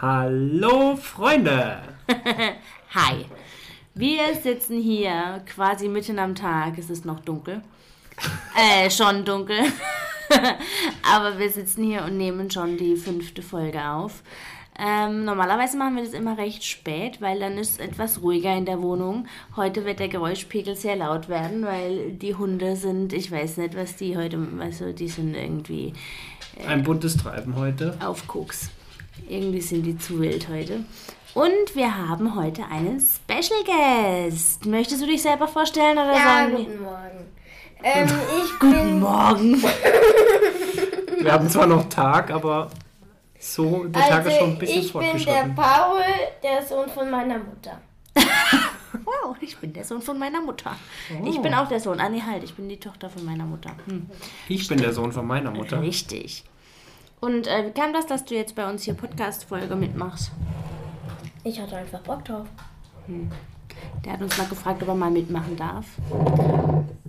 Hallo 0.00 0.94
Freunde! 0.94 1.82
Hi. 2.94 3.24
Wir 3.96 4.32
sitzen 4.40 4.80
hier 4.80 5.42
quasi 5.44 5.88
mitten 5.88 6.20
am 6.20 6.36
Tag. 6.36 6.78
Es 6.78 6.88
ist 6.88 7.04
noch 7.04 7.18
dunkel. 7.18 7.62
äh, 8.56 8.88
schon 8.90 9.24
dunkel. 9.24 9.58
Aber 11.02 11.40
wir 11.40 11.50
sitzen 11.50 11.82
hier 11.82 12.04
und 12.04 12.16
nehmen 12.16 12.48
schon 12.48 12.76
die 12.76 12.94
fünfte 12.94 13.42
Folge 13.42 13.82
auf. 13.88 14.22
Ähm, 14.78 15.24
normalerweise 15.24 15.76
machen 15.76 15.96
wir 15.96 16.04
das 16.04 16.12
immer 16.12 16.38
recht 16.38 16.62
spät, 16.62 17.20
weil 17.20 17.40
dann 17.40 17.58
ist 17.58 17.72
es 17.72 17.78
etwas 17.78 18.22
ruhiger 18.22 18.56
in 18.56 18.66
der 18.66 18.80
Wohnung. 18.80 19.26
Heute 19.56 19.84
wird 19.84 19.98
der 19.98 20.06
Geräuschpegel 20.06 20.76
sehr 20.76 20.94
laut 20.94 21.28
werden, 21.28 21.64
weil 21.64 22.12
die 22.12 22.36
Hunde 22.36 22.76
sind, 22.76 23.12
ich 23.12 23.32
weiß 23.32 23.56
nicht, 23.56 23.76
was 23.76 23.96
die 23.96 24.16
heute, 24.16 24.38
also 24.60 24.92
die 24.92 25.08
sind 25.08 25.34
irgendwie 25.34 25.92
Ein 26.68 26.84
buntes 26.84 27.16
Treiben 27.16 27.56
heute. 27.56 27.98
auf 28.00 28.28
Koks. 28.28 28.70
Irgendwie 29.28 29.60
sind 29.60 29.84
die 29.84 29.98
zu 29.98 30.20
wild 30.20 30.48
heute. 30.48 30.84
Und 31.34 31.74
wir 31.74 31.96
haben 31.96 32.34
heute 32.34 32.64
einen 32.66 33.00
Special 33.00 33.62
Guest. 33.64 34.66
Möchtest 34.66 35.02
du 35.02 35.06
dich 35.06 35.22
selber 35.22 35.46
vorstellen 35.46 35.98
oder 35.98 36.12
Ja, 36.12 36.24
sagen 36.24 36.56
guten 36.56 36.82
Morgen. 36.82 37.38
Ähm, 37.82 38.08
ich 38.44 38.58
Guten 38.58 38.72
bin, 38.72 39.00
Morgen. 39.00 39.62
Wir 41.20 41.32
haben 41.32 41.48
zwar 41.48 41.66
noch 41.66 41.88
Tag, 41.88 42.30
aber 42.30 42.70
so 43.38 43.84
der 43.84 44.02
Tag 44.02 44.26
ist 44.26 44.36
schon 44.36 44.50
ein 44.50 44.60
also, 44.60 44.60
bisschen 44.60 44.82
ich 44.82 44.92
bin 44.92 45.24
der. 45.24 45.54
Paul, 45.54 46.02
der 46.42 46.62
Sohn 46.66 46.88
von 46.88 47.10
meiner 47.10 47.38
Mutter. 47.38 47.80
Wow, 49.04 49.36
ich 49.40 49.56
bin 49.58 49.74
der 49.74 49.84
Sohn 49.84 50.00
von 50.00 50.18
meiner 50.18 50.40
Mutter. 50.40 50.74
Oh. 51.12 51.26
Ich 51.26 51.40
bin 51.42 51.52
auch 51.52 51.68
der 51.68 51.78
Sohn. 51.78 52.00
Ah, 52.00 52.08
nee, 52.08 52.22
halt, 52.22 52.42
ich 52.42 52.54
bin 52.54 52.70
die 52.70 52.80
Tochter 52.80 53.10
von 53.10 53.22
meiner 53.22 53.44
Mutter. 53.44 53.70
Hm. 53.86 54.06
Ich 54.48 54.66
bin 54.66 54.78
der 54.78 54.94
Sohn 54.94 55.12
von 55.12 55.26
meiner 55.26 55.50
Mutter. 55.50 55.82
Richtig. 55.82 56.44
Und 57.20 57.46
äh, 57.46 57.66
wie 57.66 57.72
kam 57.72 57.92
das, 57.92 58.06
dass 58.06 58.24
du 58.24 58.34
jetzt 58.34 58.54
bei 58.54 58.68
uns 58.68 58.84
hier 58.84 58.94
Podcast-Folge 58.94 59.74
mitmachst? 59.74 60.30
Ich 61.44 61.60
hatte 61.60 61.76
einfach 61.76 62.00
Bock 62.00 62.24
drauf. 62.24 62.46
Der 64.04 64.12
hat 64.12 64.22
uns 64.22 64.36
mal 64.38 64.46
gefragt, 64.46 64.82
ob 64.82 64.88
er 64.88 64.94
mal 64.94 65.10
mitmachen 65.10 65.56
darf. 65.56 65.86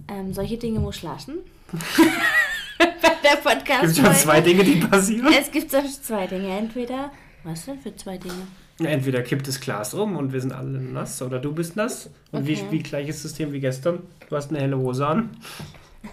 Ähm, 0.07 0.33
solche 0.33 0.57
Dinge 0.57 0.79
muss 0.79 1.03
lassen. 1.03 1.39
bei 2.77 2.87
der 3.23 3.37
podcast 3.37 3.83
Es 3.83 3.95
gibt 3.95 4.07
schon 4.07 4.15
zwei 4.15 4.41
Dinge, 4.41 4.63
die 4.63 4.75
passieren. 4.77 5.33
Es 5.33 5.51
gibt 5.51 5.69
so 5.71 5.81
zwei 6.01 6.25
Dinge. 6.25 6.57
Entweder, 6.57 7.11
was 7.43 7.65
denn 7.65 7.79
für 7.79 7.95
zwei 7.95 8.17
Dinge? 8.17 8.47
Entweder 8.79 9.21
kippt 9.23 9.47
das 9.47 9.59
Glas 9.59 9.93
um 9.93 10.15
und 10.15 10.31
wir 10.31 10.39
sind 10.39 10.53
alle 10.53 10.79
nass 10.79 11.21
oder 11.21 11.39
du 11.39 11.53
bist 11.53 11.75
nass. 11.75 12.09
Und 12.31 12.47
wie, 12.47 12.53
Okay. 12.55 12.65
wie 12.71 12.79
gleiches 12.79 13.21
System 13.21 13.51
wie 13.51 13.59
gestern. 13.59 14.03
Du 14.29 14.35
hast 14.35 14.51
eine 14.51 14.59
helle 14.61 14.77
Hose 14.77 15.05
an. 15.05 15.31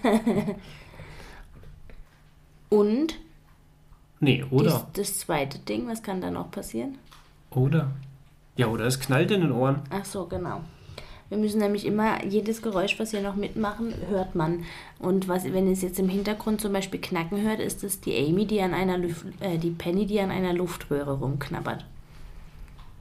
Und 2.69 3.15
Nee, 4.21 4.45
oder? 4.51 4.71
das, 4.71 4.93
das 4.93 5.19
zweite 5.19 5.59
Ding, 5.59 5.87
was 5.89 6.03
kann 6.03 6.21
da 6.21 6.31
noch 6.31 6.51
passieren? 6.51 6.99
Oder? 7.51 7.91
Ja, 8.57 8.69
oder 8.69 8.87
es 8.87 8.99
knallt 8.99 9.31
in 9.31 9.43
den 9.43 9.53
Ohren. 9.53 9.81
Ach 9.91 10.05
so, 10.05 10.27
genau. 10.27 10.63
Wir 11.29 11.39
müssen 11.39 11.59
nämlich 11.59 11.85
immer, 11.85 12.25
jedes 12.25 12.63
Geräusch, 12.63 12.99
was 13.01 13.13
wir 13.13 13.21
noch 13.21 13.35
mitmachen, 13.35 13.93
hört 14.09 14.35
man. 14.35 14.65
Und 14.99 15.27
was, 15.27 15.45
wenn 15.45 15.71
es 15.71 15.83
jetzt 15.83 15.99
im 15.99 16.09
Hintergrund 16.09 16.61
zum 16.61 16.73
Beispiel 16.73 17.01
knacken 17.01 17.43
hört, 17.43 17.59
ist 17.59 17.83
es 17.83 18.01
die 18.01 18.17
Amy, 18.17 18.47
die 18.47 18.61
an 18.61 18.75
einer 18.75 18.97
Luft, 18.97 19.27
äh, 19.41 19.59
die 19.59 19.71
Penny, 19.71 20.07
die 20.07 20.21
an 20.21 20.31
einer 20.31 20.53
Luftröhre 20.53 21.19
rumknabbert. 21.19 21.85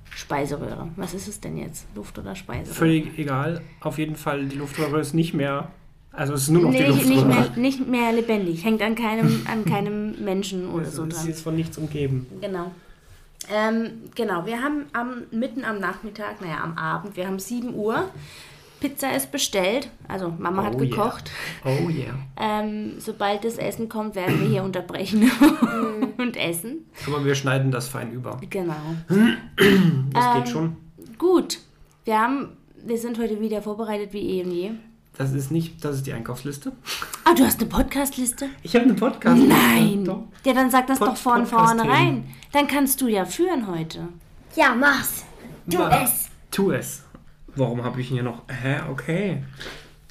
Speiseröhre. 0.10 0.90
Was 0.96 1.14
ist 1.14 1.28
es 1.28 1.40
denn 1.40 1.58
jetzt? 1.58 1.86
Luft 1.94 2.18
oder 2.18 2.36
Speiseröhre? 2.36 2.74
Völlig 2.74 3.20
egal. 3.20 3.62
Auf 3.82 4.00
jeden 4.00 4.16
Fall, 4.16 4.46
die 4.48 4.56
Luftröhre 4.56 5.00
ist 5.00 5.14
nicht 5.14 5.34
mehr. 5.34 5.70
Also 6.18 6.34
es 6.34 6.44
ist 6.44 6.50
nur 6.50 6.64
noch 6.64 6.72
Nee, 6.72 6.84
die 6.86 6.94
nicht, 6.94 7.06
Luftröhre. 7.10 7.28
nicht, 7.28 7.56
mehr, 7.56 7.58
nicht 7.58 7.88
mehr 7.88 8.12
lebendig. 8.14 8.64
Hängt 8.64 8.82
an 8.82 8.96
keinem, 8.96 9.42
an 9.52 9.66
keinem 9.66 10.24
Menschen 10.24 10.70
oder 10.70 10.86
so 10.86 11.04
Sie 11.06 11.10
dran. 11.10 11.28
ist 11.30 11.42
von 11.42 11.56
nichts 11.56 11.78
umgeben. 11.78 12.26
Genau. 12.42 12.72
Ähm, 13.54 13.90
genau, 14.16 14.46
wir 14.46 14.62
haben 14.62 14.86
am, 14.94 15.24
mitten 15.32 15.64
am 15.66 15.80
Nachmittag, 15.80 16.42
naja, 16.42 16.64
am 16.64 16.78
Abend, 16.78 17.16
wir 17.16 17.28
haben 17.28 17.38
7 17.40 17.76
Uhr. 17.76 18.10
Pizza 18.80 19.16
ist 19.16 19.32
bestellt, 19.32 19.90
also 20.08 20.34
Mama 20.38 20.64
hat 20.64 20.76
Oh 20.76 20.80
yeah. 20.82 20.90
gekocht. 20.90 21.32
Oh 21.64 21.90
yeah. 21.90 22.14
Ähm, 22.40 22.94
sobald 23.00 23.44
das 23.46 23.58
Essen 23.58 23.88
kommt, 23.88 24.16
werden 24.16 24.40
wir 24.42 24.48
hier 24.48 24.64
unterbrechen 24.64 25.30
und 26.18 26.36
essen. 26.38 26.86
Aber 27.08 27.24
wir 27.24 27.36
schneiden 27.36 27.72
das 27.72 27.88
fein 27.88 28.12
über. 28.12 28.40
Genau. 28.50 28.76
Das 29.08 29.18
Ähm, 30.26 30.34
geht 30.44 30.50
schon. 30.50 30.76
Gut, 31.18 31.60
wir 32.04 32.20
haben, 32.20 32.50
wir 32.86 32.98
sind 32.98 33.18
heute 33.18 33.40
wieder 33.40 33.62
vorbereitet 33.62 34.12
wie 34.14 34.40
eh 34.40 34.44
und 34.44 34.52
je. 34.52 34.72
Das 35.18 35.32
ist 35.32 35.50
nicht, 35.52 35.84
das 35.86 35.98
ist 35.98 36.08
die 36.08 36.14
Einkaufsliste. 36.14 36.74
Ah, 37.24 37.34
du 37.34 37.46
hast 37.46 37.62
eine 37.62 37.70
Podcast-Liste? 37.70 38.50
Ich 38.64 38.76
habe 38.76 38.86
eine 38.86 38.96
Podcast. 38.96 39.42
Nein. 39.42 40.04
Doch. 40.04 40.24
Ja, 40.46 40.54
dann 40.54 40.70
sag 40.70 40.88
das 40.88 41.00
Pod- 41.00 41.10
doch 41.10 41.18
von 41.18 41.44
Podcast-Themen. 41.44 41.78
vornherein. 41.80 42.36
Dann 42.52 42.68
kannst 42.68 43.00
du 43.02 43.08
ja 43.08 43.24
führen 43.26 43.68
heute. 43.68 44.10
Ja, 44.56 44.76
mach's. 44.76 45.24
Tu 45.70 45.78
Ma- 45.78 46.04
es. 46.04 46.30
Tu 46.52 46.72
es. 46.72 47.04
Warum 47.56 47.84
habe 47.84 48.02
ich 48.02 48.10
hier 48.10 48.24
noch? 48.24 48.42
Hä, 48.50 48.82
okay. 48.92 49.44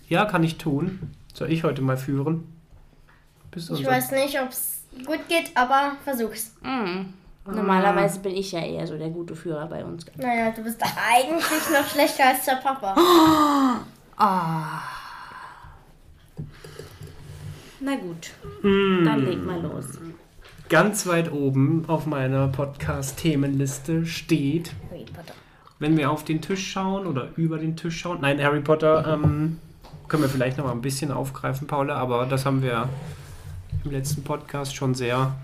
Ja, 0.08 0.24
kann 0.24 0.42
ich 0.42 0.56
tun. 0.56 1.10
Soll 1.34 1.52
ich 1.52 1.64
heute 1.64 1.82
mal 1.82 1.96
führen? 1.98 2.46
Bist 3.50 3.68
du 3.68 3.74
Ich 3.74 3.84
weiß 3.86 4.10
nicht, 4.12 4.40
ob's 4.40 4.84
gut 5.06 5.28
geht, 5.28 5.50
aber 5.54 5.96
versuch's. 6.04 6.54
Mhm. 6.62 7.12
Normalerweise 7.46 8.20
bin 8.20 8.34
ich 8.34 8.52
ja 8.52 8.60
eher 8.60 8.86
so 8.86 8.96
der 8.96 9.10
gute 9.10 9.36
Führer 9.36 9.66
bei 9.66 9.84
uns. 9.84 10.06
Naja, 10.16 10.50
du 10.50 10.62
bist 10.62 10.80
eigentlich 10.82 11.70
noch 11.70 11.86
schlechter 11.86 12.28
als 12.28 12.44
der 12.46 12.54
Papa. 12.56 12.94
Na 17.80 17.96
gut, 17.96 18.30
dann 18.62 19.24
leg 19.26 19.44
mal 19.44 19.60
los. 19.60 19.98
Ganz 20.68 21.06
weit 21.06 21.30
oben 21.32 21.84
auf 21.88 22.06
meiner 22.06 22.48
Podcast-Themenliste 22.48 24.06
steht, 24.06 24.72
Harry 24.90 25.04
Potter. 25.04 25.34
wenn 25.78 25.96
wir 25.96 26.10
auf 26.10 26.24
den 26.24 26.40
Tisch 26.40 26.70
schauen 26.72 27.06
oder 27.06 27.28
über 27.36 27.58
den 27.58 27.76
Tisch 27.76 27.98
schauen. 28.00 28.20
Nein, 28.22 28.42
Harry 28.42 28.60
Potter 28.60 29.06
ähm, 29.06 29.58
können 30.08 30.22
wir 30.22 30.30
vielleicht 30.30 30.56
noch 30.56 30.64
mal 30.64 30.72
ein 30.72 30.80
bisschen 30.80 31.10
aufgreifen, 31.12 31.66
Paula, 31.66 31.96
aber 31.96 32.24
das 32.26 32.46
haben 32.46 32.62
wir 32.62 32.88
im 33.84 33.90
letzten 33.90 34.22
Podcast 34.24 34.74
schon 34.74 34.94
sehr 34.94 35.34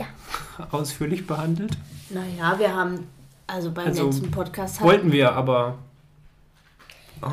ausführlich 0.70 1.26
behandelt. 1.26 1.76
Naja, 2.08 2.58
wir 2.58 2.74
haben, 2.74 3.06
also 3.46 3.70
beim 3.72 3.88
Also, 3.88 4.06
letzten 4.06 4.30
Podcast 4.30 4.80
haben 4.80 4.86
Wollten 4.86 5.12
wir, 5.12 5.32
aber. 5.32 5.76
Oh, 7.22 7.28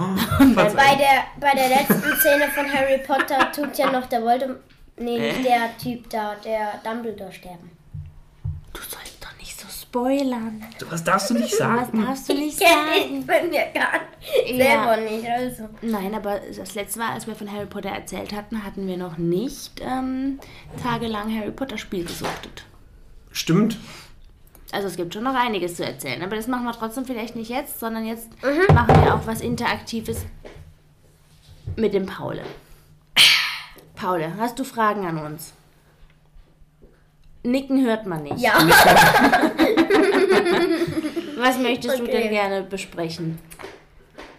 Bei 0.54 0.96
der, 0.96 1.24
bei 1.40 1.52
der 1.56 1.70
letzten 1.70 2.16
Szene 2.20 2.48
von 2.54 2.72
Harry 2.72 2.98
Potter 3.00 3.52
tut 3.54 3.78
ja 3.78 3.90
noch 3.92 4.06
der 4.08 4.22
Voldemort, 4.22 4.60
nee, 4.98 5.18
nicht 5.18 5.46
der 5.46 5.78
Typ 5.82 6.10
da, 6.10 6.36
der 6.44 6.80
Dumbledore 6.84 7.32
sterben. 7.32 7.72
Du 8.74 8.82
sollst 8.82 9.24
doch 9.24 9.38
nicht 9.40 9.58
so 9.60 9.66
spoilern. 9.70 10.64
was 10.90 11.04
darfst 11.04 11.30
du 11.30 11.36
nicht 11.36 11.52
Was 11.54 11.58
sagen? 11.58 12.06
darfst 12.06 12.28
du 12.30 12.34
nicht 12.34 12.60
kenn 12.60 12.68
sagen? 12.70 13.20
ich 13.20 13.26
bin 13.26 13.54
ja 13.54 13.62
gar 13.74 14.00
nicht, 14.00 14.58
Ja. 14.60 14.66
selber 14.66 14.98
nicht, 15.10 15.26
also. 15.30 15.70
Nein, 15.82 16.14
aber 16.14 16.42
das 16.56 16.76
letzte 16.76 17.00
Mal, 17.00 17.14
als 17.14 17.26
wir 17.26 17.36
von 17.36 17.50
Harry 17.52 17.66
Potter 17.66 17.90
erzählt 17.90 18.34
hatten, 18.34 18.64
hatten 18.66 18.88
wir 18.88 18.98
noch 18.98 19.18
nicht 19.18 19.80
ähm, 19.82 20.40
tagelang 20.84 21.34
Harry 21.34 21.52
Potter 21.52 21.78
Spiel 21.78 22.04
gesuchtet. 22.04 22.66
Stimmt. 23.32 23.78
Also 24.72 24.88
es 24.88 24.96
gibt 24.98 25.14
schon 25.14 25.24
noch 25.24 25.36
einiges 25.36 25.76
zu 25.76 25.86
erzählen, 25.86 26.22
aber 26.24 26.36
das 26.36 26.48
machen 26.48 26.66
wir 26.66 26.74
trotzdem 26.74 27.06
vielleicht 27.06 27.36
nicht 27.36 27.50
jetzt, 27.50 27.80
sondern 27.80 28.06
jetzt 28.06 28.28
machen 28.74 29.02
wir 29.04 29.16
auch 29.16 29.26
was 29.26 29.40
Interaktives 29.42 30.26
mit 31.76 31.94
dem 31.94 32.06
Paul. 32.06 32.42
Paul, 33.96 34.26
hast 34.38 34.60
du 34.60 34.64
Fragen 34.64 35.06
an 35.08 35.18
uns? 35.20 35.54
Nicken 37.44 37.86
hört 37.86 38.06
man 38.06 38.24
nicht. 38.24 38.40
Ja, 38.40 38.54
Was 41.38 41.58
möchtest 41.60 42.00
du 42.00 42.04
Okay. 42.04 42.12
denn 42.12 42.30
gerne 42.32 42.64
besprechen? 42.64 43.38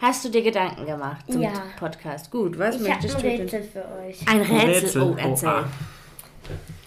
Hast 0.01 0.25
du 0.25 0.29
dir 0.29 0.43
Gedanken 0.43 0.85
gemacht 0.87 1.25
zum 1.31 1.43
Ja. 1.43 1.53
Podcast? 1.79 2.31
Gut, 2.31 2.59
was 2.59 2.77
ich 2.77 2.83
möchtest 2.83 3.17
ein 3.17 3.23
du 3.23 3.29
denn? 3.29 3.41
Rätsel 3.41 3.63
für 3.63 3.85
euch. 4.07 4.29
Ein 4.29 4.41
Rätsel. 4.43 4.69
Rätsel. 4.69 5.03
Oh, 5.03 5.17
erzähl. 5.19 5.65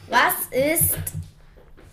Was 0.09 0.33
ist 0.51 0.97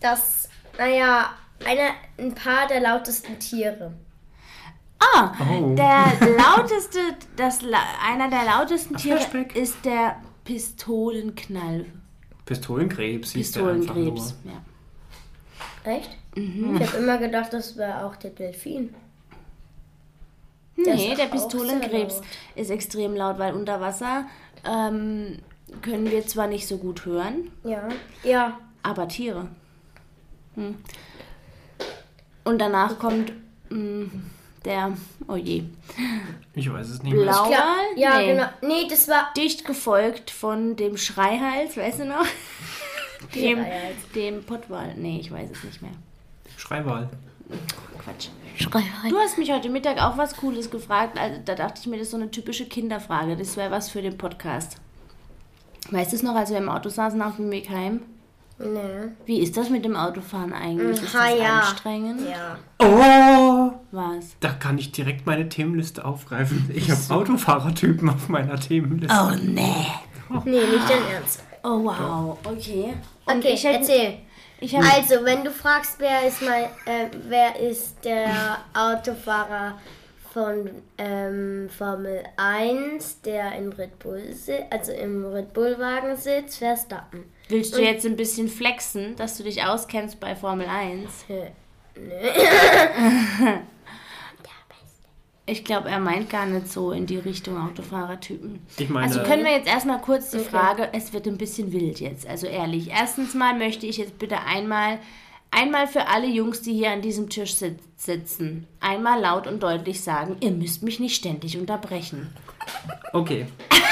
das, 0.01 0.38
naja, 0.79 1.31
eine, 1.65 1.91
ein 2.19 2.35
paar 2.35 2.67
der 2.69 2.81
lautesten 2.81 3.39
Tiere? 3.39 3.93
Ah, 5.01 5.33
Oh. 5.41 5.75
der 5.75 6.05
lauteste, 6.37 6.99
das, 7.37 7.63
la- 7.63 7.79
einer 8.05 8.29
der 8.31 8.45
lautesten 8.45 8.97
Tiere 8.97 9.21
ist 9.55 9.85
der 9.85 10.17
Pistolenknall. 10.45 11.87
Pistolenkrebs 12.47 13.33
hieß 13.33 13.53
der 13.53 13.63
einfach 13.67 13.95
Pistolenkrebs. 13.95 14.35
nur. 14.45 14.55
Ja. 14.55 15.93
Echt? 15.93 16.17
Ich 16.35 16.89
habe 16.89 16.97
immer 16.99 17.19
gedacht, 17.19 17.53
das 17.53 17.77
wäre 17.77 18.05
auch 18.05 18.17
der 18.17 18.31
Delfin. 18.31 18.95
Der 20.77 20.95
Nee, 20.95 21.15
der 21.17 21.27
auch 21.27 21.31
Pistolenkrebs 21.33 22.21
ist 22.55 22.71
extrem 22.71 23.17
laut, 23.17 23.39
weil 23.39 23.53
unter 23.55 23.81
Wasser 23.81 24.27
ähm, 24.65 25.39
können 25.83 26.11
wir 26.11 26.27
zwar 26.27 26.47
nicht 26.47 26.67
so 26.69 26.79
gut 26.79 27.05
hören, 27.05 27.51
Ja. 27.65 27.89
Ja. 28.23 28.59
aber 28.83 29.09
Tiere. 29.09 29.49
Hm. 30.59 30.75
Und 32.45 32.59
danach 32.59 32.99
kommt 32.99 33.33
mh, 33.69 34.11
der, 34.65 34.93
oh 35.29 35.37
je, 35.37 35.65
Ich 36.55 36.73
weiß 36.73 36.89
es 36.89 37.03
nicht 37.03 37.15
mehr. 37.15 37.23
Blauwal? 37.25 37.49
Klar. 37.49 37.77
Ja, 37.97 38.19
Nee. 38.19 38.27
genau. 38.33 38.47
Nee, 38.63 38.87
das 38.89 39.07
war. 39.09 39.33
Dicht 39.37 39.65
gefolgt 39.65 40.31
von 40.31 40.75
dem 40.77 40.97
Schreihals, 40.97 41.77
weißt 41.77 42.01
du 42.01 42.05
noch? 42.07 42.25
Dem, 43.35 43.59
dem 44.15 44.45
Pottwal. 44.45 44.95
Nee, 44.97 45.19
ich 45.21 45.33
weiß 45.33 45.51
es 45.51 45.65
nicht 45.65 45.83
mehr. 45.83 45.91
Schreibwahl. 46.57 47.09
Quatsch. 47.99 48.29
Schrei 48.57 48.79
rein. 49.03 49.11
Du 49.11 49.19
hast 49.19 49.39
mich 49.39 49.51
heute 49.51 49.69
Mittag 49.69 50.01
auch 50.01 50.17
was 50.17 50.37
Cooles 50.37 50.71
gefragt. 50.71 51.19
Also, 51.19 51.41
da 51.45 51.57
dachte 51.57 51.81
ich 51.81 51.87
mir, 51.89 51.97
das 51.97 52.07
ist 52.07 52.11
so 52.13 52.17
eine 52.17 52.31
typische 52.31 52.67
Kinderfrage. 52.67 53.37
Das 53.37 53.57
wäre 53.57 53.73
was 53.73 53.91
für 53.91 54.03
den 54.03 54.17
Podcast. 54.17 54.77
Weißt 55.91 56.13
du 56.13 56.17
es 56.17 56.23
noch, 56.23 56.37
als 56.37 56.51
wir 56.51 56.59
im 56.59 56.69
Auto 56.69 56.89
saßen 56.91 57.21
auf 57.21 57.37
dem 57.37 57.51
Weg 57.51 57.69
heim? 57.71 58.03
Nee. 58.59 59.09
Wie 59.25 59.41
ist 59.41 59.57
das 59.57 59.71
mit 59.71 59.85
dem 59.85 59.95
Autofahren 59.97 60.53
eigentlich? 60.53 61.03
Ist 61.03 61.15
Ha, 61.15 61.31
das 61.31 61.39
ja. 61.39 61.59
anstrengend? 61.61 62.21
Ja. 62.29 62.59
Oh! 62.81 63.73
Was? 63.93 64.37
Da 64.41 64.49
kann 64.51 64.79
ich 64.79 64.91
direkt 64.93 65.27
meine 65.27 65.49
Themenliste 65.49 66.05
aufgreifen. 66.05 66.69
Ich 66.75 66.91
habe 66.91 67.01
Autofahrertypen 67.15 68.09
auf 68.11 68.29
meiner 68.29 68.59
Themenliste. 68.59 69.15
Oh, 69.17 69.31
nee. 69.43 69.87
Nee, 70.45 70.61
nicht 70.61 70.91
dein 70.91 71.07
Ernst. 71.15 71.43
Oh, 71.63 71.85
wow. 71.85 72.37
Okay. 72.45 72.95
Und 73.27 73.37
Okay, 73.39 73.53
ich 73.55 73.65
hätte- 73.65 73.79
erzähl. 73.79 74.15
Ich 74.61 74.75
hab, 74.75 74.83
Also, 74.93 75.25
wenn 75.25 75.45
du 75.45 75.51
fragst, 75.53 75.95
wer 75.99 76.27
ist 76.27 76.43
mein, 76.43 76.65
äh, 76.85 77.09
wer 77.29 77.59
ist 77.61 78.05
der 78.05 78.59
Autofahrer 78.75 79.79
von 80.35 80.69
ähm, 80.99 81.69
Formel 81.71 82.25
1, 82.37 83.21
der 83.23 83.53
in 83.53 83.73
Red 83.73 83.99
Bull 84.01 84.21
also 84.71 84.93
im 84.93 85.25
Red 85.25 85.53
Bull 85.53 85.77
Wagen 85.79 86.17
sitzt, 86.17 86.59
Verstappen. 86.59 87.25
Willst 87.49 87.77
du 87.77 87.83
jetzt 87.83 88.05
ein 88.07 88.17
bisschen 88.17 88.49
flexen, 88.49 89.17
dass 89.17 89.37
du 89.37 89.43
dich 89.45 89.63
auskennst 89.65 90.21
bei 90.21 90.35
Formel 90.37 90.67
1? 90.67 91.11
Hä? 91.29 91.51
Ich 95.51 95.65
glaube, 95.65 95.89
er 95.89 95.99
meint 95.99 96.29
gar 96.29 96.45
nicht 96.45 96.71
so 96.71 96.93
in 96.93 97.07
die 97.07 97.17
Richtung 97.17 97.57
Autofahrertypen. 97.57 98.61
Ich 98.77 98.91
meine, 98.91 99.07
Also 99.07 99.23
können 99.23 99.47
wir 99.47 99.53
jetzt 99.53 99.67
erstmal 99.67 99.99
kurz 99.99 100.31
die 100.31 100.41
Frage, 100.41 100.91
es 100.93 101.15
wird 101.15 101.27
ein 101.27 101.39
bisschen 101.39 101.73
wild 101.73 102.01
jetzt, 102.01 102.27
also 102.27 102.47
ehrlich. 102.47 102.91
Erstens 102.91 103.33
mal 103.33 103.57
möchte 103.57 103.87
ich 103.87 103.97
jetzt 103.97 104.19
bitte 104.19 104.43
einmal, 104.43 104.99
einmal 105.51 105.87
für 105.87 106.07
alle 106.09 106.27
Jungs, 106.27 106.61
die 106.61 106.75
hier 106.75 106.91
an 106.91 107.01
diesem 107.01 107.31
Tisch 107.31 107.55
sit 107.55 107.79
sitzen, 107.97 108.67
einmal 108.81 109.23
laut 109.23 109.47
und 109.47 109.63
deutlich 109.63 110.03
sagen, 110.03 110.37
ihr 110.41 110.51
müsst 110.51 110.83
mich 110.83 111.01
nicht 111.01 111.17
ständig 111.17 111.57
unterbrechen. 111.57 112.29
okay. 113.15 113.47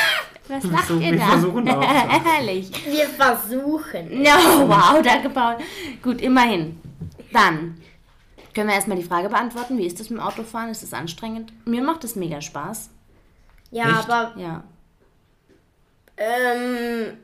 Was 0.48 0.64
lacht 0.64 0.84
versuchen- 0.84 1.02
ihr 1.02 1.12
wir 1.12 1.18
da? 1.18 1.26
versuchen 1.26 1.68
auch. 1.68 1.82
Ehrlich. 2.38 2.70
Wir 2.86 3.08
versuchen. 3.08 4.22
No, 4.22 4.68
wow, 4.68 5.00
danke 5.02 5.30
Paul. 5.30 5.56
Gut, 6.02 6.20
immerhin. 6.20 6.78
Dann 7.32 7.76
können 8.54 8.68
wir 8.68 8.74
erstmal 8.74 8.96
die 8.96 9.02
Frage 9.04 9.28
beantworten, 9.28 9.76
wie 9.78 9.86
ist 9.86 9.98
das 10.00 10.08
mit 10.10 10.18
dem 10.20 10.24
Autofahren? 10.26 10.70
Ist 10.70 10.82
das 10.82 10.92
anstrengend? 10.94 11.52
Mir 11.66 11.82
macht 11.82 12.04
es 12.04 12.16
mega 12.16 12.40
Spaß. 12.40 12.90
Ja, 13.72 13.98
Echt? 14.00 14.08
aber 14.10 14.32
Ja. 14.40 14.64
ähm, 16.16 17.16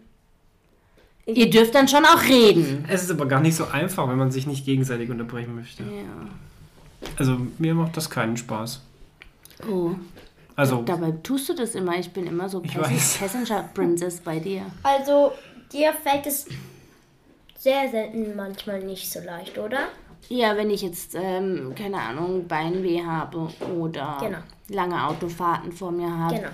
Ihr 1.25 1.49
dürft 1.51 1.75
dann 1.77 1.87
schon 1.87 2.05
auch 2.05 2.23
reden. 2.25 2.85
Es 2.89 3.05
ist 3.05 3.11
aber 3.11 3.27
gar 3.27 3.41
nicht 3.41 3.55
so 3.55 3.67
einfach, 3.69 4.09
wenn 4.09 4.19
man 4.19 4.33
sich 4.33 4.47
nicht 4.49 4.65
gegenseitig 4.67 5.09
unterbrechen 5.09 5.55
möchte. 5.55 5.85
Ja. 5.85 7.09
Also 7.17 7.37
mir 7.59 7.75
macht 7.75 7.97
das 7.97 8.11
keinen 8.11 8.37
Spaß. 8.37 8.81
Oh. 9.71 9.93
Also 10.57 10.83
Dabei 10.83 11.13
tust 11.23 11.49
du 11.49 11.55
das 11.55 11.75
immer. 11.75 11.99
Ich 11.99 12.13
bin 12.13 12.27
immer 12.27 12.49
so. 12.49 12.61
Passenger 12.61 13.69
Princess 13.75 14.21
bei 14.21 14.39
dir. 14.39 14.63
also 14.83 15.33
dir 15.73 15.93
fällt 15.95 16.27
es 16.27 16.47
sehr 17.59 17.89
selten 17.91 18.37
manchmal 18.37 18.83
nicht 18.83 19.11
so 19.11 19.21
leicht, 19.21 19.57
oder? 19.57 19.89
Ja, 20.29 20.57
wenn 20.57 20.71
ich 20.71 20.83
jetzt, 20.83 21.15
ähm, 21.15 21.75
keine 21.77 21.99
Ahnung, 21.99 22.47
Beinweh 22.47 23.03
habe 23.05 23.49
oder 23.77 24.19
Genau. 24.21 24.39
lange 24.69 25.07
Autofahrten 25.07 25.73
vor 25.73 25.91
mir 25.91 26.11
habe, 26.11 26.37
Genau, 26.37 26.49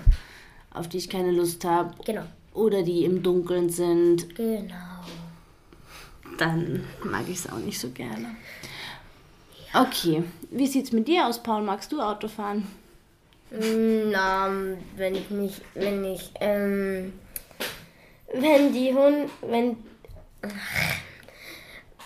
auf 0.71 0.87
die 0.87 0.97
ich 0.97 1.09
keine 1.09 1.31
Lust 1.31 1.63
habe 1.65 1.93
genau, 2.05 2.23
oder 2.53 2.81
die 2.83 3.05
im 3.05 3.21
Dunkeln 3.21 3.69
sind, 3.69 4.35
genau. 4.35 4.75
dann 6.37 6.83
mag 7.03 7.23
ich 7.27 7.37
es 7.39 7.51
auch 7.51 7.57
nicht 7.59 7.79
so 7.79 7.89
gerne. 7.89 8.27
Okay, 9.73 10.23
wie 10.49 10.67
sieht's 10.67 10.91
mit 10.91 11.07
dir 11.07 11.27
aus, 11.27 11.41
Paul? 11.43 11.61
Magst 11.61 11.91
du 11.91 12.01
Autofahren? 12.01 12.67
Mm, 13.51 14.11
Na, 14.11 14.49
wenn 14.95 15.15
ich 15.15 15.29
nicht, 15.29 15.61
wenn 15.73 16.03
ich, 16.05 16.31
ähm, 16.39 17.13
wenn 18.33 18.73
die 18.73 18.93
Hund, 18.93 19.29
wenn, 19.41 19.77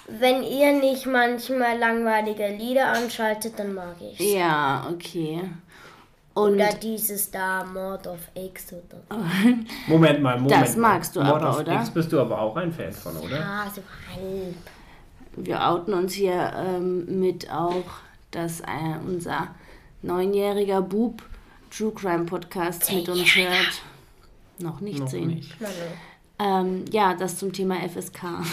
wenn 0.08 0.44
ihr 0.44 0.74
nicht 0.80 1.06
manchmal 1.06 1.78
langweilige 1.78 2.48
Lieder 2.48 2.88
anschaltet, 2.94 3.58
dann 3.60 3.74
mag 3.74 3.96
ich 4.02 4.20
Ja, 4.34 4.88
okay. 4.92 5.42
Und 6.36 6.54
Oder 6.56 6.70
dieses 6.74 7.30
da, 7.30 7.64
Mord 7.64 8.08
of 8.08 8.20
X 8.34 8.74
oder 8.74 9.02
so. 9.08 9.18
Moment 9.88 10.22
mal, 10.24 10.40
Moment 10.40 10.62
Das 10.64 10.76
mal. 10.76 10.94
magst 10.94 11.16
du 11.16 11.22
Mord 11.22 11.42
aber, 11.42 11.50
of 11.52 11.60
oder? 11.60 11.76
X 11.76 11.92
bist 11.92 12.12
du 12.12 12.20
aber 12.20 12.40
auch 12.42 12.56
ein 12.58 12.74
Fan 12.74 12.92
von, 12.92 13.16
oder? 13.18 13.40
Ah, 13.40 13.66
so 13.70 13.82
halb. 14.16 14.56
wir 15.36 15.62
outen 15.68 15.94
uns 15.94 16.14
hier 16.14 16.52
ähm, 16.56 17.20
mit 17.20 17.52
auch, 17.52 17.84
dass 18.32 18.62
äh, 18.62 18.66
unser 19.06 19.50
neunjähriger 20.02 20.82
Bub 20.82 21.22
True 21.76 21.92
Crime 21.92 22.26
Podcast 22.26 22.92
mit 22.94 23.10
uns 23.10 23.36
hört. 23.36 23.82
Noch 24.60 24.80
nicht 24.80 25.00
Noch 25.00 25.08
sehen. 25.08 25.28
nicht. 25.30 25.56
Ähm, 26.38 26.86
ja, 26.92 27.16
das 27.16 27.38
zum 27.38 27.52
Thema 27.52 27.78
FSK. 27.90 28.22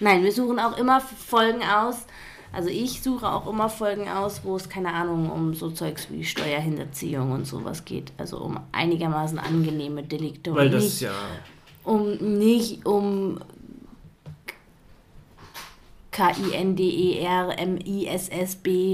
Nein, 0.00 0.24
wir 0.24 0.32
suchen 0.32 0.58
auch 0.58 0.78
immer 0.78 1.02
Folgen 1.02 1.62
aus. 1.62 2.06
Also 2.50 2.70
ich 2.70 3.02
suche 3.02 3.30
auch 3.30 3.46
immer 3.46 3.68
Folgen 3.68 4.08
aus, 4.08 4.40
wo 4.42 4.56
es, 4.56 4.70
keine 4.70 4.94
Ahnung, 4.94 5.30
um 5.30 5.52
so 5.52 5.70
Zeugs 5.70 6.08
wie 6.10 6.24
Steuerhinterziehung 6.24 7.32
und 7.32 7.44
sowas 7.44 7.84
geht. 7.84 8.12
Also 8.16 8.38
um 8.38 8.58
einigermaßen 8.72 9.38
angenehme 9.38 10.02
Delikte. 10.02 10.54
Weil 10.54 10.70
das 10.70 10.84
nicht, 10.84 11.00
ja. 11.02 11.12
um 11.84 12.16
nicht 12.38 12.86
um 12.86 13.38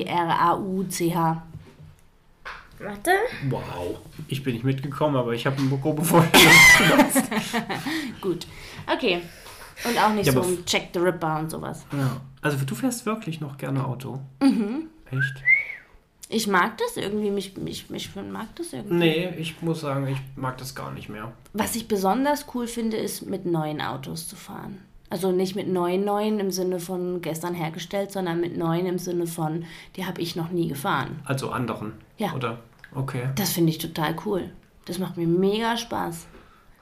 K-I-N-D-E-R-M-I-S-S-B-R-A-U-C-H. 0.04 1.42
Warte. 2.80 3.10
Wow. 3.48 3.96
Ich 4.28 4.42
bin 4.42 4.54
nicht 4.54 4.64
mitgekommen, 4.64 5.16
aber 5.16 5.32
ich 5.32 5.46
habe 5.46 5.56
eine 5.56 5.78
grobe 5.78 6.04
Vorstellung. 6.04 6.98
Gut. 8.20 8.46
Okay. 8.92 9.20
Und 9.88 9.98
auch 9.98 10.12
nicht 10.12 10.26
Ja, 10.26 10.32
so 10.32 10.42
um 10.42 10.64
Check 10.66 10.88
the 10.92 10.98
Ripper 11.00 11.38
und 11.38 11.50
sowas. 11.50 11.84
ja. 11.92 12.20
Also 12.42 12.58
du 12.64 12.74
fährst 12.74 13.06
wirklich 13.06 13.40
noch 13.40 13.56
gerne 13.56 13.86
Auto. 13.86 14.20
Mhm. 14.42 14.88
Echt? 15.10 15.34
Ich 16.28 16.46
mag 16.46 16.76
das 16.78 16.96
irgendwie, 16.98 17.30
mich, 17.30 17.56
mich, 17.56 17.88
mich 17.88 18.10
mag 18.16 18.54
das 18.56 18.74
irgendwie. 18.74 18.94
Nee, 18.96 19.28
ich 19.38 19.62
muss 19.62 19.80
sagen, 19.80 20.06
ich 20.08 20.18
mag 20.36 20.58
das 20.58 20.74
gar 20.74 20.90
nicht 20.92 21.08
mehr. 21.08 21.32
Was 21.54 21.74
ich 21.74 21.88
besonders 21.88 22.44
cool 22.54 22.66
finde, 22.66 22.98
ist 22.98 23.22
mit 23.26 23.46
neuen 23.46 23.80
Autos 23.80 24.28
zu 24.28 24.36
fahren. 24.36 24.82
Also 25.14 25.30
nicht 25.30 25.54
mit 25.54 25.68
neuen 25.68 26.04
neuen 26.04 26.40
im 26.40 26.50
Sinne 26.50 26.80
von 26.80 27.20
gestern 27.22 27.54
hergestellt, 27.54 28.10
sondern 28.10 28.40
mit 28.40 28.56
neuen 28.56 28.84
im 28.86 28.98
Sinne 28.98 29.28
von, 29.28 29.64
die 29.94 30.04
habe 30.06 30.20
ich 30.20 30.34
noch 30.34 30.50
nie 30.50 30.66
gefahren. 30.66 31.20
Also 31.24 31.50
anderen. 31.50 31.92
Ja. 32.18 32.32
Oder? 32.32 32.58
Okay. 32.92 33.28
Das 33.36 33.52
finde 33.52 33.70
ich 33.70 33.78
total 33.78 34.16
cool. 34.26 34.50
Das 34.86 34.98
macht 34.98 35.16
mir 35.16 35.28
mega 35.28 35.76
Spaß. 35.76 36.26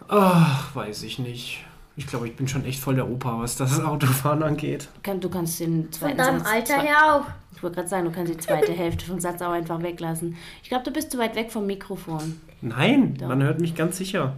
Ach, 0.09 0.75
weiß 0.75 1.03
ich 1.03 1.19
nicht. 1.19 1.63
Ich 1.95 2.07
glaube, 2.07 2.27
ich 2.27 2.35
bin 2.35 2.49
schon 2.49 2.65
echt 2.65 2.81
voll 2.81 2.95
der 2.95 3.07
Opa, 3.07 3.39
was 3.39 3.57
das 3.57 3.79
Autofahren 3.85 4.43
angeht. 4.43 4.89
Kann- 5.03 5.21
Du 5.21 5.29
kannst 5.29 5.61
den 5.61 5.83
Von 5.85 5.93
zweiten 5.93 6.17
deinem 6.17 6.39
Satz, 6.39 6.49
Alter 6.51 6.75
zwei- 6.77 6.87
her 6.87 6.97
auch. 7.17 7.25
Ich 7.55 7.63
wollte 7.63 7.77
gerade 7.77 7.89
sagen, 7.89 8.05
du 8.07 8.13
kannst 8.13 8.33
die 8.33 8.39
zweite 8.39 8.73
Hälfte 8.83 9.05
vom 9.05 9.21
Satz 9.21 9.43
auch 9.43 9.53
einfach 9.53 9.83
weglassen. 9.83 10.37
Ich 10.63 10.71
glaube, 10.71 10.85
du 10.85 10.91
bist 10.91 11.11
zu 11.13 11.19
weit 11.19 11.37
weg 11.37 11.53
vom 11.53 11.67
Mikrofon. 11.67 12.41
Nein, 12.63 13.19
man 13.21 13.43
hört 13.43 13.61
mich 13.61 13.75
ganz 13.75 13.99
sicher. 13.99 14.37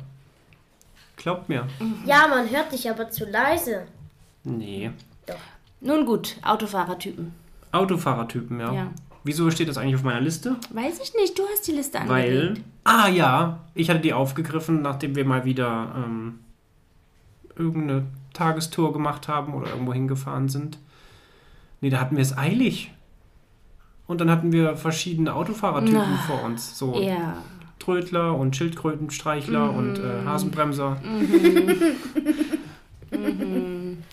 Glaubt 1.16 1.49
mir. 1.49 1.66
Ja, 2.04 2.26
man 2.28 2.49
hört 2.50 2.73
dich 2.73 2.88
aber 2.90 3.09
zu 3.11 3.25
leise. 3.25 3.87
Nee. 4.42 4.90
Nun 5.80 6.06
gut, 6.06 6.37
Autofahrertypen. 6.42 7.33
Autofahrertypen, 7.73 8.59
ja. 8.61 8.73
Ja. 8.73 8.87
Wieso 9.23 9.50
steht 9.50 9.68
das 9.68 9.78
eigentlich 9.78 9.94
auf 9.94 10.02
meiner 10.02 10.21
Liste? 10.21 10.56
Weiß 10.71 11.00
ich 11.02 11.14
nicht, 11.14 11.38
du 11.38 11.42
hast 11.50 11.66
die 11.66 11.73
Liste 11.73 11.99
Weil. 12.06 12.38
angelegt. 12.49 12.62
Ah 12.85 13.09
ja, 13.09 13.61
ich 13.75 13.88
hatte 13.90 14.00
die 14.00 14.12
aufgegriffen, 14.12 14.83
nachdem 14.83 15.16
wir 15.16 15.25
mal 15.25 15.44
wieder 15.47 15.92
ähm, 15.97 16.40
irgendeine 17.56 18.06
Tagestour 18.35 18.92
gemacht 18.92 19.28
haben 19.28 19.54
oder 19.54 19.71
irgendwo 19.71 19.94
hingefahren 19.94 20.49
sind. 20.49 20.78
Nee, 21.80 21.90
da 21.90 22.00
hatten 22.00 22.16
wir 22.16 22.23
es 22.23 22.37
eilig. 22.37 22.92
Und 24.06 24.21
dann 24.21 24.30
hatten 24.30 24.52
wir 24.52 24.76
verschiedene 24.76 25.35
Autofahrertypen 25.35 25.97
Ah, 26.00 26.18
vor 26.26 26.42
uns. 26.42 26.78
So 26.78 27.00
Ja. 27.00 27.38
Trödler 27.78 28.35
und 28.37 28.57
Schildkrötenstreichler 28.57 29.71
und 29.71 29.99
Mhm. 29.99 30.04
äh, 30.04 30.25
Hasenbremser. 30.26 30.97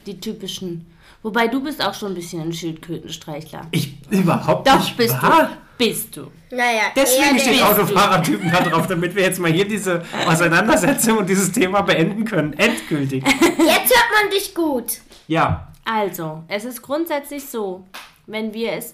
Die 0.05 0.19
typischen. 0.19 0.85
Wobei 1.23 1.47
du 1.47 1.61
bist 1.63 1.83
auch 1.85 1.93
schon 1.93 2.09
ein 2.11 2.15
bisschen 2.15 2.41
ein 2.41 2.53
Schildkrötenstreichler. 2.53 3.67
Ich 3.71 3.95
überhaupt 4.09 4.67
Doch, 4.67 4.79
nicht. 4.79 4.97
bist 4.97 5.21
wahr. 5.21 5.49
du. 5.77 5.85
Bist 5.85 6.15
du. 6.15 6.27
Naja, 6.51 6.83
Deswegen 6.95 7.39
steht 7.39 7.63
Autofahrertypen 7.63 8.51
da 8.51 8.61
drauf, 8.61 8.85
damit 8.87 9.15
wir 9.15 9.23
jetzt 9.23 9.39
mal 9.39 9.51
hier 9.51 9.67
diese 9.67 10.03
Auseinandersetzung 10.27 11.17
und 11.19 11.27
dieses 11.29 11.51
Thema 11.51 11.81
beenden 11.81 12.23
können. 12.25 12.53
Endgültig. 12.53 13.23
Jetzt 13.25 13.39
hört 13.57 14.09
man 14.21 14.29
dich 14.31 14.53
gut. 14.53 14.99
Ja, 15.27 15.69
Also, 15.85 16.43
es 16.47 16.65
ist 16.65 16.83
grundsätzlich 16.83 17.45
so, 17.47 17.83
wenn 18.27 18.53
wir 18.53 18.73
es, 18.73 18.93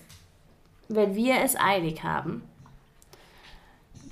wenn 0.87 1.13
wir 1.15 1.41
es 1.43 1.57
eilig 1.59 2.03
haben, 2.03 2.43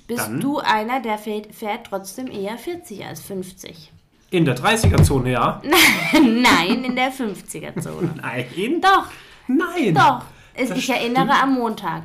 bist 0.06 0.26
Dann? 0.26 0.40
du 0.40 0.58
einer, 0.58 1.00
der 1.00 1.18
fährt, 1.18 1.54
fährt 1.54 1.86
trotzdem 1.88 2.30
eher 2.30 2.56
40 2.56 3.04
als 3.04 3.20
50. 3.22 3.92
In 4.30 4.44
der 4.44 4.56
30er-Zone, 4.56 5.32
ja? 5.32 5.62
Nein, 6.12 6.84
in 6.84 6.96
der 6.96 7.12
50er-Zone. 7.12 8.14
Nein. 8.20 8.80
Doch, 8.80 9.06
Nein. 9.46 9.94
doch. 9.94 10.22
Ich 10.54 10.88
erinnere 10.88 11.32
am 11.42 11.54
Montag, 11.54 12.04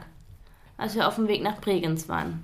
als 0.77 0.95
wir 0.95 1.07
auf 1.07 1.15
dem 1.15 1.27
Weg 1.27 1.41
nach 1.41 1.59
Bregenz 1.61 2.09
waren. 2.09 2.43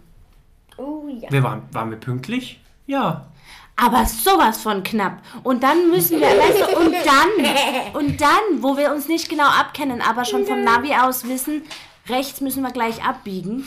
Oh 0.77 1.07
ja. 1.09 1.31
Wir 1.31 1.43
waren, 1.43 1.63
waren 1.71 1.89
wir 1.89 1.97
pünktlich? 1.97 2.59
Ja. 2.85 3.27
Aber 3.75 4.05
sowas 4.05 4.61
von 4.61 4.81
knapp. 4.83 5.21
Und 5.43 5.61
dann 5.61 5.89
müssen 5.89 6.19
wir, 6.19 6.27
weißt 6.27 6.59
du, 6.61 6.77
und 6.79 6.93
dann, 6.93 7.93
und 7.93 8.21
dann, 8.21 8.61
wo 8.61 8.77
wir 8.77 8.91
uns 8.91 9.07
nicht 9.07 9.29
genau 9.29 9.47
abkennen, 9.47 10.01
aber 10.01 10.25
schon 10.25 10.45
vom 10.45 10.63
Navi 10.63 10.93
aus 10.95 11.27
wissen, 11.27 11.61
rechts 12.09 12.41
müssen 12.41 12.63
wir 12.63 12.71
gleich 12.71 13.03
abbiegen. 13.03 13.65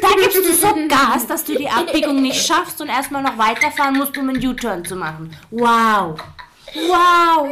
Da 0.00 0.08
gibst 0.20 0.36
du 0.36 0.52
so 0.52 0.74
Gas, 0.88 1.26
dass 1.26 1.44
du 1.44 1.56
die 1.56 1.68
Abbiegung 1.68 2.20
nicht 2.20 2.44
schaffst 2.46 2.80
und 2.80 2.88
erstmal 2.88 3.22
noch 3.22 3.38
weiterfahren 3.38 3.96
musst, 3.96 4.16
um 4.18 4.28
einen 4.28 4.44
U-Turn 4.44 4.84
zu 4.84 4.96
machen. 4.96 5.34
Wow. 5.50 6.18
Wow. 6.74 7.48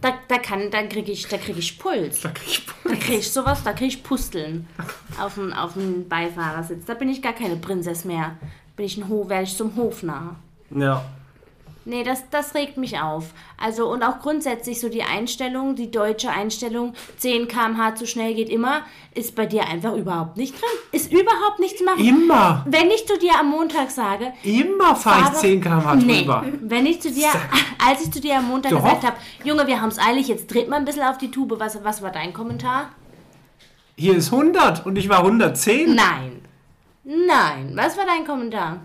Da, 0.00 0.12
da 0.28 0.38
kann, 0.38 0.70
da 0.70 0.82
kriege 0.84 1.10
ich, 1.10 1.26
da 1.26 1.38
krieg 1.38 1.58
ich 1.58 1.78
Puls. 1.78 2.20
Da 2.20 2.30
krieg 2.30 2.48
ich 2.48 2.66
Da 2.84 2.94
kriege 2.94 3.18
ich 3.18 3.30
sowas, 3.30 3.62
da 3.64 3.72
kriege 3.72 3.88
ich 3.88 4.02
Pusteln 4.02 4.68
auf 5.20 5.34
dem, 5.34 5.52
auf 5.52 5.74
dem 5.74 6.08
Beifahrersitz. 6.08 6.84
Da 6.86 6.94
bin 6.94 7.08
ich 7.08 7.20
gar 7.20 7.32
keine 7.32 7.56
Prinzess 7.56 8.04
mehr. 8.04 8.36
Bin 8.76 8.86
ich 8.86 8.96
ein 8.96 9.08
Ho 9.08 9.28
werde 9.28 9.44
ich 9.44 9.56
zum 9.56 9.74
Hofnarr. 9.76 10.36
Ja. 10.70 11.04
Nee, 11.88 12.04
das, 12.04 12.22
das 12.30 12.54
regt 12.54 12.76
mich 12.76 13.00
auf. 13.00 13.32
Also 13.56 13.88
und 13.90 14.02
auch 14.02 14.20
grundsätzlich 14.20 14.78
so 14.78 14.90
die 14.90 15.02
Einstellung, 15.04 15.74
die 15.74 15.90
deutsche 15.90 16.28
Einstellung, 16.30 16.92
10 17.16 17.48
km/h 17.48 17.94
zu 17.94 18.06
schnell 18.06 18.34
geht 18.34 18.50
immer, 18.50 18.82
ist 19.14 19.34
bei 19.34 19.46
dir 19.46 19.66
einfach 19.66 19.94
überhaupt 19.94 20.36
nicht 20.36 20.52
drin. 20.52 20.68
Ist 20.92 21.10
überhaupt 21.10 21.58
nichts 21.60 21.80
machen. 21.82 22.04
Immer. 22.04 22.62
Wenn 22.68 22.90
ich 22.90 23.06
zu 23.06 23.18
dir 23.18 23.32
am 23.40 23.48
Montag 23.50 23.90
sage, 23.90 24.34
Immer 24.42 24.94
fahre 24.96 25.20
fahr 25.20 25.22
ich 25.22 25.28
doch- 25.30 25.40
10 25.40 25.60
km/h 25.62 25.94
nee, 25.94 26.18
drüber. 26.20 26.44
wenn 26.60 26.84
ich 26.84 27.00
zu 27.00 27.10
dir, 27.10 27.28
als 27.88 28.04
ich 28.04 28.12
zu 28.12 28.20
dir 28.20 28.36
am 28.36 28.48
Montag 28.48 28.72
Doch. 28.72 28.82
gesagt 28.82 29.04
habe, 29.04 29.16
Junge, 29.42 29.66
wir 29.66 29.80
haben 29.80 29.88
es 29.88 29.98
eilig, 29.98 30.28
jetzt 30.28 30.52
dreht 30.52 30.68
mal 30.68 30.76
ein 30.76 30.84
bisschen 30.84 31.04
auf 31.04 31.16
die 31.16 31.30
Tube. 31.30 31.54
Was, 31.58 31.82
was 31.84 32.02
war 32.02 32.10
dein 32.12 32.34
Kommentar? 32.34 32.90
Hier 33.96 34.14
ist 34.14 34.30
100 34.30 34.84
und 34.84 34.96
ich 34.96 35.08
war 35.08 35.20
110. 35.20 35.94
Nein. 35.94 36.42
Nein. 37.04 37.72
Was 37.74 37.96
war 37.96 38.04
dein 38.04 38.26
Kommentar? 38.26 38.80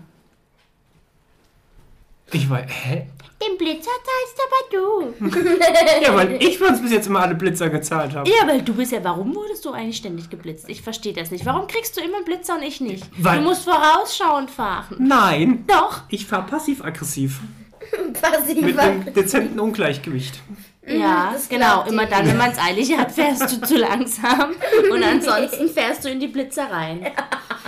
Ich 2.32 2.48
war, 2.50 2.62
hä? 2.62 3.06
Den 3.46 3.58
Blitzer 3.58 3.90
zahlst 3.90 4.40
aber 4.40 4.70
du. 4.70 5.14
Ja, 6.02 6.14
weil 6.14 6.42
ich 6.42 6.58
bei 6.58 6.66
uns 6.66 6.80
bis 6.80 6.92
jetzt 6.92 7.06
immer 7.06 7.20
alle 7.20 7.34
Blitzer 7.34 7.68
gezahlt 7.68 8.14
habe. 8.14 8.28
Ja, 8.28 8.46
weil 8.46 8.62
du 8.62 8.72
bist 8.74 8.92
ja, 8.92 9.02
warum 9.04 9.34
wurdest 9.34 9.64
du 9.64 9.72
eigentlich 9.72 9.96
ständig 9.98 10.30
geblitzt? 10.30 10.68
Ich 10.68 10.82
verstehe 10.82 11.12
das 11.12 11.30
nicht. 11.30 11.44
Warum 11.44 11.66
kriegst 11.66 11.96
du 11.96 12.00
immer 12.00 12.22
Blitzer 12.22 12.54
und 12.56 12.62
ich 12.62 12.80
nicht? 12.80 13.04
Weil- 13.18 13.38
du 13.38 13.44
musst 13.44 13.64
vorausschauend 13.64 14.50
fahren. 14.50 14.96
Nein. 14.98 15.64
Doch. 15.66 16.02
Ich 16.08 16.26
fahre 16.26 16.46
passiv-aggressiv. 16.46 17.40
Passiv. 18.20 18.60
Mit 18.62 18.78
einem 18.78 19.12
dezenten 19.12 19.60
Ungleichgewicht. 19.60 20.40
Ja, 20.86 21.30
das 21.32 21.48
genau. 21.48 21.84
Immer 21.86 22.06
dann, 22.06 22.26
wenn 22.26 22.36
man 22.36 22.50
es 22.50 22.58
eilig 22.58 22.96
hat, 22.96 23.10
fährst 23.12 23.50
du 23.52 23.66
zu 23.66 23.76
langsam. 23.78 24.52
Und 24.90 25.02
ansonsten 25.02 25.68
fährst 25.68 26.04
du 26.04 26.10
in 26.10 26.20
die 26.20 26.28
Blitzer 26.28 26.70
rein. 26.70 27.10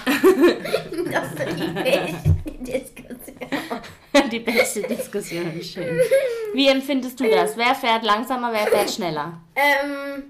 Das 0.04 1.32
ist 1.32 1.58
die 1.58 1.72
beste 1.72 2.36
Diskussion. 2.60 3.05
Die 4.32 4.40
beste 4.40 4.82
Diskussion, 4.82 5.62
schön. 5.62 6.00
Wie 6.54 6.68
empfindest 6.68 7.18
du 7.20 7.28
das? 7.28 7.56
Wer 7.56 7.74
fährt 7.74 8.04
langsamer, 8.04 8.52
wer 8.52 8.66
fährt 8.66 8.90
schneller? 8.90 9.40
Ähm, 9.54 10.24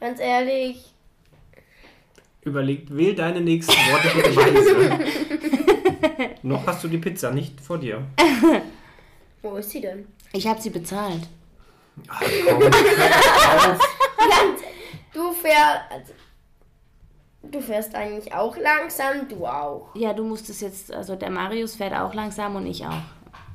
ganz 0.00 0.20
ehrlich, 0.20 0.94
Überlegt, 2.46 2.96
wähl 2.96 3.12
deine 3.12 3.40
nächsten 3.40 3.72
Worte 3.72 4.08
bitte 4.14 4.36
weise. 4.36 5.04
Noch 6.42 6.64
hast 6.64 6.84
du 6.84 6.88
die 6.88 6.98
Pizza 6.98 7.32
nicht 7.32 7.60
vor 7.60 7.76
dir. 7.76 8.06
wo 9.42 9.56
ist 9.56 9.70
sie 9.70 9.80
denn? 9.80 10.06
Ich 10.32 10.46
habe 10.46 10.62
sie 10.62 10.70
bezahlt. 10.70 11.22
Ach, 12.06 12.22
komm. 12.48 12.60
Du 15.12 15.32
fährst, 15.32 15.80
also, 15.90 16.12
du 17.42 17.60
fährst 17.60 17.96
eigentlich 17.96 18.32
auch 18.32 18.56
langsam, 18.56 19.28
du 19.28 19.44
auch. 19.44 19.88
Ja, 19.96 20.12
du 20.12 20.22
musstest 20.22 20.62
jetzt, 20.62 20.92
also 20.92 21.16
der 21.16 21.30
Marius 21.30 21.74
fährt 21.74 21.94
auch 21.94 22.14
langsam 22.14 22.54
und 22.54 22.66
ich 22.66 22.86
auch. 22.86 23.02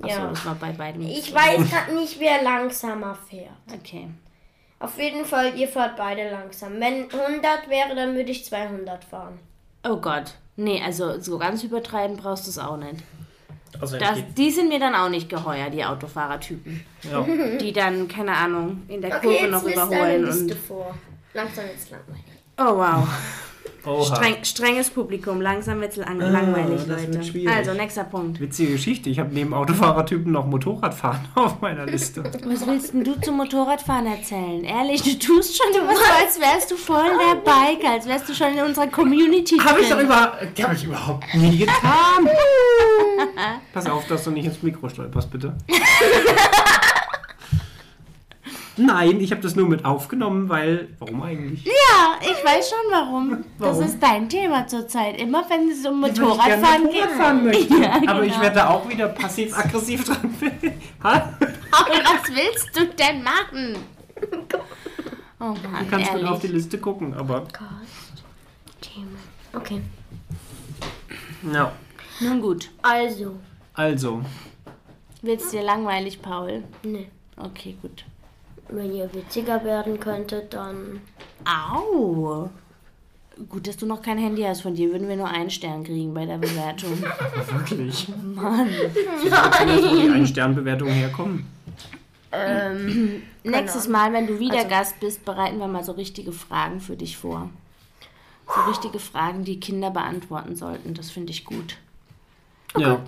Achso, 0.01 0.17
Ja. 0.19 0.27
das 0.29 0.45
war 0.45 0.55
bei 0.55 0.71
beidem. 0.71 1.01
Ich 1.03 1.33
weiß 1.33 1.69
gerade 1.69 1.95
nicht, 1.95 2.19
wer 2.19 2.41
langsamer 2.43 3.15
fährt. 3.29 3.49
Okay. 3.73 4.07
Auf 4.79 4.97
jeden 4.99 5.25
Fall, 5.25 5.55
ihr 5.57 5.67
fahrt 5.67 5.95
beide 5.97 6.31
langsam. 6.31 6.73
Wenn 6.79 7.03
100 7.11 7.69
wäre, 7.69 7.93
dann 7.95 8.15
würde 8.15 8.31
ich 8.31 8.43
200 8.45 9.03
fahren. 9.03 9.37
Oh 9.87 9.97
Gott. 9.97 10.33
Nee, 10.55 10.81
also 10.83 11.19
so 11.19 11.37
ganz 11.37 11.63
übertreiben 11.63 12.17
brauchst 12.17 12.45
du 12.47 12.49
es 12.51 12.57
auch 12.59 12.77
nicht. 12.77 13.03
Also, 13.79 13.97
Das, 13.97 14.19
die 14.37 14.51
sind 14.51 14.67
mir 14.69 14.79
dann 14.79 14.95
auch 14.95 15.07
nicht 15.09 15.29
geheuer, 15.29 15.69
die 15.69 15.85
Autofahrertypen. 15.85 16.83
ja. 17.09 17.21
Die 17.59 17.71
dann, 17.71 18.07
keine 18.07 18.35
Ahnung, 18.35 18.81
in 18.89 19.01
der 19.01 19.15
Okay, 19.17 19.21
Kurve 19.27 19.37
jetzt 19.43 19.51
noch 19.51 19.63
überholen. 19.63 20.25
Liste 20.25 20.53
Und, 20.55 20.61
vor. 20.65 20.95
Langsam 21.33 21.63
ist 21.73 21.89
langweilig. 21.89 22.23
oh 22.57 22.75
wow. 22.77 23.07
Streng, 24.03 24.43
strenges 24.43 24.91
Publikum, 24.91 25.41
langsam 25.41 25.81
wird's 25.81 25.95
lang, 25.95 26.21
Ah, 26.21 26.29
langweilig, 26.29 26.87
wird 26.87 27.15
Leute. 27.15 27.49
Also, 27.51 27.73
nächster 27.73 28.03
Punkt. 28.03 28.39
Witzige 28.39 28.73
Geschichte. 28.73 29.09
Ich 29.09 29.17
habe 29.17 29.33
neben 29.33 29.55
Autofahrertypen 29.55 30.31
noch 30.31 30.45
Motorradfahren 30.45 31.21
auf 31.35 31.61
meiner 31.61 31.87
Liste. 31.87 32.23
Was 32.45 32.67
willst 32.67 32.93
denn 32.93 33.03
du 33.03 33.19
zum 33.21 33.37
Motorradfahren 33.37 34.05
erzählen? 34.05 34.63
Ehrlich, 34.63 35.01
du 35.01 35.17
tust 35.17 35.57
schon 35.57 35.73
immer 35.81 35.95
so, 35.95 36.03
als 36.03 36.39
wärst 36.39 36.69
du 36.69 36.75
voll 36.75 37.09
der 37.09 37.35
Biker, 37.37 37.93
als 37.93 38.07
wärst 38.07 38.29
du 38.29 38.35
schon 38.35 38.53
in 38.53 38.63
unserer 38.63 38.87
Community 38.87 39.57
Habe 39.57 39.81
ich 39.81 39.89
doch 39.89 39.99
über, 39.99 40.37
hab 40.61 40.73
ich 40.73 40.83
überhaupt 40.83 41.33
nie 41.33 41.57
getan. 41.57 42.29
Pass 43.73 43.89
auf, 43.89 44.07
dass 44.07 44.23
du 44.23 44.31
nicht 44.31 44.45
ins 44.45 44.61
Mikro 44.61 44.89
stolperst, 44.89 45.31
bitte. 45.31 45.55
Nein, 48.85 49.19
ich 49.19 49.31
habe 49.31 49.41
das 49.41 49.55
nur 49.55 49.67
mit 49.67 49.85
aufgenommen, 49.85 50.49
weil. 50.49 50.89
Warum 50.99 51.21
eigentlich? 51.21 51.65
Ja, 51.65 52.15
ich 52.21 52.43
weiß 52.45 52.69
schon 52.69 52.91
warum. 52.91 53.43
Das 53.59 53.69
Warum? 53.77 53.83
ist 53.83 53.99
dein 54.01 54.29
Thema 54.29 54.67
zurzeit. 54.67 55.19
Immer 55.19 55.43
wenn 55.49 55.69
es 55.69 55.85
um 55.85 55.99
Motorradfahren 56.01 56.83
geht. 56.89 56.93
Motorrad 57.01 57.11
fahren 57.17 57.43
möchte. 57.45 57.73
Ja, 57.81 57.93
Aber 58.07 58.23
ich 58.23 58.31
genau. 58.31 58.43
werde 58.43 58.55
da 58.55 58.69
auch 58.69 58.87
wieder 58.89 59.07
passiv-aggressiv 59.09 60.05
dran. 60.05 60.35
Ha? 61.03 61.33
Paul, 61.71 61.97
was 62.03 62.29
willst 62.35 62.69
du 62.77 62.85
denn 62.87 63.23
machen? 63.23 63.75
Oh 65.39 65.45
Mann, 65.45 65.85
Du 65.85 65.89
kannst 65.89 66.13
mit 66.13 66.23
auf 66.25 66.39
die 66.39 66.47
ehrlich. 66.47 66.63
Liste 66.63 66.77
gucken, 66.77 67.13
aber. 67.15 67.47
Okay. 69.53 69.81
Ja. 71.51 71.71
Nun 72.19 72.41
gut. 72.41 72.69
Also, 72.81 73.35
Also, 73.73 74.21
Wird's 75.23 75.49
dir 75.49 75.63
langweilig, 75.63 76.21
Paul? 76.21 76.63
ne. 76.83 77.07
Okay, 77.37 77.75
gut. 77.81 78.05
Wenn 78.71 78.93
ihr 78.95 79.13
witziger 79.13 79.63
werden 79.63 79.99
könntet, 79.99 80.53
dann. 80.53 81.01
Au! 81.45 82.49
Gut, 83.49 83.67
dass 83.67 83.77
du 83.77 83.85
noch 83.85 84.01
kein 84.01 84.17
Handy 84.17 84.43
hast. 84.43 84.61
Von 84.61 84.75
dir 84.75 84.91
würden 84.91 85.07
wir 85.09 85.15
nur 85.15 85.27
einen 85.27 85.49
Stern 85.49 85.83
kriegen 85.83 86.13
bei 86.13 86.25
der 86.25 86.37
Bewertung. 86.37 87.01
wirklich. 87.51 88.07
Mann. 88.35 88.67
Wo 88.69 89.95
die 89.95 90.09
Ein-Stern-Bewertungen 90.09 90.93
herkommen. 90.93 91.47
Ähm, 92.31 93.23
Nächstes 93.43 93.87
Mal, 93.87 94.13
wenn 94.13 94.27
du 94.27 94.39
wieder 94.39 94.57
Also- 94.57 94.69
Gast 94.69 94.99
bist, 94.99 95.25
bereiten 95.25 95.57
wir 95.57 95.67
mal 95.67 95.83
so 95.83 95.93
richtige 95.93 96.31
Fragen 96.31 96.79
für 96.79 96.95
dich 96.95 97.17
vor. 97.17 97.49
So 98.47 98.69
richtige 98.69 98.99
Fragen, 98.99 99.43
die 99.43 99.59
Kinder 99.59 99.91
beantworten 99.91 100.55
sollten. 100.55 100.93
Das 100.93 101.09
finde 101.09 101.31
ich 101.31 101.45
gut. 101.45 101.77
Ja. 102.77 103.01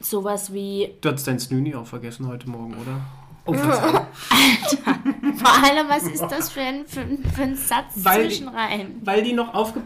Sowas 0.00 0.52
wie, 0.52 0.94
Du 1.00 1.10
hast 1.10 1.26
dein 1.26 1.38
Snoonie 1.38 1.74
auch 1.74 1.86
vergessen 1.86 2.26
heute 2.28 2.48
Morgen, 2.48 2.74
oder? 2.74 3.00
Oh, 3.44 3.52
Verzeihung. 3.54 4.06
vor 5.36 5.64
allem, 5.64 5.88
was 5.88 6.04
ist 6.04 6.22
das 6.28 6.50
für 6.50 6.60
ein, 6.60 6.86
für, 6.86 7.04
für 7.34 7.42
ein 7.42 7.56
Satz 7.56 7.92
Weil- 7.96 8.28
zwischenrein? 8.28 9.00
Weil 9.04 9.22
die 9.22 9.32
noch 9.32 9.52
aufge... 9.54 9.80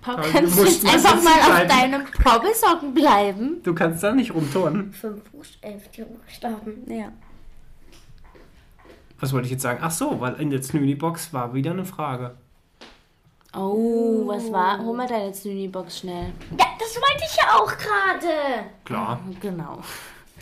Paul, 0.00 0.14
Aber 0.14 0.22
kannst 0.28 0.52
du 0.56 0.56
du 0.56 0.62
musst 0.64 0.82
jetzt 0.82 0.94
einfach 0.94 1.22
mal 1.22 1.30
auf 1.40 1.46
bleiben. 1.46 1.68
deinem 1.68 2.04
Probesocken 2.06 2.92
bleiben? 2.94 3.60
Du 3.62 3.72
kannst 3.72 4.02
da 4.02 4.12
nicht 4.12 4.34
rumturnen. 4.34 4.92
fünf 4.92 5.22
Buchstaben. 5.30 6.90
Ja. 6.90 7.12
Was 9.20 9.32
wollte 9.32 9.46
ich 9.46 9.52
jetzt 9.52 9.62
sagen? 9.62 9.78
Ach 9.80 9.92
so, 9.92 10.20
weil 10.20 10.34
in 10.40 10.50
der 10.50 10.60
Snoonie-Box 10.60 11.32
war 11.32 11.54
wieder 11.54 11.70
eine 11.70 11.84
Frage. 11.84 12.34
Oh, 13.54 14.26
was 14.26 14.50
war? 14.50 14.78
Hol 14.80 14.96
mal 14.96 15.06
deine 15.06 15.32
Snoonie-Box 15.32 15.98
schnell. 16.00 16.32
Ja, 16.58 16.66
das 16.80 16.96
wollte 16.96 17.24
ich 17.24 17.36
ja 17.36 17.54
auch 17.54 17.68
gerade. 17.76 18.66
Klar, 18.84 19.20
Genau. 19.40 19.78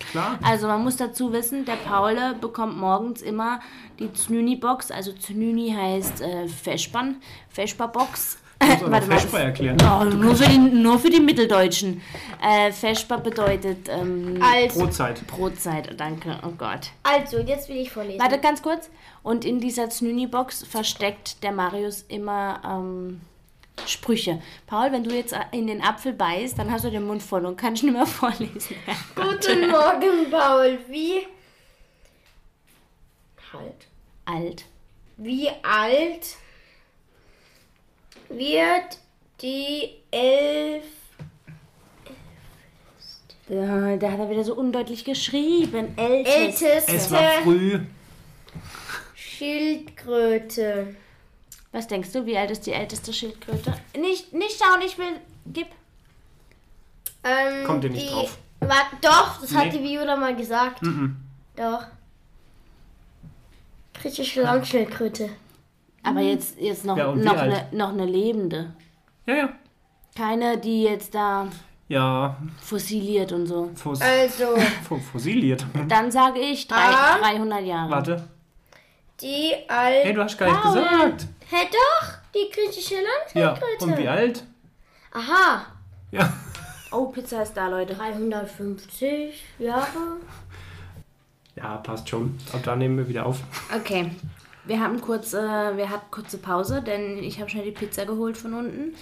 Klar. 0.01 0.39
Also 0.43 0.67
man 0.67 0.83
muss 0.83 0.97
dazu 0.97 1.33
wissen, 1.33 1.65
der 1.65 1.77
Paul 1.77 2.17
bekommt 2.41 2.77
morgens 2.77 3.23
immer 3.23 3.61
die 3.99 4.13
Znüni-Box. 4.13 4.91
Also 4.91 5.13
Znüni 5.13 5.75
heißt 5.77 6.21
äh, 6.21 6.49
Feschbern, 6.49 7.17
Feschbar-Box. 7.49 8.39
Warte 8.61 8.89
mal. 8.89 9.01
Feschbar 9.01 9.41
erklären. 9.41 9.79
Oh, 9.83 10.05
nur, 10.05 10.37
für 10.37 10.49
die, 10.49 10.59
nur 10.59 10.99
für 10.99 11.09
die 11.09 11.21
Mitteldeutschen. 11.21 12.03
Äh, 12.43 12.71
Feschbar 12.73 13.19
bedeutet 13.21 13.89
ähm, 13.89 14.39
Also, 14.43 14.81
Brotzeit. 14.81 15.27
Brotzeit. 15.27 15.99
Danke, 15.99 16.39
oh 16.47 16.53
Gott. 16.59 16.91
also, 17.03 17.39
jetzt 17.39 17.69
will 17.69 17.77
ich 17.77 17.91
vorlesen. 17.91 18.21
Warte 18.21 18.39
ganz 18.39 18.61
kurz. 18.63 18.91
Und 19.23 19.45
in 19.45 19.61
dieser 19.61 19.89
Znüni-Box 19.89 20.65
versteckt 20.65 21.43
der 21.43 21.53
Marius 21.53 22.05
immer 22.09 22.61
ähm, 22.67 23.21
Sprüche. 23.87 24.41
Paul, 24.67 24.93
wenn 24.93 25.05
du 25.05 25.15
jetzt 25.15 25.35
in 25.53 25.67
den 25.67 25.83
Apfel 25.83 26.13
beißt, 26.13 26.59
dann 26.59 26.71
hast 26.71 26.85
du 26.85 26.91
den 26.91 27.07
Mund 27.07 27.23
voll 27.23 27.45
und 27.47 27.57
kannst 27.57 27.83
nicht 27.83 27.93
mehr 27.93 28.07
vorlesen. 28.07 28.77
Guten 29.15 29.71
Morgen, 29.71 30.31
Paul. 30.31 30.79
Wie 30.89 31.27
halt 33.53 33.87
Alt. 34.27 34.65
wie 35.17 35.49
alt 35.63 36.37
wird 38.29 38.99
die 39.43 39.91
elf 40.13 40.85
Ja, 43.49 43.97
da 43.97 44.13
hat 44.13 44.21
er 44.21 44.31
wieder 44.31 44.45
so 44.45 44.55
undeutlich 44.55 45.05
geschrieben. 45.05 45.95
Älteste. 45.97 46.69
älteste 46.71 46.93
Es 46.95 47.11
war 47.11 47.33
früh. 47.43 47.81
Schildkröte? 49.17 50.95
Was 51.73 51.87
denkst 51.87 52.13
du, 52.13 52.27
wie 52.27 52.37
alt 52.37 52.51
ist 52.51 52.67
die 52.67 52.73
älteste 52.73 53.13
Schildkröte? 53.13 53.75
Nicht, 53.97 54.33
nicht 54.33 54.61
schauen, 54.61 54.81
ich 54.85 54.99
will. 54.99 55.13
Gib. 55.47 55.69
Ähm, 57.23 57.65
Kommt 57.65 57.85
ihr 57.85 57.91
nicht 57.91 58.09
die, 58.09 58.13
drauf? 58.13 58.39
Warte, 58.61 58.97
doch, 59.01 59.41
das 59.41 59.55
hat 59.55 59.67
Nee. 59.67 59.79
die 59.79 59.83
Viola 59.85 60.17
mal 60.17 60.35
gesagt. 60.35 60.83
Mhm. 60.83 61.17
Doch. 61.57 61.85
Griechische 63.95 64.43
Langschildkröte. 64.43 65.29
Aber 66.03 66.21
jetzt, 66.21 66.59
jetzt 66.59 66.85
noch, 66.85 66.97
Ja, 66.97 67.15
noch, 67.15 67.37
eine, 67.37 67.67
noch 67.73 67.91
eine 67.91 68.07
lebende. 68.07 68.73
Ja, 69.27 69.35
ja. 69.35 69.49
Keine, 70.17 70.57
die 70.59 70.85
jetzt 70.85 71.15
da 71.15 71.47
Ja, 71.89 72.37
fossiliert 72.63 73.33
und 73.33 73.47
so. 73.47 73.71
fos 73.75 74.01
Also, 74.01 74.57
fo- 74.89 74.99
fossiliert. 74.99 75.65
Dann 75.89 76.11
sage 76.11 76.41
ich 76.41 76.67
drei, 76.67 76.77
Ah. 76.79 77.19
300 77.19 77.63
Jahre. 77.65 77.91
Warte. 77.91 78.29
die 79.21 79.53
Hey, 79.69 80.07
alt. 80.07 80.17
du 80.17 80.23
hast 80.25 80.39
gar 80.39 80.49
nicht 80.51 80.63
Paul. 80.63 80.75
gesagt. 80.81 81.27
Hä, 81.51 81.57
doch, 81.73 82.09
die 82.35 82.51
griechische 82.53 82.95
Ja, 83.35 83.49
Langschildkröte. 83.51 83.85
und 83.85 83.99
wie 83.99 84.09
alt? 84.09 84.45
Aha, 85.13 85.67
Ja. 86.13 86.33
Oh, 86.93 87.07
Pizza 87.07 87.43
ist 87.43 87.55
da, 87.57 87.69
Leute. 87.69 87.95
350 87.95 89.45
Jahre. 89.61 90.17
Ja, 91.55 91.77
passt 91.77 92.09
schon. 92.09 92.37
Ab 92.53 92.61
da 92.65 92.75
nehmen 92.75 92.97
wir 92.99 93.09
wieder 93.09 93.27
auf. 93.27 93.39
Okay. 93.75 94.11
Wir 94.65 94.81
haben 94.81 95.01
kurz, 95.01 95.33
äh, 95.33 95.77
wir 95.77 95.89
hatten 95.89 96.11
kurze 96.11 96.39
Pause, 96.39 96.83
denn 96.83 97.23
ich 97.23 97.39
habe 97.41 97.49
schnell 97.51 97.65
die 97.65 97.71
Pizza 97.71 98.05
geholt 98.07 98.37
von 98.37 98.55
unten. 98.55 98.95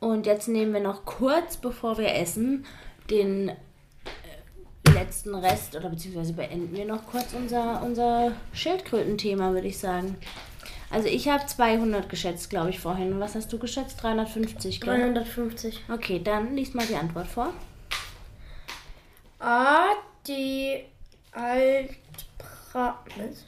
Und 0.00 0.26
jetzt 0.26 0.48
nehmen 0.48 0.72
wir 0.72 0.80
noch 0.80 1.04
kurz, 1.04 1.56
bevor 1.56 1.98
wir 1.98 2.14
essen, 2.14 2.64
den 3.10 3.48
äh, 3.50 4.90
letzten 4.92 5.34
Rest 5.34 5.74
oder 5.76 5.88
beziehungsweise 5.90 6.32
beenden 6.34 6.76
wir 6.76 6.84
noch 6.84 7.04
kurz 7.06 7.32
unser, 7.32 7.82
unser 7.82 8.32
Schildkrötenthema, 8.52 9.52
würde 9.52 9.68
ich 9.68 9.78
sagen. 9.78 10.16
Also 10.90 11.08
ich 11.08 11.28
habe 11.28 11.46
200 11.46 12.08
geschätzt, 12.08 12.50
glaube 12.50 12.70
ich, 12.70 12.78
vorhin. 12.78 13.18
Was 13.20 13.34
hast 13.34 13.52
du 13.52 13.58
geschätzt? 13.58 14.02
350, 14.02 14.80
gell? 14.80 15.12
350. 15.12 15.82
Okay, 15.90 16.20
dann 16.22 16.54
liest 16.54 16.74
mal 16.74 16.86
die 16.86 16.96
Antwort 16.96 17.26
vor. 17.26 17.52
A, 19.40 19.86
die 20.26 20.84
Altbra... 21.32 23.02
Was? 23.16 23.44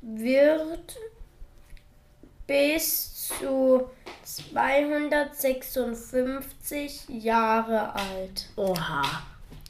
wird 0.02 0.98
bis 2.48 3.28
zu 3.30 3.90
256 4.24 7.06
Jahre 7.10 7.94
alt. 7.96 8.50
Oha, 8.56 9.02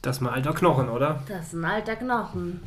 Das 0.01 0.17
ist 0.17 0.21
mal 0.21 0.33
alter 0.33 0.53
Knochen, 0.53 0.89
oder? 0.89 1.23
das 1.27 1.47
ist 1.47 1.53
ein 1.53 1.65
alter 1.65 1.95
Knochen. 1.95 2.61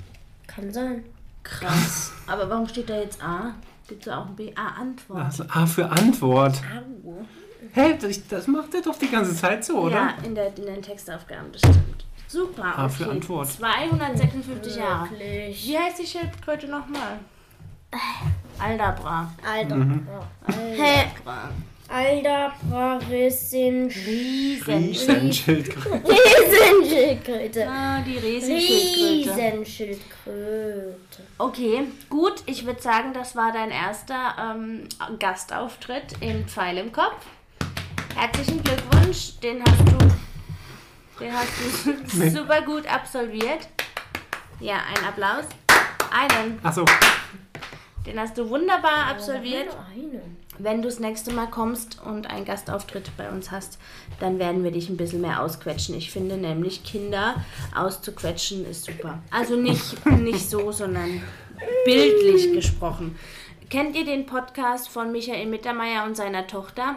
Kann 0.46 0.72
sein. 0.72 1.04
Krass. 1.42 2.12
Aber 2.26 2.48
warum 2.50 2.66
steht 2.68 2.88
da 2.90 2.96
jetzt 2.96 3.22
A? 3.22 3.54
Gibt 3.86 4.06
es 4.06 4.12
auch 4.12 4.26
ein 4.26 4.36
B? 4.36 4.52
A, 4.54 4.80
Antwort. 4.80 5.24
Also, 5.24 5.44
ah, 5.48 5.64
für 5.66 5.88
Antwort. 5.88 6.60
Au. 7.04 7.24
Hey, 7.72 7.96
das, 7.98 8.26
das 8.28 8.46
macht 8.46 8.74
er 8.74 8.82
doch 8.82 8.96
die 8.98 9.10
ganze 9.10 9.34
Zeit 9.34 9.64
so, 9.64 9.78
oder? 9.78 9.96
Ja, 9.96 10.14
in, 10.24 10.34
der, 10.34 10.54
in 10.56 10.66
den 10.66 10.82
Textaufgaben, 10.82 11.50
das 11.52 11.60
stimmt. 11.62 12.04
Super. 12.28 12.78
A 12.78 12.88
für 12.88 13.04
okay. 13.04 13.12
Antwort. 13.12 13.48
256 13.48 14.76
Jahre. 14.76 15.08
Wie 15.10 15.78
heißt 15.78 15.98
die 15.98 16.06
Schildkröte 16.06 16.68
nochmal? 16.68 17.18
Aldabra. 18.58 19.32
Aldra. 19.44 19.76
Hä? 20.46 21.10
Aldabra. 21.24 21.50
Aldrabraresin 21.90 23.88
Riesen. 23.88 24.74
Riesenschildkröte. 24.74 26.02
Riesenschildkröte. 26.06 27.66
Ah, 27.66 28.00
die 28.02 28.18
Riesenschildkröte. 28.18 29.42
Riesenschildkröte. 29.42 31.22
Okay, 31.38 31.84
gut. 32.10 32.42
Ich 32.44 32.66
würde 32.66 32.82
sagen, 32.82 33.14
das 33.14 33.34
war 33.36 33.52
dein 33.52 33.70
erster 33.70 34.34
ähm, 34.38 34.82
Gastauftritt 35.18 36.16
im 36.20 36.46
Pfeil 36.46 36.76
im 36.76 36.92
Kopf. 36.92 37.24
Herzlichen 38.14 38.62
Glückwunsch. 38.62 39.38
Den 39.40 39.62
hast 39.64 39.80
du, 39.80 39.96
den 41.20 41.32
hast 41.32 41.52
du 41.86 42.30
super 42.30 42.60
gut 42.62 42.86
absolviert. 42.86 43.66
Ja, 44.60 44.76
ein 44.76 45.04
Applaus. 45.06 45.46
Einen. 46.10 46.58
Achso, 46.62 46.84
Den 48.08 48.18
hast 48.18 48.38
du 48.38 48.48
wunderbar 48.48 49.08
absolviert. 49.10 49.68
Einen. 49.94 50.36
Wenn 50.58 50.80
du 50.80 50.88
das 50.88 50.98
nächste 50.98 51.30
Mal 51.32 51.46
kommst 51.46 52.00
und 52.02 52.28
einen 52.30 52.46
Gastauftritt 52.46 53.14
bei 53.18 53.28
uns 53.28 53.50
hast, 53.50 53.78
dann 54.18 54.38
werden 54.38 54.64
wir 54.64 54.70
dich 54.70 54.88
ein 54.88 54.96
bisschen 54.96 55.20
mehr 55.20 55.42
ausquetschen. 55.42 55.94
Ich 55.94 56.10
finde 56.10 56.38
nämlich, 56.38 56.82
Kinder 56.84 57.34
auszuquetschen 57.76 58.64
ist 58.64 58.86
super. 58.86 59.18
Also 59.30 59.56
nicht, 59.56 60.06
nicht 60.20 60.48
so, 60.48 60.72
sondern 60.72 61.22
bildlich 61.84 62.50
gesprochen. 62.54 63.18
Kennt 63.68 63.94
ihr 63.94 64.06
den 64.06 64.24
Podcast 64.24 64.88
von 64.88 65.12
Michael 65.12 65.46
Mittermeier 65.46 66.04
und 66.04 66.16
seiner 66.16 66.46
Tochter? 66.46 66.96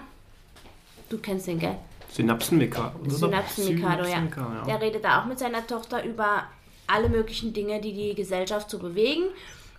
Du 1.10 1.18
kennst 1.18 1.46
den, 1.46 1.60
gell? 1.60 1.76
Synapsenmikado. 2.10 2.98
Synapsen-Mikado, 3.06 4.04
ja. 4.04 4.22
Synapsen-Mikado, 4.22 4.66
Der 4.66 4.82
redet 4.82 5.04
da 5.04 5.22
auch 5.22 5.26
mit 5.26 5.40
seiner 5.40 5.68
Tochter 5.68 6.06
über 6.06 6.46
alle 6.88 7.10
möglichen 7.10 7.52
Dinge, 7.54 7.82
die 7.82 7.94
die 7.94 8.16
Gesellschaft 8.16 8.70
so 8.70 8.80
bewegen. 8.80 9.24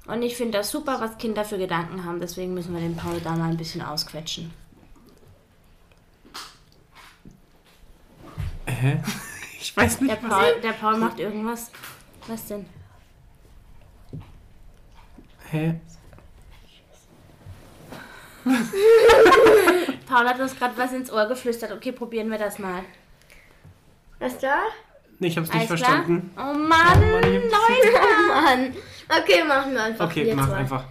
Und 0.07 0.23
ich 0.23 0.37
finde 0.37 0.59
das 0.59 0.71
super, 0.71 1.01
was 1.01 1.17
Kinder 1.19 1.45
für 1.45 1.59
Gedanken 1.59 2.05
haben. 2.05 2.21
Deswegen 2.21 2.55
müssen 2.55 2.75
wir 2.75 2.81
den 2.81 2.97
Paul 2.97 3.21
da 3.21 3.37
mal 3.37 3.51
ein 3.51 3.57
bisschen 3.57 3.83
ausquetschen. 3.83 4.53
Hä? 8.67 9.03
Ich 9.65 9.77
weiß 9.77 9.99
Der 9.99 10.07
nicht, 10.09 10.23
was. 10.25 10.31
Paul, 10.31 10.61
der 10.61 10.73
Paul 10.73 10.97
macht 10.97 11.21
irgendwas. 11.21 11.71
Was 12.27 12.47
denn? 12.47 12.67
Hä? 15.51 15.81
Paul 20.09 20.29
hat 20.29 20.41
uns 20.41 20.57
gerade 20.57 20.77
was 20.77 20.93
ins 20.93 21.13
Ohr 21.13 21.27
geflüstert. 21.27 21.71
Okay, 21.71 21.93
probieren 21.93 22.29
wir 22.29 22.39
das 22.39 22.59
mal. 22.59 22.83
Was 24.19 24.37
da? 24.41 24.63
Nee, 25.23 25.29
ich 25.29 25.37
hab's 25.37 25.49
nicht 25.51 25.57
Alles 25.57 25.69
verstanden. 25.69 26.33
klar? 26.35 26.51
Oh 26.51 26.59
Mann, 26.59 26.97
Oh 26.97 27.01
Mann, 27.01 27.23
Leute. 27.23 27.93
Mann. 28.29 28.75
Okay, 29.23 29.45
machen 29.45 29.73
wir 29.73 29.83
einfach. 29.85 30.07
Okay, 30.07 30.35
mach 30.35 30.49
zwei. 30.49 30.57
einfach. 30.57 30.85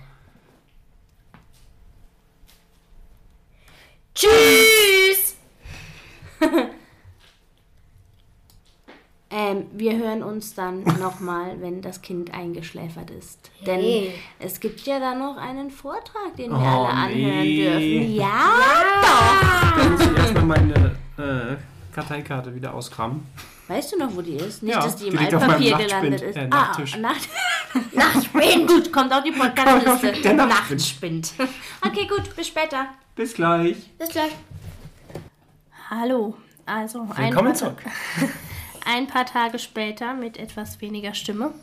Tschüss! 4.16 5.36
Ähm, 9.34 9.68
wir 9.72 9.96
hören 9.98 10.24
uns 10.24 10.56
dann 10.56 10.84
nochmal, 11.00 11.62
wenn 11.62 11.82
das 11.82 12.02
Kind 12.02 12.34
eingeschläfert 12.34 13.10
ist. 13.12 13.50
Denn 13.66 13.80
Hey. 13.80 14.14
es 14.40 14.60
gibt 14.60 14.82
ja 14.82 15.00
dann 15.00 15.20
noch 15.20 15.38
einen 15.38 15.72
Vortrag, 15.72 16.36
den 16.38 16.52
wir 16.52 16.58
Oh, 16.58 16.84
alle 16.84 16.90
anhören 16.90 17.40
nee. 17.40 17.64
dürfen. 17.64 18.16
Ja, 18.16 18.52
Dann 19.78 19.92
muss 19.94 20.02
ich 20.02 20.18
erstmal 20.18 20.44
meine 20.44 20.96
äh, 21.18 21.56
Karteikarte 21.96 22.54
wieder 22.54 22.74
auskramen. 22.74 23.26
Weißt 23.72 23.94
du 23.94 24.00
noch, 24.00 24.14
wo 24.14 24.22
die 24.22 24.34
ist? 24.36 24.64
Nicht, 24.64 24.74
Ja, 24.76 24.82
dass 24.82 24.98
die 24.98 25.08
im 25.08 25.18
die 25.18 25.20
Altpapier 25.34 25.78
gelandet 25.78 26.22
ist. 26.22 26.36
äh. 26.36 26.48
Ah, 26.52 26.78
Nacht 27.00 27.30
Nachtspind. 27.94 28.68
gut, 28.68 28.92
kommt 28.92 29.14
auf 29.14 29.24
die 29.24 29.32
Podcast-Liste. 29.32 30.22
Der 30.22 30.34
Nachtspind. 30.34 31.32
Okay, 31.82 32.06
gut, 32.06 32.36
bis 32.36 32.48
später. 32.48 32.88
Bis 33.16 33.34
gleich. 33.34 33.78
Bis 33.98 34.10
gleich. 34.10 34.32
Hallo. 35.90 36.36
Also, 36.66 37.08
ein 37.16 37.30
Willkommen 37.30 37.48
paar, 37.48 37.54
zurück. 37.54 37.82
ein 38.86 39.08
paar 39.08 39.26
Tage 39.26 39.58
später 39.58 40.16
mit 40.16 40.36
etwas 40.36 40.82
weniger 40.82 41.14
Stimme 41.14 41.54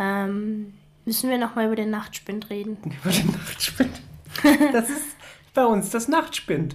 ähm, 0.00 0.74
müssen 1.04 1.30
wir 1.30 1.38
nochmal 1.38 1.66
über 1.66 1.76
den 1.76 1.90
Nachtspind 1.90 2.50
reden. 2.50 2.78
Über 2.84 3.12
den 3.12 3.30
Nachtspind. 3.30 4.02
Das 4.72 4.90
ist 4.90 5.04
bei 5.54 5.64
uns 5.64 5.90
das 5.90 6.08
Nachtspind. 6.08 6.74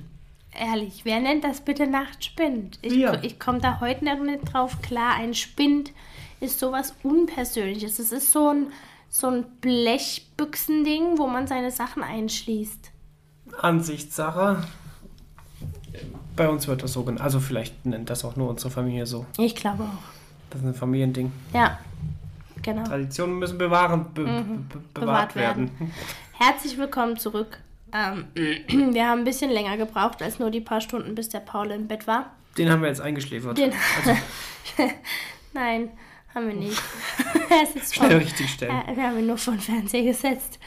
Ehrlich, 0.54 1.06
wer 1.06 1.20
nennt 1.20 1.44
das 1.44 1.62
bitte 1.62 1.88
Nachtspind? 1.88 2.80
Ich, 2.82 2.92
Wir. 2.94 3.24
ich 3.24 3.40
komme 3.40 3.60
da 3.60 3.80
heute 3.80 4.04
noch 4.06 4.20
nicht 4.20 4.54
drauf 4.54 4.82
klar. 4.82 5.16
Ein 5.16 5.34
Spind 5.34 5.92
ist 6.40 6.60
sowas 6.60 6.94
Unpersönliches. 7.04 8.00
Es 8.00 8.12
ist 8.12 8.32
so 8.32 8.50
ein, 8.50 8.68
so 9.10 9.28
ein 9.28 9.46
Blechbüchsending, 9.62 11.18
wo 11.18 11.28
man 11.28 11.48
seine 11.48 11.72
Sachen 11.72 12.04
einschließt. 12.04 12.92
Ansichtssache. 13.60 14.64
Bei 16.36 16.50
uns 16.50 16.68
wird 16.68 16.84
das 16.84 16.94
so 16.94 17.04
genannt. 17.04 17.22
Also 17.22 17.40
vielleicht 17.40 17.86
nennt 17.86 18.10
das 18.10 18.26
auch 18.26 18.36
nur 18.36 18.50
unsere 18.50 18.72
Familie 18.72 19.06
so. 19.06 19.26
Ich 19.38 19.56
glaube 19.56 19.84
auch. 19.84 20.04
Das 20.50 20.62
ist 20.62 20.68
ein 20.68 20.74
Familiending. 20.74 21.32
Ja, 21.54 21.80
genau. 22.62 22.84
Traditionen 22.84 23.40
müssen 23.40 23.58
bewahren, 23.58 24.08
be, 24.14 24.24
be, 24.24 24.30
bewahrt, 24.34 24.94
Bewahrt 24.94 25.36
werden. 25.36 25.72
werden. 25.80 25.94
Herzlich 26.34 26.78
willkommen 26.78 27.18
zurück. 27.18 27.60
Ähm, 27.93 28.25
wir 28.93 29.08
haben 29.08 29.19
ein 29.19 29.25
bisschen 29.25 29.51
länger 29.51 29.77
gebraucht 29.77 30.21
als 30.21 30.39
nur 30.39 30.51
die 30.51 30.62
paar 30.62 30.82
Stunden, 30.82 31.15
bis 31.15 31.30
der 31.30 31.39
Paul 31.39 31.71
im 31.71 31.88
Bett 31.88 32.08
war. 32.08 32.36
Den 32.58 32.69
haben 32.69 32.82
wir 32.82 32.89
jetzt 32.89 33.01
eingeschläfert. 33.01 33.58
Den 33.58 33.71
Nein, 35.54 35.89
haben 36.34 36.47
wir 36.47 36.56
nicht. 36.56 36.82
Schnell 37.91 38.17
richtig 38.17 38.49
stellen. 38.49 38.82
Äh, 38.88 38.95
wir 38.95 39.04
haben 39.04 39.19
ihn 39.19 39.27
nur 39.27 39.38
vor 39.38 39.54
den 39.54 39.62
Fernseher 39.62 40.04
gesetzt. 40.04 40.60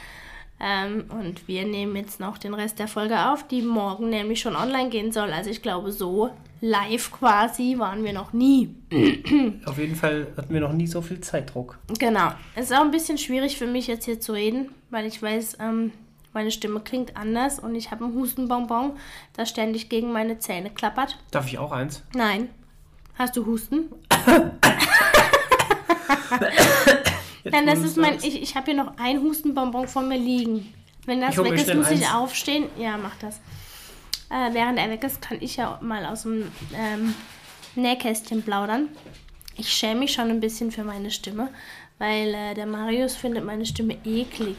Ähm, 0.60 1.04
und 1.08 1.46
wir 1.48 1.66
nehmen 1.66 1.96
jetzt 1.96 2.20
noch 2.20 2.38
den 2.38 2.54
Rest 2.54 2.78
der 2.78 2.88
Folge 2.88 3.28
auf, 3.28 3.46
die 3.48 3.60
morgen 3.60 4.08
nämlich 4.08 4.40
schon 4.40 4.54
online 4.54 4.88
gehen 4.88 5.10
soll. 5.10 5.32
Also 5.32 5.50
ich 5.50 5.62
glaube, 5.62 5.90
so 5.90 6.30
live 6.60 7.10
quasi 7.10 7.74
waren 7.76 8.04
wir 8.04 8.12
noch 8.12 8.32
nie. 8.32 8.74
Auf 9.66 9.78
jeden 9.78 9.96
Fall 9.96 10.28
hatten 10.36 10.54
wir 10.54 10.60
noch 10.60 10.72
nie 10.72 10.86
so 10.86 11.02
viel 11.02 11.20
Zeitdruck. 11.20 11.78
Genau. 11.98 12.32
Es 12.54 12.70
ist 12.70 12.76
auch 12.76 12.82
ein 12.82 12.92
bisschen 12.92 13.18
schwierig 13.18 13.58
für 13.58 13.66
mich 13.66 13.88
jetzt 13.88 14.04
hier 14.04 14.20
zu 14.20 14.32
reden, 14.32 14.70
weil 14.90 15.06
ich 15.06 15.20
weiß, 15.20 15.58
ähm, 15.60 15.92
meine 16.34 16.50
Stimme 16.50 16.80
klingt 16.80 17.16
anders 17.16 17.58
und 17.58 17.74
ich 17.74 17.90
habe 17.90 18.04
einen 18.04 18.14
Hustenbonbon, 18.14 18.92
das 19.32 19.48
ständig 19.48 19.88
gegen 19.88 20.12
meine 20.12 20.38
Zähne 20.38 20.70
klappert. 20.70 21.18
Darf 21.30 21.46
ich 21.46 21.58
auch 21.58 21.72
eins? 21.72 22.02
Nein. 22.14 22.48
Hast 23.16 23.36
du 23.36 23.46
Husten? 23.46 23.90
Nein, 27.44 27.66
das 27.66 27.80
ist 27.80 27.96
mein. 27.96 28.16
Ich, 28.16 28.42
ich 28.42 28.56
habe 28.56 28.72
hier 28.72 28.82
noch 28.82 28.96
ein 28.98 29.22
Hustenbonbon 29.22 29.88
vor 29.88 30.02
mir 30.02 30.18
liegen. 30.18 30.72
Wenn 31.06 31.20
das 31.20 31.36
Ich 31.36 31.44
weg 31.44 31.54
ist, 31.54 31.74
muss 31.74 31.90
ich 31.90 32.06
eins. 32.06 32.14
aufstehen. 32.14 32.66
Ja, 32.78 32.96
mach 32.96 33.14
das. 33.16 33.36
Äh, 34.30 34.54
während 34.54 34.78
er 34.78 34.90
weg 34.90 35.04
ist, 35.04 35.20
kann 35.20 35.38
ich 35.40 35.56
ja 35.56 35.78
mal 35.82 36.06
aus 36.06 36.22
dem 36.22 36.50
ähm, 36.74 37.14
Nähkästchen 37.74 38.42
plaudern. 38.42 38.88
Ich 39.56 39.68
schäme 39.68 40.00
mich 40.00 40.12
schon 40.12 40.30
ein 40.30 40.40
bisschen 40.40 40.72
für 40.72 40.82
meine 40.82 41.10
Stimme, 41.10 41.48
weil 41.98 42.34
äh, 42.34 42.54
der 42.54 42.66
Marius 42.66 43.14
findet 43.14 43.44
meine 43.44 43.66
Stimme 43.66 43.96
eklig. 44.04 44.56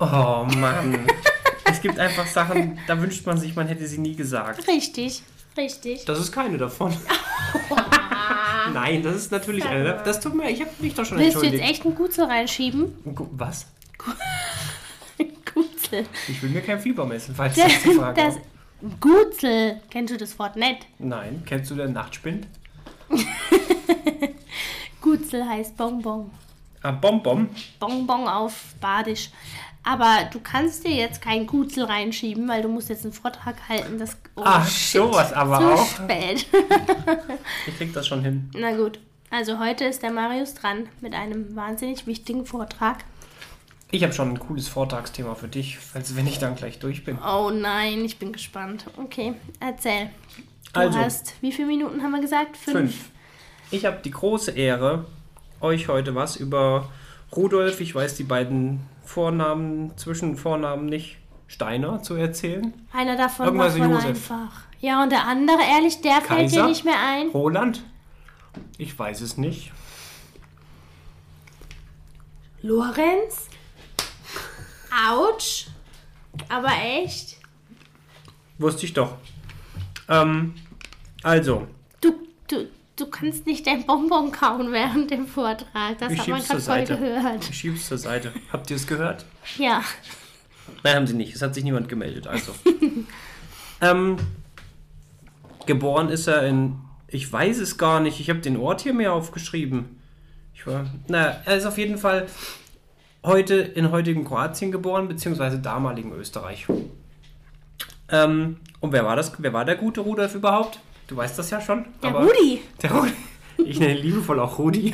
Oh 0.00 0.46
Mann. 0.56 1.06
es 1.64 1.80
gibt 1.82 1.98
einfach 1.98 2.26
Sachen, 2.26 2.78
da 2.86 3.00
wünscht 3.00 3.26
man 3.26 3.36
sich, 3.38 3.54
man 3.54 3.66
hätte 3.68 3.86
sie 3.86 3.98
nie 3.98 4.16
gesagt. 4.16 4.66
Richtig, 4.66 5.22
richtig. 5.56 6.04
Das 6.06 6.18
ist 6.18 6.32
keine 6.32 6.56
davon. 6.58 6.96
Nein, 8.72 9.02
das 9.02 9.16
ist 9.16 9.32
natürlich 9.32 9.64
eine. 9.66 10.00
Das 10.04 10.20
tut 10.20 10.34
mir, 10.34 10.48
ich 10.50 10.60
habe 10.60 10.70
mich 10.78 10.94
doch 10.94 11.04
schon 11.04 11.18
Willst 11.18 11.36
du 11.36 11.40
jetzt 11.42 11.52
entschuldigt. 11.52 11.70
echt 11.70 11.84
einen 11.86 11.94
Gutzel 11.96 12.24
reinschieben? 12.24 13.14
Gu- 13.14 13.28
Was? 13.32 13.66
Gutzel. 15.54 16.06
Ich 16.28 16.42
will 16.42 16.50
mir 16.50 16.60
kein 16.62 16.80
Fieber 16.80 17.04
messen, 17.04 17.34
falls 17.34 17.54
Das, 17.56 17.64
das 17.72 17.82
die 17.82 17.90
Frage 17.94 18.22
das. 18.22 18.36
Gutzel. 19.00 19.80
Kennst 19.90 20.14
du 20.14 20.16
das 20.16 20.38
Wort 20.38 20.56
nicht? 20.56 20.86
Nein, 20.98 21.42
kennst 21.44 21.70
du 21.70 21.74
den 21.74 21.92
Nachtspind? 21.92 22.46
Gutzel 25.00 25.46
heißt 25.46 25.76
Bonbon. 25.76 26.30
Ah, 26.82 26.92
Bonbon. 26.92 27.48
Bonbon 27.78 28.26
auf 28.28 28.74
Badisch. 28.80 29.30
Aber 29.82 30.28
du 30.30 30.40
kannst 30.40 30.86
dir 30.86 30.94
jetzt 30.94 31.22
kein 31.22 31.46
Gutzel 31.46 31.84
reinschieben, 31.84 32.46
weil 32.48 32.62
du 32.62 32.68
musst 32.68 32.90
jetzt 32.90 33.04
einen 33.04 33.14
Vortrag 33.14 33.56
halten. 33.68 33.98
Das, 33.98 34.16
oh, 34.36 34.42
Ach, 34.44 34.68
shit, 34.68 35.00
sowas 35.00 35.32
aber 35.32 35.58
zu 35.58 35.72
auch. 35.72 35.86
spät. 35.86 36.46
Ich 37.66 37.76
krieg 37.76 37.92
das 37.92 38.06
schon 38.06 38.22
hin. 38.22 38.50
Na 38.54 38.76
gut. 38.76 38.98
Also 39.30 39.58
heute 39.58 39.84
ist 39.84 40.02
der 40.02 40.10
Marius 40.10 40.54
dran 40.54 40.88
mit 41.00 41.14
einem 41.14 41.54
wahnsinnig 41.56 42.06
wichtigen 42.06 42.44
Vortrag. 42.46 42.98
Ich 43.92 44.02
habe 44.02 44.12
schon 44.12 44.30
ein 44.30 44.38
cooles 44.38 44.68
Vortragsthema 44.68 45.34
für 45.34 45.48
dich, 45.48 45.78
falls 45.78 46.14
wenn 46.16 46.26
ich 46.26 46.38
dann 46.38 46.56
gleich 46.56 46.78
durch 46.78 47.04
bin. 47.04 47.18
Oh 47.18 47.50
nein, 47.50 48.04
ich 48.04 48.18
bin 48.18 48.32
gespannt. 48.32 48.86
Okay, 48.96 49.34
erzähl. 49.60 50.10
Du 50.72 50.80
Also. 50.80 50.98
hast, 50.98 51.34
wie 51.40 51.52
viele 51.52 51.68
Minuten 51.68 52.02
haben 52.02 52.12
wir 52.12 52.20
gesagt? 52.20 52.56
Fünf. 52.56 52.76
Fünf. 52.76 52.94
Ich 53.70 53.84
habe 53.84 53.98
die 54.04 54.10
große 54.10 54.50
Ehre, 54.52 55.06
euch 55.60 55.88
heute 55.88 56.14
was 56.14 56.36
über 56.36 56.88
Rudolf, 57.34 57.80
ich 57.80 57.94
weiß 57.94 58.14
die 58.16 58.24
beiden 58.24 58.80
Vornamen, 59.14 59.96
Zwischenvornamen 59.98 60.86
nicht, 60.86 61.16
Steiner 61.48 62.00
zu 62.00 62.14
erzählen. 62.14 62.72
Einer 62.92 63.16
davon 63.16 63.46
Irgendwas 63.46 63.76
war 63.76 63.88
Josef. 63.88 64.06
einfach. 64.06 64.52
Ja, 64.80 65.02
und 65.02 65.10
der 65.10 65.26
andere, 65.26 65.58
ehrlich, 65.68 66.00
der 66.00 66.20
fällt 66.20 66.52
dir 66.52 66.58
Kaiser? 66.60 66.68
nicht 66.68 66.84
mehr 66.84 66.94
ein. 67.04 67.28
Roland? 67.30 67.82
Ich 68.78 68.96
weiß 68.96 69.20
es 69.22 69.36
nicht. 69.36 69.72
Lorenz? 72.62 73.48
Autsch. 75.08 75.66
Aber 76.48 76.70
echt? 76.80 77.36
Wusste 78.58 78.84
ich 78.86 78.92
doch. 78.92 79.14
Ähm, 80.08 80.54
also, 81.24 81.66
Du, 82.00 82.12
du, 82.48 82.68
du 83.00 83.06
kannst 83.06 83.46
nicht 83.46 83.66
dein 83.66 83.86
Bonbon 83.86 84.32
kauen 84.32 84.72
während 84.72 85.10
dem 85.10 85.26
Vortrag. 85.26 85.98
Das 85.98 86.12
ich 86.12 86.20
hat 86.20 86.28
man 86.28 86.42
gerade 86.42 86.60
voll 86.60 86.84
gehört. 86.84 87.48
Ich 87.48 87.56
schieb's 87.56 87.86
zur 87.86 87.98
Seite. 87.98 88.32
Habt 88.52 88.70
ihr 88.70 88.76
es 88.76 88.86
gehört? 88.86 89.24
Ja. 89.56 89.82
Nein, 90.82 90.96
haben 90.96 91.06
sie 91.06 91.14
nicht. 91.14 91.34
Es 91.34 91.42
hat 91.42 91.54
sich 91.54 91.64
niemand 91.64 91.88
gemeldet. 91.88 92.26
Also. 92.26 92.54
ähm, 93.80 94.16
geboren 95.66 96.08
ist 96.08 96.26
er 96.26 96.46
in. 96.46 96.76
Ich 97.08 97.30
weiß 97.30 97.58
es 97.58 97.76
gar 97.76 98.00
nicht. 98.00 98.20
Ich 98.20 98.30
habe 98.30 98.40
den 98.40 98.56
Ort 98.56 98.82
hier 98.82 98.94
mehr 98.94 99.12
aufgeschrieben. 99.12 100.00
Ich 100.54 100.66
war. 100.66 100.86
Na, 101.08 101.40
er 101.44 101.56
ist 101.56 101.66
auf 101.66 101.78
jeden 101.78 101.98
Fall 101.98 102.26
heute 103.24 103.56
in 103.56 103.90
heutigen 103.90 104.24
Kroatien 104.24 104.70
geboren, 104.70 105.08
beziehungsweise 105.08 105.58
damaligen 105.58 106.12
Österreich. 106.12 106.66
Ähm, 108.08 108.56
und 108.80 108.92
wer 108.92 109.04
war 109.04 109.16
das? 109.16 109.32
Wer 109.38 109.52
war 109.52 109.64
der 109.64 109.76
gute 109.76 110.00
Rudolf 110.00 110.34
überhaupt? 110.34 110.80
Du 111.10 111.16
weißt 111.16 111.36
das 111.40 111.50
ja 111.50 111.60
schon. 111.60 111.86
Der 112.04 112.12
Rudi. 112.12 112.62
Der 112.80 112.92
Rudi. 112.92 113.12
Ich 113.58 113.80
nenne 113.80 113.98
ihn 113.98 114.04
liebevoll 114.04 114.38
auch 114.38 114.60
Rudi. 114.60 114.92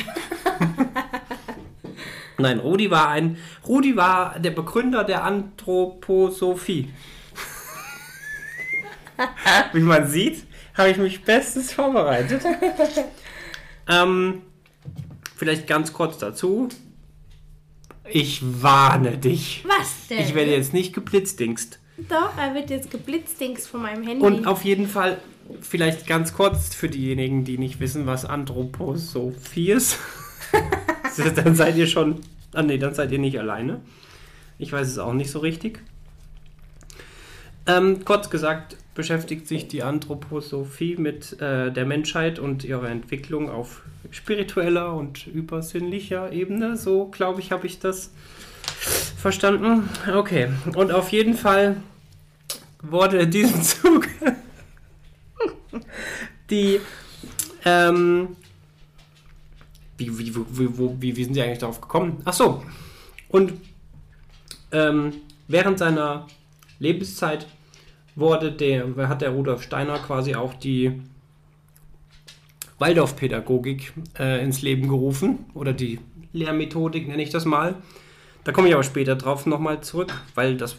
Nein, 2.39 2.59
Rudi 2.59 2.91
war 2.91 3.11
ein. 3.11 3.37
Rudi 3.69 3.97
war 3.97 4.39
der 4.39 4.53
Begründer 4.53 5.05
der 5.05 5.25
Anthroposophie. 5.25 6.89
Wie 9.75 9.81
man 9.81 10.09
sieht, 10.09 10.47
habe 10.73 10.89
ich 10.89 10.97
mich 10.97 11.23
bestens 11.23 11.75
vorbereitet. 11.75 12.43
ähm, 13.87 14.41
vielleicht 15.37 15.67
ganz 15.67 15.93
kurz 15.93 16.17
dazu. 16.17 16.71
Ich 18.09 18.41
warne 18.63 19.19
dich. 19.19 19.67
Was 19.69 20.07
denn? 20.09 20.21
Ich 20.21 20.35
werde 20.35 20.53
jetzt 20.53 20.73
nicht 20.73 20.95
geblitzdingst. 20.95 21.79
Doch, 22.09 22.39
er 22.39 22.55
wird 22.55 22.71
jetzt 22.71 22.91
geblitzdings 22.91 23.67
von 23.67 23.83
meinem 23.83 24.03
Handy. 24.03 24.25
Und 24.25 24.47
auf 24.47 24.65
jeden 24.65 24.89
Fall, 24.89 25.19
vielleicht 25.61 26.07
ganz 26.07 26.35
kurz 26.35 26.75
für 26.75 26.89
diejenigen, 26.89 27.45
die 27.45 27.59
nicht 27.59 27.81
wissen, 27.81 28.07
was 28.07 28.25
Anthroposophie 28.25 29.73
ist. 29.73 29.99
dann 31.37 31.55
seid 31.55 31.77
ihr 31.77 31.87
schon. 31.87 32.21
Ah, 32.53 32.63
nee, 32.63 32.79
dann 32.79 32.95
seid 32.95 33.13
ihr 33.13 33.19
nicht 33.19 33.39
alleine. 33.39 33.81
Ich 34.59 34.73
weiß 34.73 34.89
es 34.89 34.99
auch 34.99 35.13
nicht 35.13 35.31
so 35.31 35.41
richtig. 35.41 35.81
Ähm, 37.67 38.05
kurz 38.05 38.31
gesagt, 38.31 38.77
beschäftigt 38.95 39.49
sich 39.49 39.69
die 39.69 39.83
Anthroposophie 39.83 40.97
mit 40.97 41.41
äh, 41.41 41.71
der 41.73 41.85
Menschheit 41.85 42.39
und 42.39 42.65
ihrer 42.65 42.89
Entwicklung 42.89 43.51
auf 43.51 43.83
spiritueller 44.11 44.95
und 44.95 45.27
übersinnlicher 45.27 46.33
Ebene. 46.33 46.77
So, 46.77 47.07
glaube 47.07 47.41
ich, 47.41 47.51
habe 47.53 47.67
ich 47.67 47.81
das 47.81 48.13
verstanden. 49.19 49.89
Okay, 50.15 50.49
und 50.75 50.93
auf 50.93 51.11
jeden 51.11 51.35
Fall 51.35 51.77
wurde 52.83 53.19
in 53.19 53.31
diesem 53.31 53.63
Zug 53.65 54.09
die 56.51 56.81
ähm, 57.65 58.37
wie, 59.99 60.19
wie, 60.19 60.35
wie, 60.35 61.01
wie, 61.01 61.17
wie 61.17 61.25
sind 61.25 61.35
Sie 61.35 61.43
eigentlich 61.43 61.59
darauf 61.59 61.81
gekommen? 61.81 62.21
Ach 62.25 62.33
so. 62.33 62.63
Und 63.29 63.55
ähm, 64.73 65.15
während 65.49 65.79
seiner 65.79 66.27
Lebenszeit 66.79 67.47
wurde 68.15 68.53
der, 68.53 68.95
hat 69.09 69.23
der 69.23 69.31
Rudolf 69.31 69.63
Steiner 69.63 69.99
quasi 69.99 70.35
auch 70.35 70.55
die 70.55 71.03
Waldorfpädagogik 72.79 73.93
äh, 74.19 74.43
ins 74.43 74.63
Leben 74.63 74.89
gerufen 74.89 75.47
oder 75.55 75.73
die 75.73 75.99
Lehrmethodik 76.33 77.09
nenne 77.09 77.23
ich 77.23 77.31
das 77.31 77.45
mal. 77.45 77.77
Da 78.45 78.53
komme 78.53 78.69
ich 78.69 78.75
aber 78.75 78.83
später 78.83 79.17
drauf 79.17 79.47
nochmal 79.47 79.81
zurück, 79.81 80.13
weil 80.35 80.57
das 80.57 80.77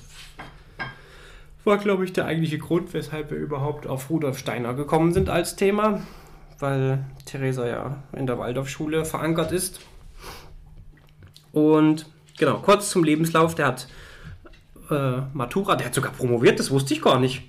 war, 1.68 1.78
glaube 1.78 2.06
ich, 2.06 2.14
der 2.14 2.26
eigentliche 2.26 2.58
Grund, 2.58 2.94
weshalb 2.94 3.30
wir 3.30 3.38
überhaupt 3.38 3.86
auf 3.86 4.10
Rudolf 4.10 4.40
Steiner 4.40 4.74
gekommen 4.74 5.14
sind 5.14 5.30
als 5.30 5.56
Thema, 5.56 6.02
weil 6.60 7.06
Theresa 7.26 7.68
ja 7.68 8.04
in 8.14 8.26
der 8.26 8.40
Waldorfschule 8.40 9.06
verankert 9.06 9.52
ist. 9.52 9.82
Und 11.52 12.08
genau, 12.38 12.60
kurz 12.60 12.90
zum 12.90 13.04
Lebenslauf, 13.04 13.54
der 13.54 13.68
hat 13.68 13.88
äh, 14.90 15.22
Matura, 15.34 15.76
der 15.76 15.88
hat 15.88 15.94
sogar 15.94 16.12
promoviert, 16.14 16.60
das 16.60 16.72
wusste 16.72 16.94
ich 16.94 17.02
gar 17.02 17.20
nicht. 17.20 17.44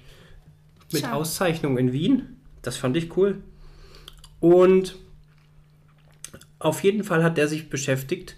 Mit 0.93 1.03
Tja. 1.03 1.13
Auszeichnung 1.13 1.79
in 1.79 1.93
Wien. 1.93 2.37
Das 2.63 2.77
fand 2.77 2.97
ich 2.97 3.17
cool. 3.17 3.43
Und 4.41 4.97
auf 6.59 6.83
jeden 6.83 7.05
Fall 7.05 7.23
hat 7.23 7.37
der 7.37 7.49
sich 7.49 7.71
beschäftigt, 7.71 8.37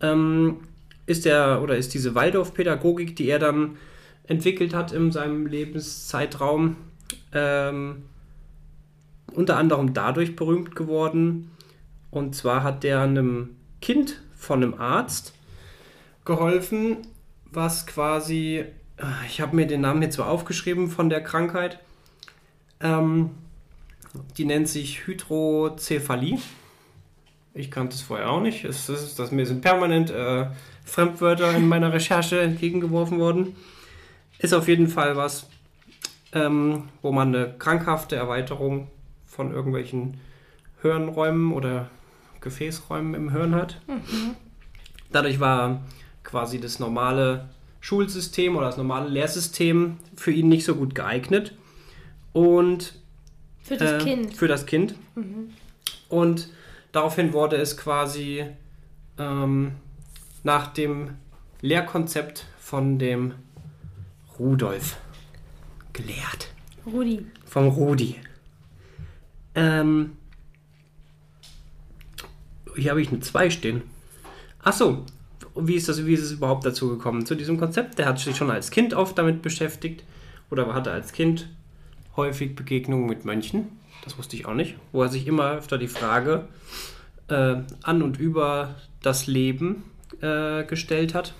ähm, 0.00 0.62
ist 1.06 1.24
der 1.24 1.60
oder 1.62 1.76
ist 1.76 1.94
diese 1.94 2.14
Waldorfpädagogik, 2.14 3.14
die 3.16 3.28
er 3.28 3.38
dann 3.38 3.76
entwickelt 4.26 4.74
hat 4.74 4.92
in 4.92 5.12
seinem 5.12 5.46
Lebenszeitraum, 5.46 6.76
ähm, 7.32 8.04
unter 9.32 9.56
anderem 9.56 9.94
dadurch 9.94 10.36
berühmt 10.36 10.74
geworden. 10.74 11.50
Und 12.10 12.34
zwar 12.34 12.62
hat 12.62 12.84
der 12.84 13.00
einem 13.00 13.56
Kind 13.80 14.22
von 14.36 14.62
einem 14.62 14.74
Arzt 14.74 15.34
geholfen, 16.24 16.98
was 17.50 17.86
quasi, 17.86 18.64
äh, 18.96 19.26
ich 19.26 19.40
habe 19.40 19.56
mir 19.56 19.66
den 19.66 19.82
Namen 19.82 20.02
jetzt 20.02 20.16
so 20.16 20.22
aufgeschrieben 20.22 20.88
von 20.88 21.10
der 21.10 21.22
Krankheit, 21.22 21.80
ähm, 22.80 23.30
die 24.36 24.44
nennt 24.44 24.68
sich 24.68 25.06
Hydrozephalie. 25.06 26.38
Ich 27.52 27.70
kannte 27.70 27.94
es 27.94 28.02
vorher 28.02 28.30
auch 28.30 28.40
nicht. 28.40 28.64
Es 28.64 28.88
ist, 28.88 29.18
dass 29.18 29.30
mir 29.30 29.46
sind 29.46 29.60
permanent 29.60 30.10
äh, 30.10 30.46
Fremdwörter 30.84 31.54
in 31.56 31.68
meiner 31.68 31.92
Recherche 31.92 32.40
entgegengeworfen 32.40 33.18
worden. 33.18 33.56
Ist 34.44 34.52
auf 34.52 34.68
jeden 34.68 34.88
Fall 34.88 35.16
was, 35.16 35.48
ähm, 36.34 36.90
wo 37.00 37.12
man 37.12 37.34
eine 37.34 37.54
krankhafte 37.58 38.14
Erweiterung 38.14 38.88
von 39.24 39.54
irgendwelchen 39.54 40.20
Hirnräumen 40.82 41.50
oder 41.50 41.88
Gefäßräumen 42.42 43.14
im 43.14 43.32
Hirn 43.32 43.54
hat. 43.54 43.80
Dadurch 45.10 45.40
war 45.40 45.80
quasi 46.24 46.60
das 46.60 46.78
normale 46.78 47.48
Schulsystem 47.80 48.54
oder 48.54 48.66
das 48.66 48.76
normale 48.76 49.08
Lehrsystem 49.08 49.96
für 50.14 50.30
ihn 50.30 50.50
nicht 50.50 50.66
so 50.66 50.74
gut 50.74 50.94
geeignet. 50.94 51.54
Und 52.34 53.00
Für 53.62 53.78
das 53.78 53.92
äh, 53.92 54.04
Kind. 54.04 54.34
Für 54.36 54.46
das 54.46 54.66
Kind. 54.66 54.94
Und 56.10 56.50
daraufhin 56.92 57.32
wurde 57.32 57.56
es 57.56 57.78
quasi 57.78 58.44
ähm, 59.18 59.72
nach 60.42 60.66
dem 60.66 61.14
Lehrkonzept 61.62 62.44
von 62.58 62.98
dem 62.98 63.32
Rudolf 64.38 64.96
gelehrt. 65.92 66.52
Rudi. 66.86 67.26
Vom 67.44 67.68
Rudi. 67.68 68.16
Ähm, 69.54 70.16
hier 72.76 72.90
habe 72.90 73.00
ich 73.00 73.08
eine 73.08 73.20
2 73.20 73.50
stehen. 73.50 73.82
Achso, 74.62 75.04
wie 75.54 75.74
ist, 75.74 75.88
das, 75.88 76.04
wie 76.04 76.14
ist 76.14 76.22
es 76.22 76.32
überhaupt 76.32 76.66
dazu 76.66 76.88
gekommen? 76.88 77.26
Zu 77.26 77.34
diesem 77.34 77.58
Konzept, 77.58 77.98
der 77.98 78.06
hat 78.06 78.18
sich 78.18 78.36
schon 78.36 78.50
als 78.50 78.70
Kind 78.70 78.94
oft 78.94 79.16
damit 79.16 79.42
beschäftigt 79.42 80.04
oder 80.50 80.74
hatte 80.74 80.90
als 80.90 81.12
Kind 81.12 81.48
häufig 82.16 82.54
Begegnungen 82.54 83.06
mit 83.06 83.24
Mönchen. 83.24 83.68
Das 84.04 84.18
wusste 84.18 84.36
ich 84.36 84.46
auch 84.46 84.54
nicht. 84.54 84.76
Wo 84.92 85.02
er 85.02 85.08
sich 85.08 85.26
immer 85.26 85.52
öfter 85.52 85.78
die 85.78 85.88
Frage 85.88 86.48
äh, 87.28 87.56
an 87.82 88.02
und 88.02 88.18
über 88.18 88.74
das 89.02 89.26
Leben 89.26 89.84
äh, 90.20 90.64
gestellt 90.64 91.14
hat. 91.14 91.34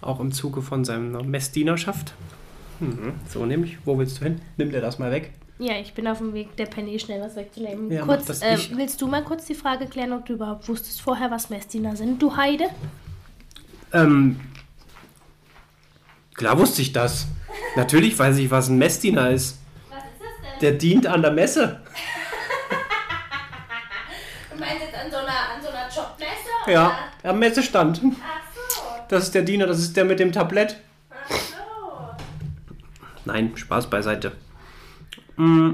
Auch 0.00 0.20
im 0.20 0.32
Zuge 0.32 0.62
von 0.62 0.84
seiner 0.84 1.22
Messdienerschaft. 1.22 2.14
Mhm, 2.80 3.14
so 3.28 3.44
nämlich. 3.44 3.78
Wo 3.84 3.98
willst 3.98 4.20
du 4.20 4.24
hin? 4.24 4.40
Nimm 4.56 4.70
dir 4.70 4.80
das 4.80 4.98
mal 4.98 5.10
weg. 5.10 5.32
Ja, 5.58 5.74
ich 5.74 5.92
bin 5.92 6.08
auf 6.08 6.18
dem 6.18 6.32
Weg, 6.32 6.56
der 6.56 6.64
Penny 6.64 6.98
schnell 6.98 7.20
was 7.20 7.36
wegzunehmen. 7.36 7.90
Ja, 7.92 8.06
mach 8.06 8.14
kurz, 8.16 8.26
das 8.26 8.40
äh, 8.40 8.54
ich. 8.54 8.74
willst 8.74 9.02
du 9.02 9.06
mal 9.06 9.22
kurz 9.22 9.44
die 9.44 9.54
Frage 9.54 9.86
klären, 9.86 10.14
ob 10.14 10.24
du 10.24 10.32
überhaupt 10.32 10.66
wusstest 10.68 11.02
vorher, 11.02 11.30
was 11.30 11.50
Messdiener 11.50 11.96
sind? 11.96 12.22
Du 12.22 12.34
Heide? 12.34 12.64
Ähm, 13.92 14.40
klar 16.34 16.58
wusste 16.58 16.80
ich 16.80 16.92
das. 16.94 17.26
Natürlich 17.76 18.18
weiß 18.18 18.38
ich, 18.38 18.50
was 18.50 18.68
ein 18.70 18.78
Messdiener 18.78 19.30
ist. 19.30 19.58
Was 19.90 19.98
ist 19.98 20.06
das 20.18 20.50
denn? 20.52 20.60
Der 20.62 20.72
dient 20.72 21.06
an 21.06 21.20
der 21.22 21.32
Messe. 21.32 21.80
Du 24.50 24.58
meinst 24.58 24.82
jetzt 24.82 24.94
an 24.94 25.10
so 25.10 25.16
einer, 25.16 25.28
an 25.28 25.62
so 25.62 25.68
einer 25.68 25.88
Jobmesse? 25.88 26.70
Ja, 26.70 26.92
am 27.22 27.38
Messestand. 27.38 27.96
So, 27.96 28.12
Das 29.10 29.24
ist 29.24 29.34
der 29.34 29.42
Diener, 29.42 29.66
das 29.66 29.80
ist 29.80 29.96
der 29.96 30.04
mit 30.04 30.20
dem 30.20 30.30
Tablett. 30.30 30.76
ach 31.10 31.30
so. 31.30 31.56
Nein, 33.24 33.56
Spaß 33.56 33.90
beiseite. 33.90 34.30
Mm. 35.36 35.70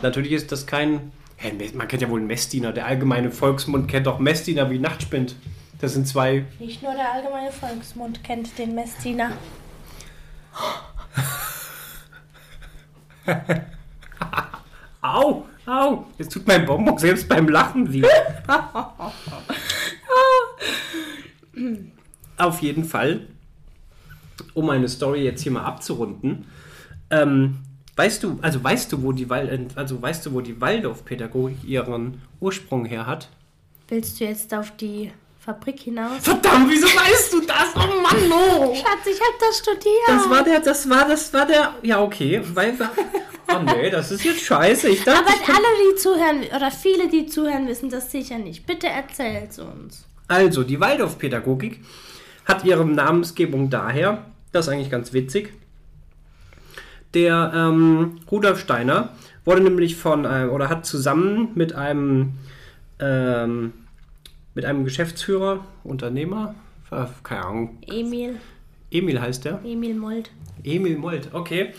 Natürlich 0.00 0.30
ist 0.30 0.52
das 0.52 0.68
kein. 0.68 1.10
Hä, 1.38 1.72
man 1.74 1.88
kennt 1.88 2.02
ja 2.02 2.08
wohl 2.08 2.20
einen 2.20 2.28
Messdiener. 2.28 2.70
Der 2.72 2.86
allgemeine 2.86 3.32
Volksmund 3.32 3.88
kennt 3.88 4.06
auch 4.06 4.20
Messdiener 4.20 4.70
wie 4.70 4.78
Nachtspind. 4.78 5.34
Das 5.80 5.94
sind 5.94 6.06
zwei. 6.06 6.44
Nicht 6.60 6.84
nur 6.84 6.94
der 6.94 7.12
allgemeine 7.12 7.50
Volksmund 7.50 8.22
kennt 8.22 8.56
den 8.58 8.76
Messdiener. 8.76 9.32
Au, 15.02 15.46
au! 15.66 16.06
Jetzt 16.18 16.32
tut 16.32 16.46
mein 16.46 16.66
Bonbon 16.66 16.98
selbst 16.98 17.26
beim 17.28 17.48
Lachen 17.48 17.92
weh. 17.92 18.02
Auf 22.36 22.60
jeden 22.60 22.84
Fall, 22.84 23.26
um 24.54 24.66
meine 24.66 24.88
Story 24.88 25.22
jetzt 25.24 25.42
hier 25.42 25.52
mal 25.52 25.64
abzurunden, 25.64 26.46
ähm, 27.10 27.58
weißt 27.96 28.22
du, 28.22 28.38
also 28.40 28.62
weißt 28.62 28.92
du, 28.92 29.02
wo 29.02 29.12
die 29.12 29.28
Wal 29.28 29.68
also 29.74 30.00
weißt 30.00 30.26
du, 30.26 30.32
wo 30.32 30.40
die 30.40 30.60
Waldorfpädagogik 30.60 31.64
ihren 31.64 32.22
Ursprung 32.40 32.84
her 32.84 33.06
hat? 33.06 33.28
Willst 33.88 34.20
du 34.20 34.24
jetzt 34.24 34.54
auf 34.54 34.70
die 34.76 35.10
Fabrik 35.40 35.80
hinaus? 35.80 36.18
Verdammt, 36.22 36.70
wieso 36.70 36.86
weißt 36.86 37.32
du 37.32 37.40
das? 37.40 37.74
Oh 37.74 38.00
Mann, 38.00 38.32
oh! 38.32 38.74
Schatz, 38.74 39.06
ich 39.06 39.20
hab 39.20 39.38
das 39.40 39.58
studiert. 39.58 40.08
Das 40.08 40.30
war 40.30 40.44
der, 40.44 40.60
das 40.60 40.88
war, 40.88 41.08
das 41.08 41.32
war 41.32 41.46
der. 41.46 41.74
Ja, 41.82 42.00
okay, 42.00 42.40
weil. 42.54 42.74
Oh 43.52 43.58
nee, 43.58 43.90
das 43.90 44.12
ist 44.12 44.22
jetzt 44.22 44.42
scheiße. 44.42 44.88
Ich 44.90 45.02
dachte, 45.02 45.18
Aber 45.18 45.34
ich 45.34 45.48
alle, 45.48 45.66
die 45.90 45.96
zuhören, 45.96 46.42
oder 46.54 46.70
viele, 46.70 47.08
die 47.08 47.26
zuhören, 47.26 47.66
wissen 47.66 47.90
das 47.90 48.12
sicher 48.12 48.38
nicht. 48.38 48.64
Bitte 48.64 48.86
erzähl's 48.86 49.58
uns. 49.58 50.06
Also, 50.30 50.62
die 50.62 50.78
Waldorfpädagogik 50.78 51.80
hat 52.44 52.64
ihre 52.64 52.86
Namensgebung 52.86 53.68
daher, 53.68 54.26
das 54.52 54.68
ist 54.68 54.72
eigentlich 54.72 54.88
ganz 54.88 55.12
witzig. 55.12 55.52
Der 57.14 57.50
ähm, 57.52 58.20
Rudolf 58.30 58.60
Steiner 58.60 59.08
wurde 59.44 59.60
nämlich 59.60 59.96
von, 59.96 60.24
äh, 60.24 60.46
oder 60.48 60.68
hat 60.68 60.86
zusammen 60.86 61.48
mit 61.56 61.72
einem, 61.72 62.34
ähm, 63.00 63.72
mit 64.54 64.64
einem 64.64 64.84
Geschäftsführer, 64.84 65.64
Unternehmer, 65.82 66.54
äh, 66.92 67.06
keine 67.24 67.44
Ahnung, 67.44 67.78
Emil, 67.88 68.36
Emil 68.92 69.20
heißt 69.20 69.44
der. 69.44 69.58
Emil 69.64 69.96
Mold. 69.96 70.30
Emil 70.62 70.96
Molt, 70.96 71.30
okay. 71.32 71.72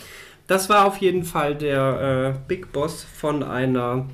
Das 0.47 0.67
war 0.67 0.87
auf 0.87 0.97
jeden 0.97 1.23
Fall 1.23 1.55
der 1.55 2.33
äh, 2.35 2.39
Big 2.49 2.73
Boss 2.73 3.01
von 3.01 3.43
einer, 3.43 4.07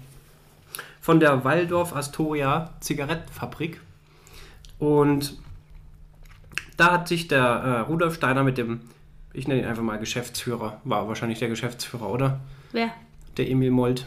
von 1.01 1.19
der 1.19 1.43
Waldorf 1.43 1.95
Astoria 1.95 2.69
Zigarettenfabrik. 2.81 3.79
Und 4.79 5.37
da 6.77 6.91
hat 6.93 7.07
sich 7.07 7.27
der 7.27 7.41
äh, 7.41 7.79
Rudolf 7.81 8.15
Steiner 8.15 8.43
mit 8.43 8.57
dem, 8.57 8.81
ich 9.33 9.47
nenne 9.47 9.61
ihn 9.61 9.67
einfach 9.67 9.83
mal 9.83 9.97
Geschäftsführer, 9.97 10.79
war 10.83 11.07
wahrscheinlich 11.07 11.39
der 11.39 11.49
Geschäftsführer, 11.49 12.09
oder? 12.09 12.39
Wer? 12.71 12.91
Der 13.37 13.49
Emil 13.49 13.71
Molt. 13.71 14.05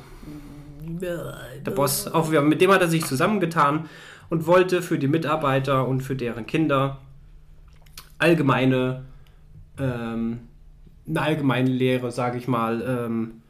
Der 0.83 1.71
Boss, 1.75 2.11
ja, 2.33 2.41
mit 2.41 2.61
dem 2.61 2.71
hat 2.71 2.81
er 2.81 2.89
sich 2.89 3.05
zusammengetan 3.05 3.89
und 4.29 4.47
wollte 4.47 4.83
für 4.83 4.99
die 4.99 5.09
Mitarbeiter 5.09 5.87
und 5.87 6.01
für 6.01 6.17
deren 6.17 6.47
Kinder 6.47 6.99
allgemeine, 8.19 9.05
ähm, 9.79 10.41
eine 11.09 11.21
allgemeine 11.21 11.71
Lehre, 11.71 12.11
sage 12.11 12.39
ich 12.39 12.49
mal, 12.49 12.83
ähm, 12.87 13.43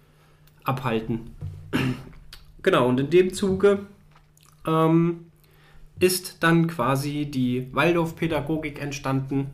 abhalten. 0.64 1.34
genau, 2.62 2.88
und 2.88 3.00
in 3.00 3.10
dem 3.10 3.32
Zuge 3.32 3.80
ähm, 4.66 5.29
ist 6.00 6.38
dann 6.40 6.66
quasi 6.66 7.26
die 7.26 7.68
Waldorfpädagogik 7.72 8.80
entstanden 8.80 9.50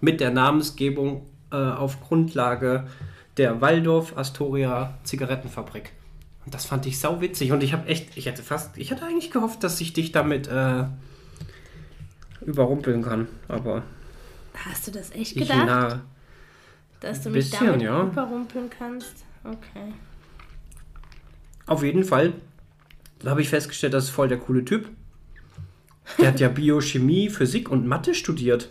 mit 0.00 0.20
der 0.20 0.30
Namensgebung 0.30 1.26
äh, 1.50 1.56
auf 1.56 2.00
Grundlage 2.00 2.88
der 3.36 3.60
Waldorf 3.60 4.16
Astoria 4.16 4.98
Zigarettenfabrik. 5.04 5.92
Und 6.44 6.52
das 6.54 6.66
fand 6.66 6.84
ich 6.86 6.98
sau 6.98 7.20
witzig 7.20 7.52
und 7.52 7.62
ich 7.62 7.72
habe 7.72 7.88
echt, 7.88 8.16
ich 8.16 8.26
hätte 8.26 8.42
fast, 8.42 8.76
ich 8.76 8.90
hatte 8.90 9.04
eigentlich 9.04 9.30
gehofft, 9.30 9.64
dass 9.64 9.80
ich 9.80 9.92
dich 9.92 10.12
damit 10.12 10.46
äh, 10.48 10.84
überrumpeln 12.44 13.02
kann, 13.02 13.28
aber 13.48 13.82
Hast 14.52 14.86
du 14.86 14.90
das 14.90 15.10
echt 15.12 15.36
ich 15.36 15.42
gedacht? 15.42 15.64
na, 15.66 16.02
dass 17.00 17.22
du 17.22 17.30
mich 17.30 17.50
bisschen, 17.50 17.66
damit 17.66 17.82
ja. 17.82 18.02
überrumpeln 18.02 18.68
kannst? 18.70 19.24
Okay. 19.44 19.92
auf 21.66 21.82
jeden 21.82 22.02
Fall 22.04 22.32
habe 23.24 23.42
ich 23.42 23.48
festgestellt, 23.48 23.94
das 23.94 24.04
ist 24.04 24.10
voll 24.10 24.28
der 24.28 24.38
coole 24.38 24.64
Typ. 24.64 24.88
Der 26.18 26.28
hat 26.28 26.40
ja 26.40 26.48
Biochemie, 26.48 27.30
Physik 27.30 27.70
und 27.70 27.86
Mathe 27.86 28.14
studiert. 28.14 28.70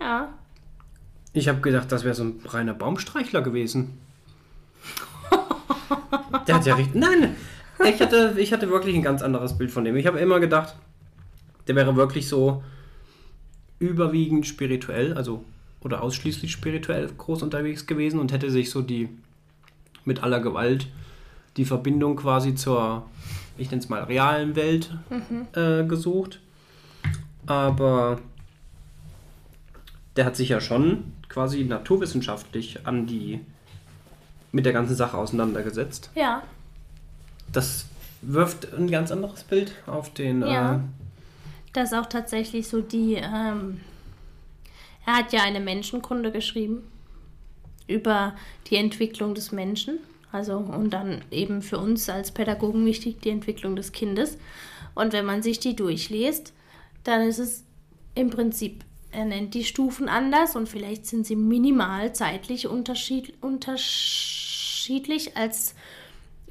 Ja. 0.00 0.28
Ich 1.32 1.48
habe 1.48 1.60
gedacht, 1.60 1.90
das 1.92 2.04
wäre 2.04 2.14
so 2.14 2.24
ein 2.24 2.40
reiner 2.44 2.74
Baumstreichler 2.74 3.42
gewesen. 3.42 3.98
Der 6.46 6.56
hat 6.56 6.66
ja 6.66 6.74
richtig. 6.74 6.94
Nein, 6.94 7.36
ich 7.84 8.00
hatte, 8.00 8.34
ich 8.38 8.52
hatte 8.52 8.70
wirklich 8.70 8.94
ein 8.94 9.02
ganz 9.02 9.22
anderes 9.22 9.56
Bild 9.56 9.70
von 9.70 9.84
dem. 9.84 9.96
Ich 9.96 10.06
habe 10.06 10.18
immer 10.18 10.40
gedacht, 10.40 10.76
der 11.66 11.76
wäre 11.76 11.96
wirklich 11.96 12.28
so 12.28 12.62
überwiegend 13.78 14.46
spirituell, 14.46 15.14
also 15.14 15.44
oder 15.80 16.02
ausschließlich 16.02 16.52
spirituell 16.52 17.08
groß 17.16 17.42
unterwegs 17.42 17.86
gewesen 17.86 18.20
und 18.20 18.32
hätte 18.32 18.50
sich 18.50 18.70
so 18.70 18.82
die 18.82 19.08
mit 20.04 20.22
aller 20.22 20.40
Gewalt 20.40 20.88
die 21.56 21.64
Verbindung 21.64 22.16
quasi 22.16 22.54
zur, 22.54 23.06
ich 23.60 23.70
nenne 23.70 23.82
es 23.82 23.88
mal, 23.88 24.02
realen 24.02 24.56
Welt 24.56 24.90
äh, 25.54 25.84
gesucht. 25.84 26.40
Aber 27.46 28.20
der 30.16 30.24
hat 30.24 30.36
sich 30.36 30.48
ja 30.48 30.60
schon 30.60 31.12
quasi 31.28 31.64
naturwissenschaftlich 31.64 32.86
an 32.86 33.06
die 33.06 33.40
mit 34.52 34.66
der 34.66 34.72
ganzen 34.72 34.96
Sache 34.96 35.16
auseinandergesetzt. 35.16 36.10
Ja. 36.14 36.42
Das 37.52 37.86
wirft 38.22 38.72
ein 38.74 38.90
ganz 38.90 39.12
anderes 39.12 39.44
Bild 39.44 39.72
auf 39.86 40.12
den. 40.12 40.42
Ja. 40.42 40.76
Äh, 40.76 40.78
Das 41.72 41.92
ist 41.92 41.98
auch 41.98 42.06
tatsächlich 42.06 42.66
so 42.68 42.80
die. 42.80 43.14
Ähm, 43.14 43.80
er 45.06 45.18
hat 45.18 45.32
ja 45.32 45.42
eine 45.42 45.60
Menschenkunde 45.60 46.30
geschrieben 46.32 46.82
über 47.86 48.34
die 48.68 48.76
Entwicklung 48.76 49.34
des 49.34 49.52
Menschen. 49.52 49.98
Also 50.32 50.56
und 50.56 50.90
dann 50.90 51.22
eben 51.30 51.62
für 51.62 51.78
uns 51.78 52.08
als 52.08 52.30
Pädagogen 52.30 52.84
wichtig 52.86 53.20
die 53.20 53.30
Entwicklung 53.30 53.76
des 53.76 53.92
Kindes. 53.92 54.38
Und 54.94 55.12
wenn 55.12 55.24
man 55.24 55.42
sich 55.42 55.58
die 55.60 55.74
durchliest, 55.74 56.52
dann 57.04 57.22
ist 57.22 57.38
es 57.38 57.64
im 58.14 58.30
Prinzip, 58.30 58.84
er 59.12 59.24
nennt 59.24 59.54
die 59.54 59.64
Stufen 59.64 60.08
anders 60.08 60.54
und 60.54 60.68
vielleicht 60.68 61.06
sind 61.06 61.26
sie 61.26 61.36
minimal 61.36 62.12
zeitlich 62.12 62.68
unterschied, 62.68 63.34
unterschiedlich 63.40 65.36
als 65.36 65.74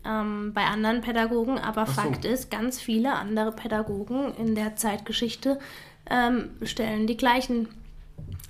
ähm, 0.05 0.53
bei 0.53 0.65
anderen 0.65 1.01
Pädagogen, 1.01 1.57
aber 1.57 1.85
so. 1.85 1.93
Fakt 1.93 2.25
ist, 2.25 2.51
ganz 2.51 2.79
viele 2.79 3.13
andere 3.13 3.51
Pädagogen 3.51 4.33
in 4.35 4.55
der 4.55 4.75
Zeitgeschichte 4.75 5.59
ähm, 6.09 6.49
stellen 6.63 7.07
die 7.07 7.17
gleichen 7.17 7.67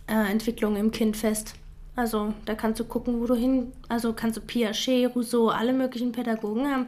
äh, 0.07 0.31
Entwicklungen 0.31 0.77
im 0.77 0.91
Kind 0.91 1.17
fest. 1.17 1.55
Also 1.95 2.33
da 2.45 2.55
kannst 2.55 2.79
du 2.79 2.85
gucken, 2.85 3.19
wo 3.19 3.25
du 3.25 3.35
hin, 3.35 3.73
also 3.89 4.13
kannst 4.13 4.37
du 4.37 4.41
Piaget, 4.41 5.13
Rousseau, 5.15 5.49
alle 5.49 5.73
möglichen 5.73 6.11
Pädagogen 6.11 6.67
haben 6.67 6.87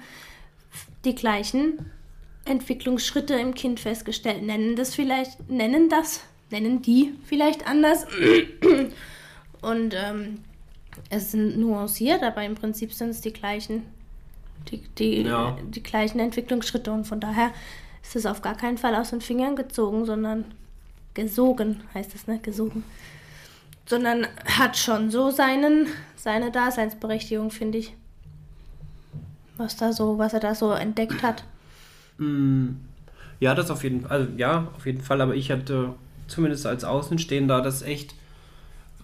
die 1.04 1.16
gleichen 1.16 1.92
Entwicklungsschritte 2.46 3.36
im 3.36 3.54
Kind 3.54 3.80
festgestellt. 3.80 4.44
Nennen 4.44 4.76
das 4.76 4.96
vielleicht, 4.96 5.50
nennen 5.50 5.90
das, 5.90 6.22
nennen 6.50 6.82
die 6.82 7.14
vielleicht 7.26 7.68
anders. 7.68 8.06
Und 9.62 9.94
ähm, 9.96 10.40
es 11.10 11.32
sind 11.32 11.58
nuanciert, 11.58 12.24
aber 12.24 12.44
im 12.44 12.56
Prinzip 12.56 12.94
sind 12.94 13.10
es 13.10 13.22
die 13.22 13.34
gleichen, 13.34 13.84
die, 14.70 14.82
die, 14.98 15.22
Ja. 15.24 15.58
die 15.62 15.84
gleichen 15.84 16.20
Entwicklungsschritte. 16.20 16.92
Und 16.92 17.06
von 17.06 17.20
daher 17.20 17.52
ist 18.02 18.16
es 18.16 18.26
auf 18.26 18.42
gar 18.42 18.56
keinen 18.56 18.78
Fall 18.78 18.96
aus 18.96 19.12
den 19.12 19.22
Fingern 19.22 19.56
gezogen, 19.56 20.06
sondern 20.06 20.46
gesogen, 21.14 21.82
heißt 21.94 22.16
es, 22.16 22.28
ne? 22.28 22.40
Gesogen. 22.40 22.84
Sondern 23.86 24.28
hat 24.46 24.78
schon 24.78 25.12
so 25.12 25.32
seinen, 25.32 25.88
seine 26.15 26.52
Daseinsberechtigung, 26.52 27.52
finde 27.52 27.80
ich. 27.80 27.94
Was 29.58 29.76
da 29.76 29.91
so, 29.91 30.17
was 30.17 30.34
er 30.34 30.39
da 30.39 30.56
so 30.56 30.72
entdeckt 30.72 31.24
hat. 31.24 31.44
Ja, 33.39 33.56
das 33.56 33.70
auf 33.72 33.84
jeden 33.84 34.02
Fall. 34.02 34.12
Also, 34.12 34.32
ja, 34.38 34.67
auf 34.76 34.86
jeden 34.86 35.02
Fall. 35.02 35.22
Aber 35.22 35.36
ich 35.36 35.52
hatte 35.52 35.96
zumindest 36.28 36.65
als 36.65 36.84
Außenstehender 36.84 37.62
das 37.62 37.82
echt. 37.82 38.15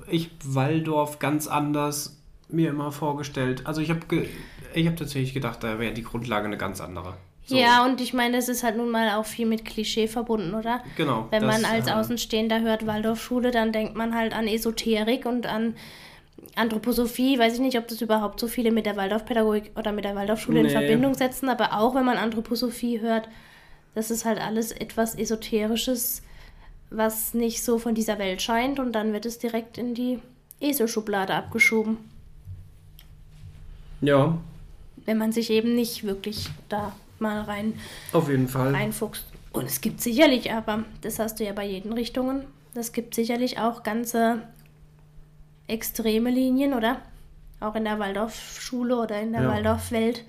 Ich 0.10 0.30
Waldorf 0.46 1.20
ganz 1.20 1.48
anders 1.48 2.18
mir 2.50 2.70
immer 2.70 2.92
vorgestellt. 2.92 3.66
Also 3.66 3.82
ich 3.82 3.90
habe 3.90 4.00
ich 4.74 4.86
habe 4.86 4.96
tatsächlich 4.96 5.34
gedacht, 5.34 5.64
da 5.64 5.80
wäre 5.80 5.94
die 5.94 6.04
Grundlage 6.04 6.46
eine 6.46 6.58
ganz 6.58 6.80
andere. 6.80 7.18
So, 7.48 7.56
Ja, 7.58 7.86
und 7.86 8.02
ich 8.02 8.14
meine, 8.14 8.36
es 8.38 8.50
ist 8.50 8.64
halt 8.64 8.76
nun 8.76 8.90
mal 8.92 9.10
auch 9.16 9.26
viel 9.26 9.46
mit 9.46 9.64
Klischee 9.64 10.08
verbunden, 10.10 10.54
oder? 10.54 10.84
Genau. 10.98 11.28
Wenn 11.32 11.44
das, 11.44 11.62
man 11.62 11.66
als 11.72 11.88
äh, 11.88 11.92
Außenstehender 11.92 12.60
hört 12.60 12.86
Waldorfschule, 12.86 13.52
dann 13.52 13.72
denkt 13.72 13.96
man 13.96 14.14
halt 14.14 14.34
an 14.34 14.48
Esoterik 14.48 15.26
und 15.26 15.46
an 15.48 15.76
Anthroposophie. 16.56 17.40
Weiß 17.40 17.54
ich 17.54 17.60
nicht, 17.62 17.78
ob 17.78 17.88
das 17.88 18.02
überhaupt 18.02 18.40
so 18.42 18.48
viele 18.48 18.72
mit 18.72 18.86
der 18.86 18.98
Waldorfpädagogik 18.98 19.72
oder 19.78 19.94
mit 19.94 20.04
der 20.04 20.16
Waldorfschule 20.16 20.60
in 20.60 20.66
Nee. 20.66 20.72
Verbindung 20.74 21.14
setzen, 21.14 21.48
aber 21.48 21.80
auch 21.80 21.96
wenn 21.96 22.04
man 22.06 22.18
Anthroposophie 22.18 23.00
hört, 23.00 23.30
das 23.96 24.12
ist 24.12 24.26
halt 24.26 24.40
alles 24.42 24.72
etwas 24.74 25.16
Esoterisches, 25.16 26.22
was 26.90 27.34
nicht 27.34 27.64
so 27.64 27.80
von 27.80 27.96
dieser 27.96 28.20
Welt 28.20 28.42
scheint 28.42 28.78
und 28.80 28.92
dann 28.94 29.14
wird 29.14 29.26
es 29.26 29.40
direkt 29.40 29.78
in 29.78 29.94
die 29.96 30.20
ESO-Schublade 30.60 31.34
abgeschoben, 31.34 31.98
Ja, 34.02 34.38
wenn 35.06 35.18
man 35.18 35.32
sich 35.32 35.50
eben 35.50 35.76
nicht 35.76 36.04
wirklich 36.04 36.50
da 36.70 36.94
mal 37.22 37.42
rein 37.42 37.74
auf 38.14 38.30
jeden 38.30 38.48
Fall. 38.48 38.74
reinfuchst. 38.74 39.26
Und 39.54 39.66
es 39.66 39.82
gibt 39.82 40.02
sicherlich, 40.02 40.52
aber 40.52 40.84
das 41.02 41.20
hast 41.20 41.40
du 41.40 41.46
ja 41.46 41.54
bei 41.54 41.66
jeden 41.66 41.94
Richtungen, 41.94 42.44
es 42.76 42.92
gibt 42.92 43.16
sicherlich 43.16 43.60
auch 43.60 43.82
ganze 43.84 44.44
extreme 45.68 46.30
Linien, 46.30 46.74
oder? 46.74 47.02
Auch 47.60 47.76
in 47.76 47.86
der 47.86 47.98
Waldorfschule 48.00 48.96
oder 48.98 49.20
in 49.22 49.32
der 49.34 49.44
Ja. 49.44 49.50
Waldorfwelt 49.50 50.24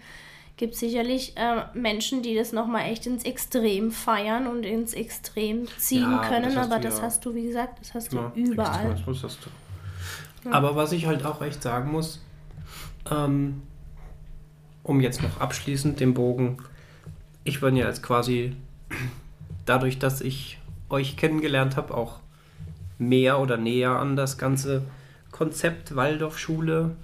gibt 0.57 0.75
es 0.75 0.81
sicherlich 0.81 1.37
äh, 1.37 1.65
Menschen, 1.75 2.23
die 2.23 2.35
das 2.35 2.53
nochmal 2.53 2.91
echt 2.91 3.07
ins 3.07 3.25
Extrem 3.25 3.93
feiern 3.93 4.47
und 4.47 4.65
ins 4.65 4.95
Extrem 4.95 5.69
ziehen 5.79 6.11
Ja, 6.11 6.29
können, 6.29 6.55
das 6.55 6.67
aber 6.67 6.81
das 6.81 6.99
ja 6.99 7.03
hast 7.05 7.25
du, 7.25 7.35
wie 7.35 7.45
gesagt, 7.47 7.81
das 7.81 7.95
hast 7.95 8.13
du 8.13 8.31
überall. 8.35 8.91
Extremismus 8.93 9.23
hast 9.23 9.39
du. 9.45 10.51
Aber 10.51 10.75
was 10.75 10.93
ich 10.93 11.07
halt 11.07 11.25
auch 11.25 11.43
echt 11.43 11.63
sagen 11.63 11.93
muss, 11.93 12.25
ähm, 13.11 13.63
um 14.83 15.01
jetzt 15.01 15.23
noch 15.23 15.39
abschließend 15.41 16.01
den 16.01 16.15
Bogen, 16.15 16.59
ich 17.49 17.61
bin 17.61 17.77
ja 17.77 17.87
jetzt 17.87 18.03
quasi 18.03 18.55
dadurch, 19.65 19.99
dass 19.99 20.21
ich 20.21 20.59
euch 20.91 21.17
kennengelernt 21.17 21.79
habe, 21.79 21.95
auch 21.95 22.21
mehr 22.99 23.41
oder 23.41 23.57
näher 23.57 23.93
an 23.93 24.17
das 24.17 24.37
ganze 24.37 24.83
Konzept 25.33 25.97
Waldorfschule 25.97 26.95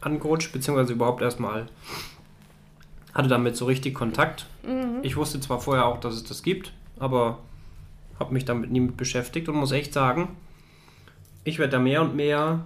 angerutscht, 0.00 0.52
beziehungsweise 0.52 0.94
überhaupt 0.94 1.22
erstmal 1.22 1.66
hatte 3.14 3.28
damit 3.28 3.56
so 3.56 3.66
richtig 3.66 3.94
Kontakt. 3.94 4.46
Ich 5.02 5.16
wusste 5.16 5.38
zwar 5.38 5.60
vorher 5.60 5.86
auch, 5.86 6.00
dass 6.00 6.14
es 6.14 6.24
das 6.24 6.42
gibt, 6.42 6.72
aber 6.98 7.38
habe 8.18 8.34
mich 8.34 8.44
damit 8.44 8.72
nie 8.72 8.80
mit 8.80 8.96
beschäftigt 8.96 9.48
und 9.48 9.54
muss 9.54 9.70
echt 9.70 9.92
sagen, 9.92 10.36
ich 11.44 11.60
werde 11.60 11.72
da 11.72 11.78
mehr 11.78 12.02
und 12.02 12.16
mehr 12.16 12.64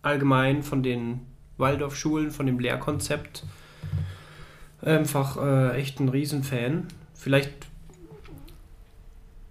allgemein 0.00 0.62
von 0.62 0.82
den 0.82 1.20
Waldorfschulen, 1.58 2.30
von 2.30 2.46
dem 2.46 2.60
Lehrkonzept 2.60 3.44
einfach 4.82 5.36
äh, 5.36 5.76
echt 5.78 6.00
ein 6.00 6.08
Riesenfan. 6.08 6.86
Vielleicht, 7.14 7.50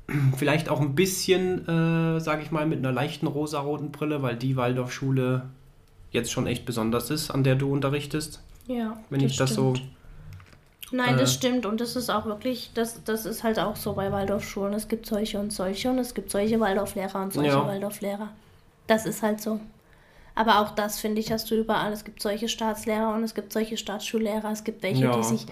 vielleicht 0.37 0.69
auch 0.69 0.81
ein 0.81 0.95
bisschen, 0.95 1.67
äh, 1.67 2.19
sage 2.19 2.41
ich 2.43 2.51
mal, 2.51 2.65
mit 2.65 2.79
einer 2.79 2.91
leichten 2.91 3.27
rosaroten 3.27 3.91
Brille, 3.91 4.21
weil 4.21 4.35
die 4.35 4.55
Waldorfschule 4.55 5.43
jetzt 6.11 6.31
schon 6.31 6.47
echt 6.47 6.65
besonders 6.65 7.09
ist, 7.09 7.31
an 7.31 7.43
der 7.43 7.55
du 7.55 7.71
unterrichtest. 7.71 8.41
Ja, 8.67 8.97
Wenn 9.09 9.21
ich 9.21 9.37
das 9.37 9.53
so 9.53 9.75
stimmt. 9.75 9.91
Nein, 10.91 11.17
das 11.17 11.31
äh, 11.31 11.33
stimmt 11.37 11.65
und 11.65 11.81
das 11.81 11.95
ist 11.97 12.09
auch 12.09 12.25
wirklich, 12.25 12.71
das, 12.73 13.03
das 13.03 13.25
ist 13.25 13.43
halt 13.43 13.59
auch 13.59 13.75
so 13.75 13.93
bei 13.93 14.11
Waldorfschulen. 14.11 14.73
Es 14.73 14.87
gibt 14.87 15.05
solche 15.05 15.37
und 15.39 15.51
solche 15.51 15.89
und 15.89 15.99
es 15.99 16.13
gibt 16.13 16.31
solche 16.31 16.59
Waldorflehrer 16.59 17.23
und 17.23 17.33
solche 17.33 17.49
Ja. 17.51 17.65
Waldorflehrer. 17.65 18.29
Das 18.87 19.05
ist 19.05 19.21
halt 19.21 19.41
so. 19.41 19.59
Aber 20.37 20.59
auch 20.61 20.69
das, 20.75 20.99
finde 20.99 21.19
ich, 21.19 21.31
hast 21.31 21.49
du 21.49 21.55
überall. 21.55 21.91
Es 21.91 22.03
gibt 22.03 22.21
solche 22.21 22.47
Staatslehrer 22.47 23.11
und 23.15 23.23
es 23.23 23.33
gibt 23.33 23.51
solche 23.51 23.75
Staatsschullehrer. 23.75 24.51
Es 24.51 24.63
gibt 24.63 24.83
welche, 24.83 25.05
ja, 25.05 25.17
die 25.17 25.23
sich, 25.23 25.47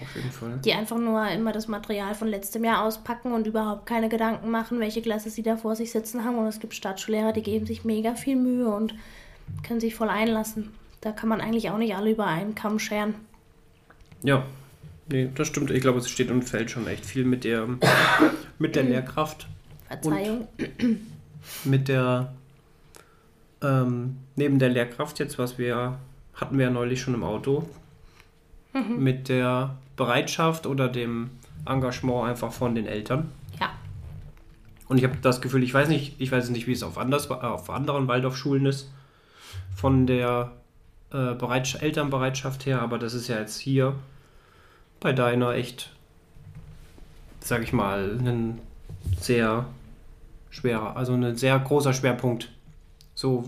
die 0.64 0.72
einfach 0.74 0.96
nur 0.96 1.28
immer 1.28 1.50
das 1.50 1.66
Material 1.66 2.14
von 2.14 2.28
letztem 2.28 2.62
Jahr 2.62 2.84
auspacken 2.84 3.32
und 3.32 3.48
überhaupt 3.48 3.86
keine 3.86 4.08
Gedanken 4.08 4.48
machen, 4.48 4.78
welche 4.78 5.02
Klasse 5.02 5.28
sie 5.28 5.42
da 5.42 5.56
vor 5.56 5.74
sich 5.74 5.90
sitzen 5.90 6.24
haben. 6.24 6.38
Und 6.38 6.46
es 6.46 6.60
gibt 6.60 6.72
Staatsschullehrer, 6.72 7.32
die 7.32 7.42
geben 7.42 7.66
sich 7.66 7.84
mega 7.84 8.14
viel 8.14 8.36
Mühe 8.36 8.68
und 8.68 8.94
können 9.66 9.80
sich 9.80 9.96
voll 9.96 10.08
einlassen. 10.08 10.70
Da 11.00 11.10
kann 11.10 11.28
man 11.28 11.40
eigentlich 11.40 11.68
auch 11.70 11.78
nicht 11.78 11.96
alle 11.96 12.12
über 12.12 12.28
einen 12.28 12.54
Kamm 12.54 12.78
scheren. 12.78 13.16
Ja, 14.22 14.46
nee, 15.10 15.28
das 15.34 15.48
stimmt. 15.48 15.72
Ich 15.72 15.80
glaube, 15.80 15.98
es 15.98 16.08
steht 16.08 16.30
und 16.30 16.44
fällt 16.44 16.70
schon 16.70 16.86
echt 16.86 17.04
viel 17.04 17.24
mit 17.24 17.42
der, 17.42 17.66
mit 18.60 18.76
der 18.76 18.84
Lehrkraft, 18.84 19.48
Verzeihung. 19.88 20.46
mit 21.64 21.88
der, 21.88 22.32
ähm, 23.62 24.18
neben 24.34 24.58
der 24.58 24.68
Lehrkraft 24.68 25.18
jetzt, 25.18 25.38
was 25.38 25.58
wir 25.58 25.98
hatten 26.34 26.58
wir 26.58 26.66
ja 26.66 26.70
neulich 26.70 27.00
schon 27.00 27.14
im 27.14 27.24
Auto, 27.24 27.66
mit 28.98 29.28
der 29.28 29.76
Bereitschaft 29.96 30.66
oder 30.66 30.88
dem 30.88 31.30
Engagement 31.64 32.28
einfach 32.28 32.52
von 32.52 32.74
den 32.74 32.86
Eltern. 32.86 33.30
Ja. 33.58 33.70
Und 34.88 34.98
ich 34.98 35.04
habe 35.04 35.16
das 35.22 35.40
Gefühl, 35.40 35.62
ich 35.62 35.72
weiß 35.72 35.88
nicht, 35.88 36.20
ich 36.20 36.30
weiß 36.30 36.50
nicht, 36.50 36.66
wie 36.66 36.72
es 36.72 36.82
auf, 36.82 36.98
anders, 36.98 37.30
auf 37.30 37.70
anderen 37.70 38.06
Waldorfschulen 38.06 38.66
ist, 38.66 38.90
von 39.74 40.06
der 40.06 40.52
äh, 41.10 41.34
Bereitsch 41.34 41.76
Elternbereitschaft 41.80 42.66
her, 42.66 42.82
aber 42.82 42.98
das 42.98 43.14
ist 43.14 43.28
ja 43.28 43.38
jetzt 43.38 43.58
hier 43.58 43.94
bei 45.00 45.12
deiner 45.12 45.54
echt, 45.54 45.90
sag 47.40 47.62
ich 47.62 47.72
mal, 47.72 48.18
ein 48.18 48.60
sehr 49.18 49.66
schwerer, 50.50 50.96
also 50.96 51.14
ein 51.14 51.36
sehr 51.36 51.58
großer 51.58 51.92
Schwerpunkt. 51.92 52.50
So 53.16 53.44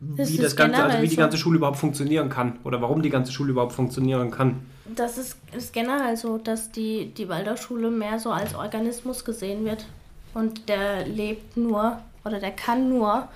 Das 0.00 0.32
wie 0.32 0.38
das 0.38 0.56
Ganze, 0.56 0.82
also 0.82 0.98
wie 0.98 1.06
die 1.06 1.14
so. 1.14 1.20
ganze 1.20 1.36
Schule 1.36 1.58
überhaupt 1.58 1.76
funktionieren 1.78 2.28
kann 2.28 2.58
oder 2.64 2.82
warum 2.82 3.02
die 3.02 3.10
ganze 3.10 3.30
Schule 3.30 3.50
überhaupt 3.52 3.72
funktionieren 3.74 4.30
kann. 4.32 4.66
Das 4.96 5.16
ist, 5.18 5.36
ist 5.56 5.72
generell 5.72 6.16
so, 6.16 6.38
dass 6.38 6.72
die, 6.72 7.12
die 7.16 7.28
Waldorfschule 7.28 7.90
mehr 7.90 8.18
so 8.18 8.30
als 8.32 8.54
Organismus 8.56 9.24
gesehen 9.24 9.64
wird. 9.64 9.86
Und 10.34 10.68
der 10.68 11.06
lebt 11.06 11.56
nur 11.56 11.98
oder 12.24 12.40
der 12.40 12.50
kann 12.52 12.88
nur 12.88 13.28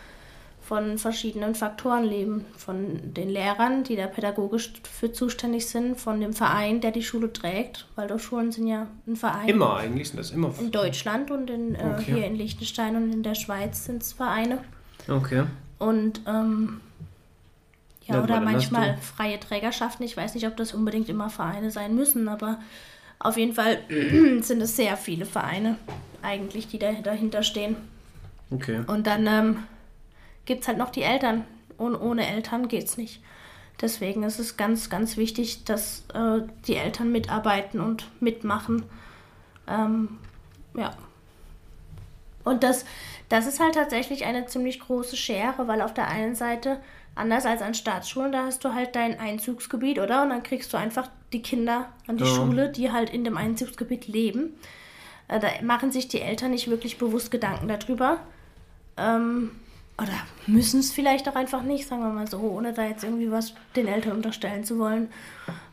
von 0.62 0.98
verschiedenen 0.98 1.54
Faktoren 1.54 2.04
leben. 2.04 2.44
Von 2.56 3.12
den 3.14 3.28
Lehrern, 3.28 3.84
die 3.84 3.94
da 3.94 4.06
pädagogisch 4.08 4.72
für 4.90 5.12
zuständig 5.12 5.66
sind, 5.68 6.00
von 6.00 6.20
dem 6.20 6.32
Verein, 6.32 6.80
der 6.80 6.90
die 6.90 7.02
Schule 7.04 7.32
trägt. 7.32 7.86
Waldorfschulen 7.94 8.50
sind 8.50 8.66
ja 8.66 8.86
ein 9.06 9.14
Verein. 9.14 9.48
Immer 9.48 9.76
eigentlich 9.76 10.08
sind 10.08 10.18
das 10.18 10.30
immer. 10.32 10.52
In 10.58 10.72
Deutschland 10.72 11.30
und 11.30 11.50
in, 11.50 11.74
äh, 11.76 11.84
Okay. 11.94 12.14
hier 12.14 12.26
in 12.26 12.34
Liechtenstein 12.34 12.96
und 12.96 13.12
in 13.12 13.22
der 13.22 13.34
Schweiz 13.36 13.84
sind 13.84 14.02
es 14.02 14.12
Vereine. 14.14 14.58
Okay. 15.08 15.44
Und 15.78 16.20
ähm, 16.26 16.80
ja, 18.06 18.16
Ja, 18.16 18.22
oder 18.22 18.40
manchmal 18.40 18.96
freie 18.98 19.38
Trägerschaften. 19.38 20.04
Ich 20.04 20.16
weiß 20.16 20.34
nicht, 20.34 20.46
ob 20.46 20.56
das 20.56 20.72
unbedingt 20.72 21.08
immer 21.08 21.28
Vereine 21.30 21.70
sein 21.70 21.94
müssen, 21.94 22.28
aber 22.28 22.58
auf 23.18 23.36
jeden 23.36 23.54
Fall 23.54 23.78
sind 23.88 24.60
es 24.60 24.76
sehr 24.76 24.96
viele 24.96 25.26
Vereine 25.26 25.76
eigentlich, 26.22 26.68
die 26.68 26.78
da, 26.78 26.92
dahinter 26.92 27.42
stehen. 27.42 27.76
Okay. 28.50 28.82
Und 28.86 29.06
dann 29.06 29.26
ähm, 29.26 29.58
gibt 30.44 30.62
es 30.62 30.68
halt 30.68 30.78
noch 30.78 30.90
die 30.90 31.02
Eltern. 31.02 31.44
Und 31.78 31.94
ohne 31.96 32.26
Eltern 32.26 32.68
geht's 32.68 32.96
nicht. 32.96 33.20
Deswegen 33.80 34.22
ist 34.22 34.38
es 34.38 34.56
ganz, 34.56 34.88
ganz 34.88 35.16
wichtig, 35.18 35.64
dass 35.64 36.04
äh, 36.14 36.40
die 36.66 36.76
Eltern 36.76 37.12
mitarbeiten 37.12 37.80
und 37.80 38.06
mitmachen. 38.20 38.84
Ähm, 39.68 40.18
ja. 40.74 40.94
Und 42.46 42.62
das, 42.62 42.84
das 43.28 43.46
ist 43.46 43.58
halt 43.58 43.74
tatsächlich 43.74 44.24
eine 44.24 44.46
ziemlich 44.46 44.78
große 44.78 45.16
Schere, 45.16 45.66
weil 45.66 45.82
auf 45.82 45.92
der 45.92 46.06
einen 46.06 46.36
Seite, 46.36 46.78
anders 47.16 47.44
als 47.44 47.60
an 47.60 47.74
Staatsschulen, 47.74 48.30
da 48.30 48.44
hast 48.44 48.64
du 48.64 48.72
halt 48.72 48.94
dein 48.94 49.18
Einzugsgebiet, 49.18 49.98
oder? 49.98 50.22
Und 50.22 50.30
dann 50.30 50.44
kriegst 50.44 50.72
du 50.72 50.76
einfach 50.76 51.08
die 51.32 51.42
Kinder 51.42 51.88
an 52.06 52.18
die 52.18 52.24
Ja. 52.24 52.30
Schule, 52.30 52.68
die 52.68 52.92
halt 52.92 53.10
in 53.10 53.24
dem 53.24 53.36
Einzugsgebiet 53.36 54.06
leben. 54.06 54.54
Äh, 55.26 55.40
da 55.40 55.48
machen 55.62 55.90
sich 55.90 56.06
die 56.06 56.20
Eltern 56.20 56.52
nicht 56.52 56.70
wirklich 56.70 56.98
bewusst 56.98 57.32
Gedanken 57.32 57.66
darüber. 57.66 58.18
Ähm, 58.96 59.50
oder 59.98 60.12
müssen 60.46 60.78
es 60.78 60.92
vielleicht 60.92 61.28
auch 61.28 61.34
einfach 61.34 61.62
nicht, 61.62 61.88
sagen 61.88 62.02
wir 62.02 62.10
mal 62.10 62.28
so, 62.28 62.38
ohne 62.38 62.72
da 62.72 62.84
jetzt 62.84 63.02
irgendwie 63.02 63.32
was 63.32 63.54
den 63.74 63.88
Eltern 63.88 64.12
unterstellen 64.12 64.62
zu 64.62 64.78
wollen. 64.78 65.10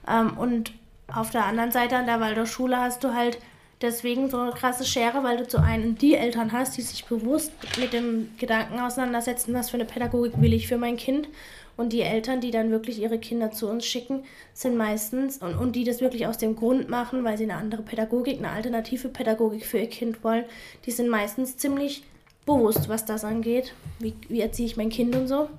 Ähm, 0.07 0.37
und 0.37 0.71
auf 1.13 1.29
der 1.29 1.45
anderen 1.45 1.71
Seite 1.71 1.97
an 1.97 2.07
der 2.07 2.19
Waldorfschule 2.19 2.79
hast 2.79 3.03
du 3.03 3.13
halt 3.13 3.37
deswegen 3.83 4.29
so 4.29 4.39
eine 4.39 4.51
krasse 4.51 4.85
Schere, 4.85 5.23
weil 5.23 5.37
du 5.37 5.47
zu 5.47 5.61
einen 5.61 5.95
die 5.95 6.15
Eltern 6.15 6.51
hast, 6.51 6.77
die 6.77 6.81
sich 6.81 7.05
bewusst 7.05 7.51
mit 7.77 7.93
dem 7.93 8.29
Gedanken 8.39 8.79
auseinandersetzen, 8.79 9.53
was 9.53 9.69
für 9.69 9.75
eine 9.75 9.85
Pädagogik 9.85 10.41
will 10.41 10.53
ich 10.53 10.67
für 10.67 10.77
mein 10.77 10.97
Kind. 10.97 11.27
Und 11.75 11.91
die 11.91 12.01
Eltern, 12.01 12.39
die 12.39 12.51
dann 12.51 12.69
wirklich 12.69 12.99
ihre 12.99 13.17
Kinder 13.17 13.51
zu 13.51 13.67
uns 13.67 13.85
schicken, 13.85 14.23
sind 14.53 14.77
meistens, 14.77 15.37
und, 15.37 15.55
und 15.55 15.75
die 15.75 15.83
das 15.83 16.01
wirklich 16.01 16.27
aus 16.27 16.37
dem 16.37 16.55
Grund 16.55 16.87
machen, 16.87 17.23
weil 17.23 17.37
sie 17.37 17.45
eine 17.45 17.55
andere 17.55 17.81
Pädagogik, 17.81 18.37
eine 18.37 18.51
alternative 18.51 19.09
Pädagogik 19.09 19.65
für 19.65 19.79
ihr 19.79 19.89
Kind 19.89 20.23
wollen, 20.23 20.45
die 20.85 20.91
sind 20.91 21.09
meistens 21.09 21.57
ziemlich 21.57 22.03
bewusst, 22.45 22.89
was 22.89 23.05
das 23.05 23.23
angeht. 23.23 23.73
Wie, 23.99 24.13
wie 24.29 24.41
erziehe 24.41 24.67
ich 24.67 24.77
mein 24.77 24.89
Kind 24.89 25.15
und 25.15 25.27
so. 25.27 25.49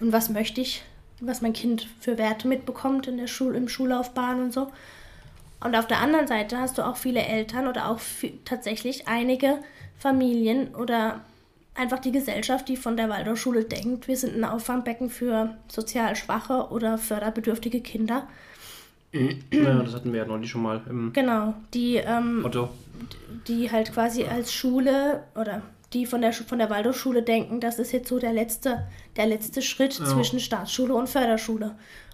Und 0.00 0.12
was 0.12 0.28
möchte 0.28 0.60
ich, 0.60 0.82
was 1.20 1.42
mein 1.42 1.52
Kind 1.52 1.88
für 2.00 2.18
Werte 2.18 2.46
mitbekommt 2.46 3.08
in 3.08 3.16
der 3.16 3.26
Schul 3.26 3.56
im 3.56 3.68
Schullaufbahn 3.68 4.40
und 4.40 4.52
so. 4.52 4.68
Und 5.64 5.76
auf 5.76 5.86
der 5.86 5.98
anderen 6.00 6.26
Seite 6.26 6.58
hast 6.58 6.78
du 6.78 6.82
auch 6.82 6.96
viele 6.96 7.20
Eltern 7.20 7.66
oder 7.68 7.88
auch 7.88 8.00
tatsächlich 8.44 9.08
einige 9.08 9.58
Familien 9.98 10.74
oder 10.74 11.20
einfach 11.74 11.98
die 12.00 12.12
Gesellschaft, 12.12 12.68
die 12.68 12.76
von 12.76 12.96
der 12.96 13.08
Waldorfschule 13.08 13.64
denkt, 13.64 14.08
wir 14.08 14.16
sind 14.16 14.36
ein 14.36 14.44
Auffangbecken 14.44 15.08
für 15.10 15.56
sozial 15.68 16.16
schwache 16.16 16.68
oder 16.70 16.98
förderbedürftige 16.98 17.80
Kinder. 17.80 18.26
Ja, 19.12 19.82
das 19.82 19.94
hatten 19.94 20.12
wir 20.12 20.20
ja 20.20 20.26
neulich 20.26 20.50
schon 20.50 20.62
mal 20.62 20.80
im 20.88 21.12
Genau, 21.12 21.54
die, 21.74 21.96
ähm, 21.96 22.42
Otto. 22.44 22.70
die 23.46 23.70
halt 23.70 23.92
quasi 23.92 24.24
als 24.24 24.52
Schule 24.52 25.22
oder 25.34 25.62
die 25.92 26.06
von 26.06 26.22
der, 26.22 26.32
von 26.32 26.58
der 26.58 26.70
Waldorfschule 26.70 27.22
denken, 27.22 27.60
das 27.60 27.78
ist 27.78 27.92
jetzt 27.92 28.08
so 28.08 28.18
der 28.18 28.32
letzte, 28.32 28.86
der 29.16 29.26
letzte 29.26 29.60
Schritt 29.60 29.98
Ja. 29.98 30.06
zwischen 30.06 30.40
Staatsschule 30.40 30.94
und 30.94 31.08
Förderschule. 31.10 31.72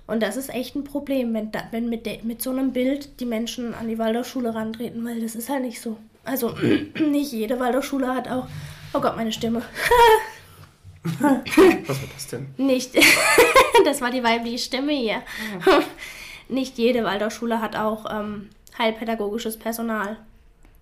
Und 0.08 0.22
das 0.22 0.36
ist 0.36 0.48
echt 0.48 0.74
ein 0.74 0.84
Problem, 0.84 1.34
wenn, 1.34 1.52
da, 1.52 1.60
wenn 1.70 1.88
mit, 1.88 2.06
de, 2.06 2.22
mit 2.22 2.42
so 2.42 2.50
einem 2.50 2.72
Bild 2.72 3.20
die 3.20 3.26
Menschen 3.26 3.74
an 3.74 3.88
die 3.88 3.98
Waldorfschule 3.98 4.54
rantreten, 4.54 5.04
weil 5.04 5.20
das 5.20 5.34
ist 5.36 5.48
halt 5.50 5.62
nicht 5.62 5.80
so. 5.80 5.98
Also 6.24 6.54
nicht 6.98 7.30
jede 7.32 7.60
Waldorfschule 7.60 8.08
hat 8.14 8.26
auch, 8.28 8.46
oh 8.94 9.00
Gott, 9.00 9.16
meine 9.16 9.32
Stimme. 9.32 9.62
Was 11.20 11.20
war 11.22 12.08
das 12.14 12.26
denn? 12.28 12.48
Nicht, 12.56 12.92
das 13.84 14.00
war 14.00 14.10
die 14.10 14.24
weibliche 14.24 14.58
Stimme 14.58 14.92
hier. 14.92 15.22
Nicht 16.48 16.78
jede 16.78 17.04
Waldorfschule 17.04 17.60
hat 17.60 17.76
auch 17.76 18.06
ähm, 18.10 18.48
heilpädagogisches 18.78 19.58
Personal. 19.58 20.16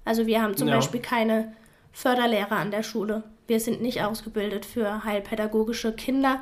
Also 0.04 0.26
wir 0.26 0.40
haben 0.40 0.56
zum 0.56 0.68
Ja. 0.68 0.76
Beispiel 0.76 1.00
keine 1.00 1.52
Förderlehrer 1.92 2.52
an 2.56 2.70
der 2.70 2.84
Schule. 2.84 3.24
Wir 3.48 3.58
sind 3.58 3.82
nicht 3.82 4.02
ausgebildet 4.02 4.64
für 4.64 5.04
heilpädagogische 5.04 5.92
Kinder 5.92 6.40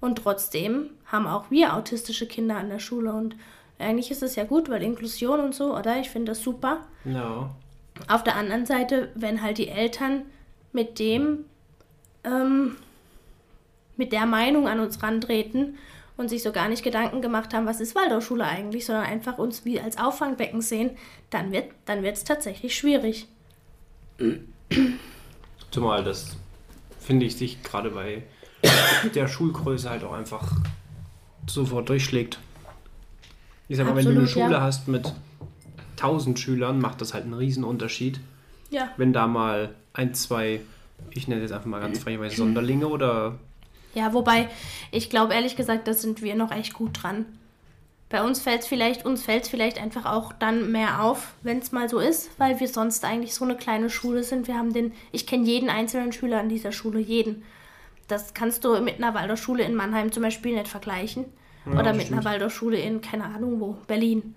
und 0.00 0.16
trotzdem 0.16 0.90
haben 1.12 1.26
auch 1.26 1.50
wir 1.50 1.74
autistische 1.76 2.26
Kinder 2.26 2.56
an 2.56 2.70
der 2.70 2.78
Schule. 2.78 3.12
Und 3.12 3.36
eigentlich 3.78 4.10
ist 4.10 4.22
es 4.22 4.34
ja 4.34 4.44
gut, 4.44 4.70
weil 4.70 4.82
Inklusion 4.82 5.40
und 5.40 5.54
so, 5.54 5.76
oder? 5.76 6.00
Ich 6.00 6.08
finde 6.08 6.32
das 6.32 6.42
super. 6.42 6.80
Ja. 7.04 7.54
Auf 8.08 8.24
der 8.24 8.36
anderen 8.36 8.64
Seite, 8.64 9.10
wenn 9.14 9.42
halt 9.42 9.58
die 9.58 9.68
Eltern 9.68 10.22
mit 10.72 10.98
dem, 10.98 11.44
ähm, 12.24 12.76
mit 13.98 14.12
der 14.12 14.24
Meinung 14.24 14.66
an 14.66 14.80
uns 14.80 15.02
rantreten 15.02 15.76
und 16.16 16.28
sich 16.28 16.42
so 16.42 16.50
gar 16.50 16.68
nicht 16.68 16.82
Gedanken 16.82 17.20
gemacht 17.20 17.52
haben, 17.52 17.66
was 17.66 17.80
ist 17.80 17.94
Waldorfschule 17.94 18.44
eigentlich, 18.44 18.86
sondern 18.86 19.04
einfach 19.04 19.36
uns 19.36 19.66
wie 19.66 19.80
als 19.80 19.98
Auffangbecken 19.98 20.62
sehen, 20.62 20.92
dann 21.28 21.52
wird 21.52 21.70
dann 21.84 22.04
es 22.04 22.24
tatsächlich 22.24 22.74
schwierig. 22.74 23.26
Zumal 25.70 26.04
das, 26.04 26.36
finde 26.98 27.26
ich, 27.26 27.36
sich 27.36 27.62
gerade 27.62 27.90
bei 27.90 28.22
der 29.14 29.28
Schulgröße 29.28 29.90
halt 29.90 30.04
auch 30.04 30.12
einfach 30.12 30.52
sofort 31.46 31.88
durchschlägt. 31.88 32.38
Ich 33.68 33.76
sag 33.76 33.86
mal, 33.86 33.96
wenn 33.96 34.04
du 34.04 34.10
eine 34.10 34.20
Absolut, 34.22 34.44
Schule 34.44 34.56
ja. 34.56 34.60
hast 34.60 34.88
mit 34.88 35.12
1000 35.96 36.38
Schülern, 36.38 36.80
macht 36.80 37.00
das 37.00 37.14
halt 37.14 37.24
einen 37.24 37.34
riesen 37.34 37.64
Unterschied. 37.64 38.20
Ja. 38.70 38.90
Wenn 38.96 39.12
da 39.12 39.26
mal 39.26 39.74
ein, 39.92 40.14
zwei, 40.14 40.60
ich 41.10 41.28
nenne 41.28 41.42
jetzt 41.42 41.52
einfach 41.52 41.66
mal 41.66 41.80
ganz 41.80 41.98
freiweise 41.98 42.36
Sonderlinge 42.36 42.88
oder 42.88 43.38
Ja, 43.94 44.12
wobei, 44.12 44.48
ich 44.90 45.10
glaube 45.10 45.34
ehrlich 45.34 45.56
gesagt, 45.56 45.86
da 45.86 45.94
sind 45.94 46.22
wir 46.22 46.34
noch 46.34 46.50
echt 46.50 46.74
gut 46.74 47.02
dran. 47.02 47.26
Bei 48.08 48.22
uns 48.22 48.42
fällt 48.42 48.60
es 48.60 48.66
vielleicht, 48.66 49.06
uns 49.06 49.22
fällt 49.22 49.46
vielleicht 49.46 49.80
einfach 49.80 50.04
auch 50.04 50.34
dann 50.34 50.70
mehr 50.70 51.02
auf, 51.02 51.32
wenn 51.42 51.58
es 51.58 51.72
mal 51.72 51.88
so 51.88 51.98
ist, 51.98 52.28
weil 52.38 52.60
wir 52.60 52.68
sonst 52.68 53.06
eigentlich 53.06 53.34
so 53.34 53.44
eine 53.44 53.56
kleine 53.56 53.88
Schule 53.88 54.22
sind. 54.22 54.48
Wir 54.48 54.58
haben 54.58 54.74
den, 54.74 54.92
ich 55.12 55.26
kenne 55.26 55.46
jeden 55.46 55.70
einzelnen 55.70 56.12
Schüler 56.12 56.40
an 56.40 56.50
dieser 56.50 56.72
Schule, 56.72 57.00
jeden. 57.00 57.42
Das 58.08 58.34
kannst 58.34 58.64
du 58.64 58.80
mit 58.80 58.96
einer 58.96 59.14
Waldorfschule 59.14 59.62
in 59.64 59.74
Mannheim 59.74 60.12
zum 60.12 60.22
Beispiel 60.22 60.54
nicht 60.54 60.68
vergleichen. 60.68 61.24
Oder 61.64 61.92
mit 61.92 62.10
einer 62.12 62.24
Waldorfschule 62.24 62.76
in, 62.78 63.00
keine 63.00 63.24
Ahnung 63.24 63.60
wo, 63.60 63.76
Berlin. 63.86 64.34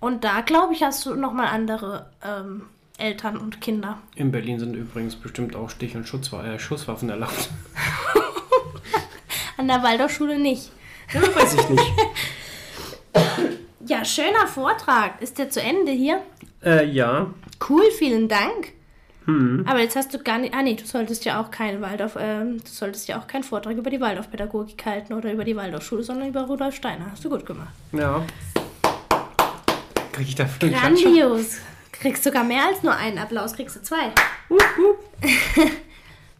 Und 0.00 0.24
da, 0.24 0.40
glaube 0.40 0.72
ich, 0.74 0.82
hast 0.82 1.06
du 1.06 1.14
nochmal 1.14 1.46
andere 1.46 2.10
ähm, 2.24 2.62
Eltern 2.98 3.36
und 3.36 3.60
Kinder. 3.60 3.98
in 4.16 4.32
Berlin 4.32 4.58
sind 4.58 4.74
übrigens 4.74 5.14
bestimmt 5.14 5.54
auch 5.54 5.70
Stich- 5.70 5.94
und 5.96 6.08
Schutzwa 6.08 6.44
äh, 6.44 6.58
Schusswaffen 6.58 7.08
erlaubt. 7.10 7.50
An 9.56 9.68
der 9.68 9.82
Waldorfschule 9.82 10.38
nicht. 10.38 10.70
Ja, 11.12 11.20
weiß 11.22 11.54
ich 11.54 11.68
nicht. 11.68 11.92
Ja, 13.86 14.04
schöner 14.04 14.46
Vortrag. 14.46 15.20
Ist 15.20 15.38
der 15.38 15.50
zu 15.50 15.60
Ende 15.60 15.90
hier? 15.90 16.22
äh, 16.64 16.86
ja. 16.86 17.26
Cool, 17.68 17.82
vielen 17.98 18.28
Dank. 18.28 18.72
Aber 19.66 19.80
jetzt 19.80 19.96
hast 19.96 20.12
du 20.14 20.18
gar 20.18 20.38
nicht. 20.38 20.54
Ah 20.54 20.62
nee, 20.62 20.74
du 20.74 20.84
solltest 20.84 21.24
ja 21.24 21.40
auch 21.40 21.50
keinen 21.50 21.80
Waldorf, 21.80 22.16
ähm, 22.18 22.58
du 22.58 22.68
solltest 22.70 23.08
ja 23.08 23.18
auch 23.18 23.26
keinen 23.26 23.44
Vortrag 23.44 23.76
über 23.76 23.90
die 23.90 24.00
Waldorfpädagogik 24.00 24.84
halten 24.86 25.12
oder 25.12 25.32
über 25.32 25.44
die 25.44 25.56
Waldorfschule, 25.56 26.02
sondern 26.02 26.28
über 26.28 26.42
Rudolf 26.42 26.74
Steiner. 26.74 27.06
Hast 27.12 27.24
du 27.24 27.28
gut 27.30 27.44
gemacht. 27.46 27.72
Ja. 27.92 28.22
Krieg 30.12 30.28
ich 30.28 30.34
dafür? 30.34 30.68
Grandios. 30.70 31.58
Kriegst 31.92 32.24
sogar 32.24 32.44
mehr 32.44 32.66
als 32.66 32.82
nur 32.82 32.94
einen 32.94 33.18
Applaus, 33.18 33.52
kriegst 33.54 33.76
du 33.76 33.82
zwei. 33.82 34.12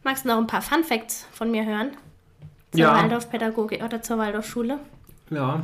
Magst 0.03 0.25
du 0.25 0.29
noch 0.29 0.39
ein 0.39 0.47
paar 0.47 0.63
Fun 0.63 0.83
Facts 0.85 1.27
von 1.33 1.51
mir 1.51 1.65
hören? 1.67 1.91
Zur 2.73 2.81
Ja. 2.81 2.95
Waldorfpädagogik 3.03 3.83
oder 3.83 4.01
zur 4.03 4.19
Waldorfschule? 4.19 4.79
Ja. 5.31 5.63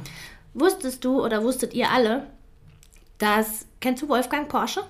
Wusstest 0.54 1.04
du 1.04 1.24
oder 1.24 1.42
wusstet 1.42 1.72
ihr 1.74 1.90
alle, 1.90 2.26
dass. 3.18 3.66
Kennst 3.80 4.02
du 4.02 4.08
Wolfgang 4.08 4.48
Porsche? 4.48 4.82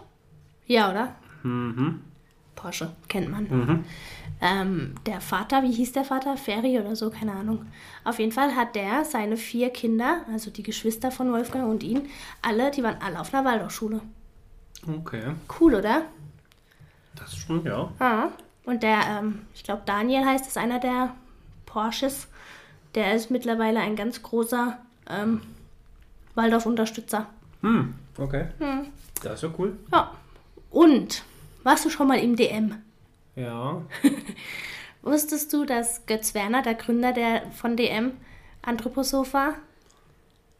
Ja, 0.67 0.91
oder? 0.91 1.15
Mhm. 1.43 2.01
Porsche, 2.67 2.91
kennt 3.07 3.31
man. 3.31 3.85
Ähm, 4.41 4.97
der 5.07 5.21
Vater, 5.21 5.63
wie 5.63 5.71
hieß 5.71 5.93
der 5.93 6.03
Vater? 6.03 6.37
Ferry 6.37 6.81
oder 6.81 6.97
so, 6.97 7.11
keine 7.11 7.31
Ahnung. 7.31 7.65
Auf 8.03 8.19
jeden 8.19 8.33
Fall 8.33 8.57
hat 8.57 8.75
der 8.75 9.05
seine 9.05 9.37
vier 9.37 9.71
Kinder, 9.71 10.23
also 10.33 10.51
die 10.51 10.65
Geschwister 10.65 11.13
von 11.13 11.31
Wolfgang 11.31 11.71
und 11.71 11.85
ihn, 11.85 12.09
alle, 12.43 12.73
die 12.73 12.83
waren 12.83 12.97
alle 13.01 13.21
auf 13.21 13.33
einer 13.33 13.45
Waldorfschule. 13.45 14.01
Okay. 14.85 15.35
Cool, 15.61 15.77
oder? 15.77 16.07
Das 17.15 17.35
ist 17.35 17.39
schon, 17.39 17.65
ja. 17.65 17.89
Ja. 18.01 18.33
Und 18.65 18.83
der, 18.83 18.99
ähm, 19.09 19.43
ich 19.55 19.63
glaube, 19.63 19.83
Daniel 19.87 20.25
heißt 20.25 20.49
es, 20.49 20.57
einer 20.57 20.81
der 20.81 21.15
Porsches. 21.67 22.27
Der 22.97 23.15
ist 23.15 23.31
mittlerweile 23.31 23.79
ein 23.79 23.95
ganz 23.95 24.23
großer 24.23 24.77
ähm, 25.09 25.41
Waldorf-Unterstützer. 26.35 27.29
Hm, 27.61 27.95
okay. 28.19 28.47
Das 29.23 29.35
ist 29.35 29.43
ja 29.43 29.51
cool. 29.57 29.77
Ja. 29.93 30.11
Und, 30.73 31.23
warst 31.67 31.85
du 31.85 31.91
schon 31.91 32.09
mal 32.09 32.19
im 32.19 32.37
DM? 32.37 32.75
Ja. 33.35 33.83
Wusstest 35.03 35.53
du, 35.53 35.65
dass 35.65 36.07
Götz 36.07 36.33
Werner, 36.35 36.63
der 36.63 36.75
Gründer 36.75 37.13
der, 37.13 37.43
von 37.53 37.77
DM, 37.77 38.13
Anthroposoph 38.63 39.35
war? 39.35 39.55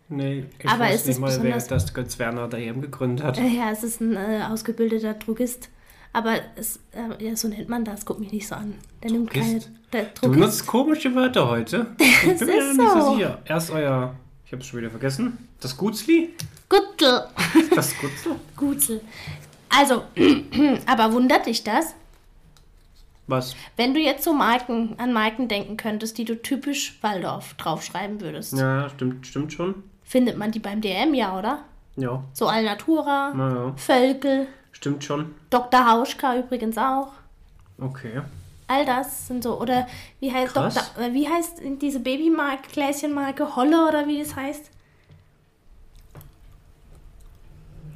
Nee, 0.09 0.45
ich 0.59 0.69
Aber 0.69 0.85
weiß 0.85 0.95
ist 1.01 1.07
nicht 1.07 1.15
es 1.17 1.21
mal, 1.21 1.43
wer 1.43 1.59
das 1.59 1.95
Götz 1.95 2.19
Werner 2.19 2.47
da 2.49 2.59
eben 2.59 2.81
gegründet 2.81 3.25
hat. 3.25 3.39
Ja, 3.39 3.71
es 3.73 3.83
ist 3.83 4.01
ein 4.01 4.15
äh, 4.15 4.43
ausgebildeter 4.49 5.15
Drogist. 5.15 5.69
Aber 6.13 6.37
es, 6.57 6.79
äh, 6.93 7.25
ja, 7.25 7.37
so 7.37 7.49
nennt 7.49 7.69
man 7.69 7.85
das. 7.85 8.05
Guck 8.07 8.19
mich 8.21 8.33
nicht 8.33 8.47
so 8.47 8.55
an. 8.55 8.75
Der 9.03 9.11
nimmt 9.11 9.31
keine. 9.31 9.61
Der 9.93 10.05
Du 10.05 10.09
Druckist. 10.21 10.33
benutzt 10.33 10.67
komische 10.67 11.15
Wörter 11.15 11.49
heute. 11.49 11.87
Ich 11.99 12.39
bin 12.39 12.47
mir 12.47 12.59
ist 12.59 12.79
nicht 12.79 12.91
so 12.93 13.15
sicher. 13.15 13.43
Erst 13.45 13.71
euer, 13.71 14.15
ich 14.45 14.53
habe 14.53 14.63
es 14.63 14.69
schon 14.69 14.79
wieder 14.81 14.91
vergessen, 14.91 15.37
das 15.61 15.77
Gutzli? 15.77 16.31
Guttel. 16.69 17.25
Das 17.75 17.93
Gutzli? 17.99 18.33
Gutzel. 18.57 19.01
Also, 19.69 20.05
aber 20.87 21.13
wundert 21.13 21.47
dich 21.47 21.65
das? 21.65 21.95
Was? 23.27 23.57
Wenn 23.77 23.93
du 23.93 24.01
jetzt 24.01 24.23
so 24.23 24.33
Marken, 24.33 24.95
an 24.99 25.13
Marken 25.13 25.49
denken 25.49 25.77
könntest, 25.77 26.17
die 26.17 26.25
du 26.25 26.41
typisch 26.41 26.97
Waldorf 27.03 27.55
draufschreiben 27.55 28.21
würdest, 28.21 28.53
Ja, 28.53 28.89
stimmt, 28.89 29.27
stimmt 29.27 29.53
schon. 29.53 29.83
findet 30.05 30.37
man 30.39 30.53
die 30.53 30.61
beim 30.61 30.81
DM, 30.81 31.13
ja, 31.15 31.37
oder? 31.37 31.65
Ja, 31.97 32.23
So 32.33 32.47
Alnatura, 32.47 33.33
naja, 33.35 33.73
Völkel, 33.77 34.47
stimmt 34.71 35.03
schon. 35.03 35.35
Dr. 35.51 35.91
Hauschka 35.91 36.37
übrigens 36.39 36.79
auch. 36.79 37.09
Okay. 37.81 38.21
All 38.69 38.85
das 38.85 39.27
sind 39.29 39.43
so, 39.43 39.61
oder 39.61 39.87
wie 40.21 40.33
heißt 40.33 40.53
Krass. 40.55 40.75
Dr. 40.75 41.05
äh, 41.07 41.13
wie 41.13 41.29
heißt 41.29 41.61
diese 41.81 42.01
Babymarke, 42.01 42.71
Gläschenmarke, 42.73 43.57
Holle 43.57 43.89
oder 43.89 44.07
wie 44.07 44.21
das 44.23 44.37
heißt? 44.37 44.71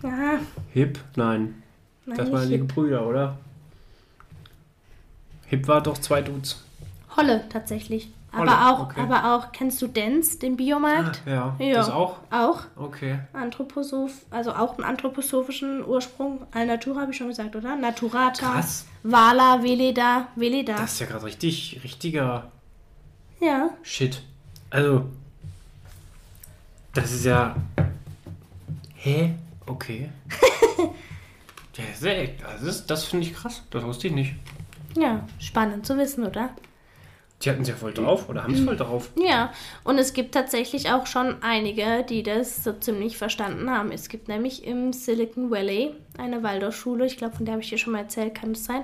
Ja, 0.03 0.39
Hip? 0.73 0.99
Nein. 1.17 1.60
Nein, 2.11 2.19
Das 2.19 2.33
waren 2.33 2.49
die 2.49 2.57
Hip. 2.57 2.69
Gebrüder, 2.69 3.07
oder? 3.07 3.37
Hip 5.47 5.67
war 5.67 5.83
doch 5.83 5.99
zwei 5.99 6.23
Dudes. 6.23 6.63
Holle 7.17 7.45
tatsächlich. 7.49 8.09
Holle, 8.33 8.53
Aber 8.53 8.71
auch, 8.71 8.81
okay. 8.85 9.01
aber 9.01 9.35
auch, 9.35 9.51
kennst 9.51 9.83
du 9.83 9.89
Dance, 9.89 10.39
den 10.39 10.57
Biomarkt? 10.57 11.23
Ja, 11.27 11.57
Ja. 11.59 11.75
das 11.75 11.91
auch? 11.91 12.19
Auch. 12.31 12.61
Okay. 12.77 13.19
Anthroposoph, 13.33 14.13
also 14.31 14.53
auch 14.53 14.75
einen 14.79 14.85
anthroposophischen 14.85 15.85
Ursprung. 15.85 16.47
Alnatura 16.53 17.01
habe 17.01 17.11
ich 17.11 17.17
schon 17.17 17.27
gesagt, 17.27 17.57
oder? 17.57 17.75
Naturata. 17.75 18.53
Krass. 18.53 18.87
Vala, 19.03 19.61
Veleda, 19.65 20.29
Veleda. 20.37 20.75
Das 20.77 20.93
ist 20.93 21.01
ja 21.01 21.07
gerade 21.07 21.25
richtig, 21.25 21.81
richtiger 21.83 22.53
Ja. 23.41 23.71
Shit. 23.83 24.23
Also, 24.71 25.07
das 26.95 27.11
ist 27.11 27.25
ja... 27.25 27.57
Hä? 28.95 29.35
Okay. 29.67 30.11
ja, 32.01 32.11
echt, 32.11 32.43
das, 32.43 32.63
ist- 32.63 32.87
das 32.91 33.05
finde 33.05 33.27
ich 33.27 33.35
krass. 33.35 33.63
Das 33.71 33.85
wusste 33.85 34.09
ich 34.09 34.13
nicht. 34.15 34.35
Ja, 34.97 35.27
spannend 35.39 35.87
zu 35.87 35.97
wissen, 35.97 36.27
oder? 36.27 36.51
Die 37.43 37.49
hatten 37.49 37.63
es 37.63 37.69
ja 37.69 37.75
voll 37.75 37.95
drauf 37.95 38.29
oder 38.29 38.43
haben 38.43 38.53
es 38.53 38.61
voll 38.61 38.77
drauf. 38.77 39.11
Ja, 39.17 39.51
und 39.85 39.97
es 39.99 40.13
gibt 40.13 40.35
tatsächlich 40.35 40.93
auch 40.93 41.07
schon 41.07 41.37
einige, 41.43 42.05
die 42.07 42.23
das 42.23 42.63
so 42.65 42.73
ziemlich 42.75 43.17
verstanden 43.17 43.71
haben. 43.71 43.93
Es 43.93 44.09
gibt 44.11 44.29
nämlich 44.29 44.65
im 44.67 44.93
Silicon 44.93 45.51
Valley 45.51 45.95
eine 46.19 46.43
Waldorfschule, 46.43 47.07
ich 47.07 47.17
glaube, 47.17 47.37
von 47.37 47.47
der 47.47 47.53
habe 47.55 47.63
ich 47.63 47.71
dir 47.71 47.79
schon 47.79 47.95
mal 47.95 48.01
erzählt, 48.01 48.35
kann 48.35 48.53
das 48.53 48.65
sein? 48.67 48.83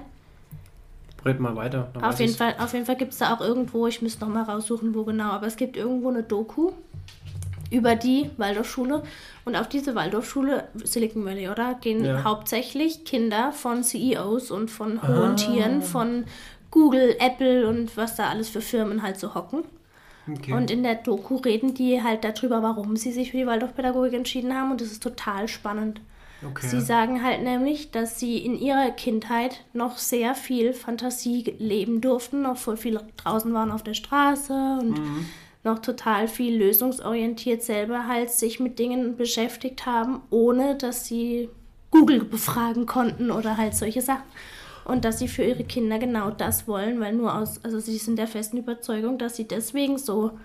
Red 1.24 1.40
mal 1.40 1.54
weiter. 1.56 1.88
dann 1.92 2.02
Auf 2.04 2.12
weiß 2.12 2.18
jeden, 2.20 2.30
ich's. 2.30 2.38
Fall, 2.38 2.54
auf 2.58 2.72
jeden 2.72 2.86
Fall 2.86 2.96
gibt 2.96 3.12
es 3.12 3.18
da 3.18 3.34
auch 3.34 3.40
irgendwo, 3.42 3.88
ich 3.88 4.00
müsste 4.00 4.24
noch 4.24 4.32
mal 4.32 4.44
raussuchen, 4.44 4.94
wo 4.94 5.04
genau, 5.04 5.30
aber 5.32 5.48
es 5.48 5.56
gibt 5.56 5.76
irgendwo 5.76 6.08
eine 6.08 6.22
Doku 6.22 6.70
über 7.70 7.96
die 7.96 8.30
Waldorfschule. 8.36 9.02
Und 9.44 9.56
auf 9.56 9.68
diese 9.68 9.94
Waldorfschule, 9.94 10.68
Silicon 10.84 11.24
Valley, 11.24 11.48
oder? 11.48 11.74
Gehen 11.80 12.04
Ja. 12.04 12.24
hauptsächlich 12.24 13.04
Kinder 13.04 13.52
von 13.52 13.82
CEOs 13.82 14.50
und 14.50 14.70
von 14.70 15.02
hohen 15.06 15.36
Tieren, 15.36 15.82
von 15.82 16.24
Google, 16.70 17.16
Apple 17.18 17.66
und 17.68 17.96
was 17.96 18.16
da 18.16 18.28
alles 18.28 18.48
für 18.48 18.60
Firmen 18.60 19.02
halt 19.02 19.18
so 19.18 19.34
hocken. 19.34 19.64
Okay. 20.30 20.52
Und 20.52 20.70
in 20.72 20.82
der 20.82 20.96
Doku 20.96 21.36
reden 21.36 21.74
die 21.74 22.02
halt 22.02 22.24
darüber, 22.24 22.62
warum 22.62 22.96
sie 22.96 23.12
sich 23.12 23.30
für 23.30 23.36
die 23.36 23.46
Waldorfpädagogik 23.46 24.12
entschieden 24.14 24.54
haben. 24.54 24.72
Und 24.72 24.80
das 24.80 24.90
ist 24.90 25.02
total 25.02 25.46
spannend. 25.46 26.00
okay. 26.44 26.66
Sie 26.66 26.80
sagen 26.80 27.22
halt 27.22 27.42
nämlich, 27.44 27.92
dass 27.92 28.18
sie 28.18 28.38
in 28.38 28.58
ihrer 28.58 28.90
Kindheit 28.90 29.62
noch 29.72 29.98
sehr 29.98 30.34
viel 30.34 30.72
Fantasie 30.72 31.54
leben 31.60 32.00
durften, 32.00 32.42
noch 32.42 32.56
voll 32.56 32.76
viel 32.76 33.00
draußen 33.16 33.54
waren 33.54 33.70
auf 33.70 33.84
der 33.84 33.94
Straße 33.94 34.52
und 34.80 34.98
noch 35.66 35.80
total 35.80 36.28
viel 36.28 36.56
lösungsorientiert 36.56 37.62
selber 37.62 38.06
halt 38.06 38.30
sich 38.30 38.58
mit 38.58 38.78
Dingen 38.78 39.16
beschäftigt 39.16 39.84
haben, 39.84 40.22
ohne 40.30 40.76
dass 40.76 41.04
sie 41.04 41.50
Google 41.90 42.24
befragen 42.24 42.86
konnten 42.86 43.30
oder 43.30 43.58
halt 43.58 43.74
solche 43.74 44.00
Sachen. 44.00 44.24
Und 44.84 45.04
dass 45.04 45.18
sie 45.18 45.28
für 45.28 45.42
ihre 45.42 45.64
Kinder 45.64 45.98
genau 45.98 46.30
das 46.30 46.66
wollen, 46.68 47.00
weil 47.00 47.12
nur 47.12 47.34
aus, 47.34 47.62
also 47.64 47.80
sie 47.80 47.98
sind 47.98 48.16
der 48.16 48.28
festen 48.28 48.56
Überzeugung, 48.56 49.18
dass 49.18 49.36
sie 49.36 49.46
deswegen 49.46 49.98
so 49.98 50.38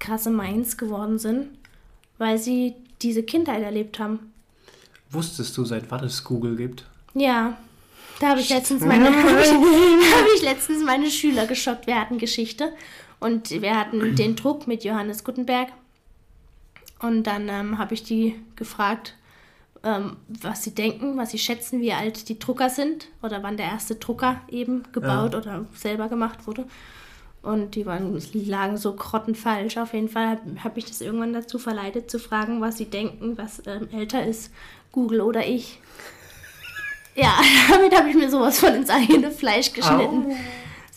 krasse 0.00 0.30
Minds 0.30 0.76
geworden 0.76 1.18
sind, 1.18 1.48
weil 2.18 2.38
sie 2.38 2.74
diese 3.00 3.22
Kindheit 3.22 3.62
erlebt 3.62 3.98
haben. 3.98 4.32
Wusstest 5.10 5.56
du, 5.56 5.64
seit 5.64 5.90
wann 5.90 6.04
es 6.04 6.24
Google 6.24 6.56
gibt? 6.56 6.84
Ja, 7.14 7.56
da 8.20 8.30
habe 8.30 8.40
ich 8.40 8.50
letztens 8.50 8.84
meine 8.84 9.06
hab 9.06 9.40
ich, 9.40 9.52
hab 9.52 10.26
ich 10.36 10.42
letztens 10.42 10.84
meine 10.84 11.10
Schüler 11.10 11.46
geschockt. 11.46 11.86
Wir 11.86 12.00
hatten 12.00 12.18
Geschichte 12.18 12.72
und 13.20 13.50
wir 13.50 13.76
hatten 13.76 14.14
den 14.16 14.36
Druck 14.36 14.66
mit 14.66 14.84
Johannes 14.84 15.24
Gutenberg. 15.24 15.68
Und 17.00 17.24
dann 17.24 17.48
ähm, 17.48 17.78
habe 17.78 17.94
ich 17.94 18.02
die 18.02 18.34
gefragt, 18.56 19.14
ähm, 19.84 20.16
was 20.28 20.64
sie 20.64 20.74
denken, 20.74 21.16
was 21.16 21.30
sie 21.30 21.38
schätzen, 21.38 21.80
wie 21.80 21.92
alt 21.92 22.28
die 22.28 22.38
Drucker 22.38 22.70
sind 22.70 23.08
oder 23.22 23.42
wann 23.42 23.56
der 23.56 23.66
erste 23.66 23.94
Drucker 23.94 24.40
eben 24.48 24.84
gebaut 24.92 25.34
oder 25.34 25.66
selber 25.74 26.08
gemacht 26.08 26.46
wurde. 26.46 26.66
Und 27.42 27.76
die 27.76 27.86
waren, 27.86 28.20
lagen 28.32 28.76
so 28.76 28.94
grottenfalsch. 28.94 29.76
Auf 29.76 29.94
jeden 29.94 30.08
Fall 30.08 30.28
habe 30.30 30.64
hab 30.64 30.76
ich 30.76 30.86
das 30.86 31.00
irgendwann 31.00 31.32
dazu 31.32 31.58
verleitet, 31.58 32.10
zu 32.10 32.18
fragen, 32.18 32.60
was 32.60 32.78
sie 32.78 32.86
denken, 32.86 33.38
was 33.38 33.62
ähm, 33.66 33.88
älter 33.92 34.26
ist, 34.26 34.52
Google 34.90 35.20
oder 35.20 35.46
ich. 35.46 35.80
Ja, 37.14 37.40
damit 37.70 37.96
habe 37.96 38.10
ich 38.10 38.16
mir 38.16 38.30
sowas 38.30 38.58
von 38.58 38.74
ins 38.74 38.90
eigene 38.90 39.30
Fleisch 39.30 39.72
geschnitten. 39.72 40.32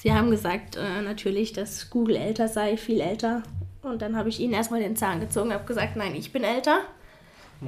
Sie 0.01 0.11
haben 0.11 0.31
gesagt, 0.31 0.77
äh, 0.77 1.03
natürlich, 1.03 1.53
dass 1.53 1.91
Google 1.91 2.15
älter 2.15 2.47
sei, 2.47 2.75
viel 2.75 3.01
älter. 3.01 3.43
Und 3.83 4.01
dann 4.01 4.15
habe 4.15 4.29
ich 4.29 4.39
ihnen 4.39 4.53
erstmal 4.53 4.79
den 4.79 4.95
Zahn 4.95 5.19
gezogen 5.19 5.49
und 5.49 5.53
habe 5.53 5.65
gesagt, 5.65 5.95
nein, 5.95 6.15
ich 6.15 6.31
bin 6.31 6.43
älter. 6.43 6.79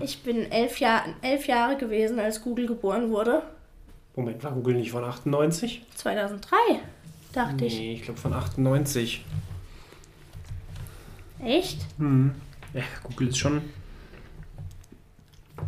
Ich 0.01 0.23
bin 0.23 0.51
elf, 0.51 0.79
Jahr, 0.79 1.03
elf 1.21 1.45
Jahre 1.45 1.77
gewesen, 1.77 2.19
als 2.19 2.41
Google 2.41 2.65
geboren 2.65 3.11
wurde. 3.11 3.43
Moment, 4.15 4.43
war 4.43 4.51
Google 4.51 4.73
nicht 4.73 4.89
von 4.89 5.03
98? 5.03 5.85
2003, 5.93 6.57
dachte 7.33 7.65
ich. 7.65 7.77
Nee, 7.77 7.93
ich 7.93 8.01
glaube 8.01 8.19
von 8.19 8.33
98. 8.33 9.23
Echt? 11.45 11.85
Ja, 12.73 12.81
Google 13.03 13.27
ist 13.27 13.37
schon. 13.37 13.61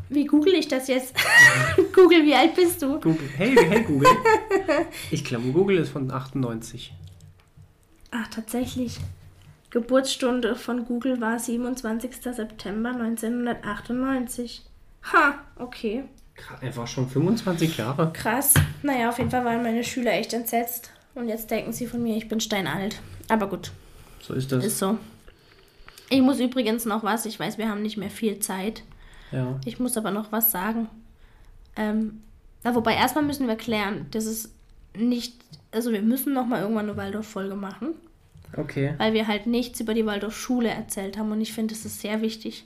Wie 0.09 0.25
google 0.25 0.53
ich 0.53 0.67
das 0.67 0.87
jetzt? 0.87 1.15
Google, 1.93 2.23
wie 2.25 2.33
alt 2.35 2.55
bist 2.55 2.81
du? 2.81 2.99
Google. 2.99 3.29
Hey, 3.37 3.55
hey 3.55 3.83
Google. 3.83 4.09
Ich 5.11 5.23
glaube, 5.23 5.51
Google 5.51 5.77
ist 5.77 5.89
von 5.89 6.09
98. 6.11 6.93
Ach, 8.11 8.27
tatsächlich. 8.27 8.97
Geburtsstunde 9.69 10.55
von 10.55 10.85
Google 10.85 11.19
war 11.21 11.37
27. 11.39 12.11
September 12.21 12.89
1998. 12.91 14.63
Ha, 15.13 15.35
okay. 15.57 16.03
Gerade 16.35 16.65
einfach 16.67 16.87
schon 16.87 17.07
25 17.09 17.77
Jahre. 17.77 18.11
Krass. 18.13 18.53
Naja, 18.83 19.09
auf 19.09 19.17
jeden 19.17 19.31
Fall 19.31 19.45
waren 19.45 19.63
meine 19.63 19.83
Schüler 19.83 20.13
echt 20.13 20.33
entsetzt. 20.33 20.91
Und 21.13 21.29
jetzt 21.29 21.49
denken 21.51 21.71
sie 21.73 21.87
von 21.87 22.01
mir, 22.03 22.17
ich 22.17 22.27
bin 22.27 22.39
steinalt. 22.41 23.01
Aber 23.29 23.47
gut, 23.47 23.71
So 24.21 24.33
ist 24.33 24.51
das. 24.51 24.65
ist 24.65 24.79
so. 24.79 24.97
Ich 26.09 26.21
muss 26.21 26.39
übrigens 26.39 26.85
noch 26.85 27.03
was. 27.03 27.25
Ich 27.25 27.39
weiß, 27.39 27.57
wir 27.57 27.69
haben 27.69 27.81
nicht 27.81 27.97
mehr 27.97 28.09
viel 28.09 28.39
Zeit. 28.39 28.83
Ja. 29.35 29.59
Ich 29.65 29.79
muss 29.79 29.97
aber 29.97 30.11
noch 30.11 30.31
was 30.31 30.51
sagen. 30.51 30.87
Ähm, 31.75 32.21
na, 32.63 32.73
wobei 32.75 32.95
erstmal 32.95 33.23
müssen 33.23 33.47
wir 33.47 33.55
klären, 33.55 34.05
das 34.11 34.25
ist 34.25 34.53
nicht, 34.97 35.35
also 35.71 35.91
wir 35.91 36.01
müssen 36.01 36.33
noch 36.33 36.45
mal 36.45 36.61
irgendwann 36.61 36.87
eine 36.89 36.97
Waldorf-Folge 36.97 37.55
machen, 37.55 37.89
Okay. 38.55 38.93
weil 38.97 39.13
wir 39.13 39.27
halt 39.27 39.45
nichts 39.45 39.79
über 39.81 39.93
die 39.93 40.05
Waldorf-Schule 40.05 40.69
erzählt 40.69 41.17
haben 41.17 41.31
und 41.31 41.41
ich 41.41 41.53
finde, 41.53 41.73
das 41.73 41.83
ist 41.85 42.01
sehr 42.01 42.21
wichtig. 42.21 42.65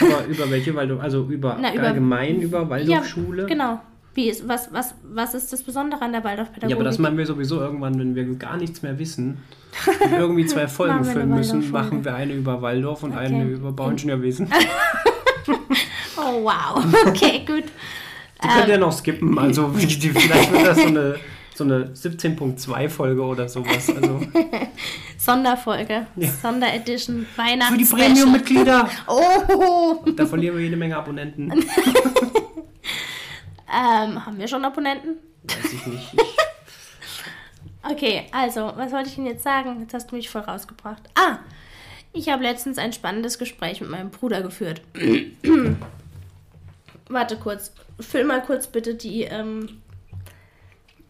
Aber 0.00 0.24
über 0.24 0.50
welche 0.50 0.74
Waldorf? 0.74 1.02
Also 1.02 1.24
über, 1.28 1.58
Na, 1.60 1.74
über- 1.74 1.88
allgemein 1.88 2.40
über 2.40 2.68
Waldorfschule? 2.70 3.42
Ja, 3.42 3.48
genau. 3.48 3.80
Wie 4.14 4.30
ist, 4.30 4.48
was, 4.48 4.72
was, 4.72 4.94
was 5.02 5.34
ist 5.34 5.52
das 5.52 5.62
Besondere 5.62 6.00
an 6.00 6.12
der 6.12 6.24
Waldorfpädagogik? 6.24 6.70
Ja, 6.70 6.76
aber 6.76 6.84
das 6.84 6.98
machen 6.98 7.18
wir 7.18 7.26
sowieso 7.26 7.60
irgendwann, 7.60 7.98
wenn 7.98 8.14
wir 8.14 8.24
gar 8.36 8.56
nichts 8.56 8.80
mehr 8.80 8.98
wissen. 8.98 9.36
irgendwie 10.18 10.46
zwei 10.46 10.66
Folgen 10.68 11.04
füllen 11.04 11.28
müssen, 11.28 11.70
machen 11.70 12.02
wir 12.02 12.14
eine 12.14 12.32
über 12.32 12.62
Waldorf 12.62 13.02
und 13.02 13.10
Okay. 13.12 13.26
eine 13.26 13.44
über 13.44 13.72
Bauingenieurwesen. 13.72 14.48
Oh, 16.18 16.42
wow. 16.44 16.82
Okay, 17.06 17.44
gut. 17.46 17.64
Die 18.42 18.48
könnt 18.48 18.64
Ähm. 18.64 18.70
ihr 18.70 18.78
noch 18.78 18.92
skippen. 18.92 19.38
Also 19.38 19.68
vielleicht 19.74 20.52
wird 20.52 20.66
das 20.66 20.78
so 20.78 20.86
eine, 20.86 21.16
so 21.54 21.64
eine 21.64 21.84
17.2 21.94 22.88
Folge 22.88 23.22
oder 23.22 23.48
sowas. 23.48 23.88
Also 23.90 24.20
Sonderfolge. 25.18 26.06
Ja. 26.16 26.28
Sonderedition. 26.30 27.26
für 27.34 27.42
Weihnachts. 27.42 27.76
die 27.76 27.84
Premium-Mitglieder. 27.84 28.88
Oh! 29.08 30.04
Da 30.16 30.26
verlieren 30.26 30.56
wir 30.56 30.64
jede 30.64 30.76
Menge 30.76 30.96
Abonnenten. 30.96 31.52
Ähm, 33.68 34.24
haben 34.24 34.38
wir 34.38 34.46
schon 34.48 34.64
Abonnenten? 34.64 35.16
Weiß 35.44 35.72
ich 35.72 35.86
nicht. 35.86 36.12
Ich, 36.14 36.36
Okay, 37.88 38.26
also, 38.32 38.72
was 38.76 38.90
wollte 38.90 39.08
ich 39.10 39.14
denn 39.14 39.26
jetzt 39.26 39.44
sagen? 39.44 39.76
Jetzt 39.80 39.94
hast 39.94 40.10
du 40.10 40.16
mich 40.16 40.28
voll 40.28 40.40
rausgebracht. 40.42 41.02
Ah, 41.14 41.38
ich 42.16 42.28
habe 42.28 42.42
letztens 42.42 42.78
ein 42.78 42.92
spannendes 42.92 43.38
Gespräch 43.38 43.80
mit 43.80 43.90
meinem 43.90 44.10
Bruder 44.10 44.42
geführt. 44.42 44.82
Warte 47.08 47.36
kurz. 47.36 47.72
Füll 48.00 48.24
mal 48.24 48.42
kurz 48.42 48.66
bitte 48.66 48.94
die, 48.94 49.22
ähm, 49.22 49.68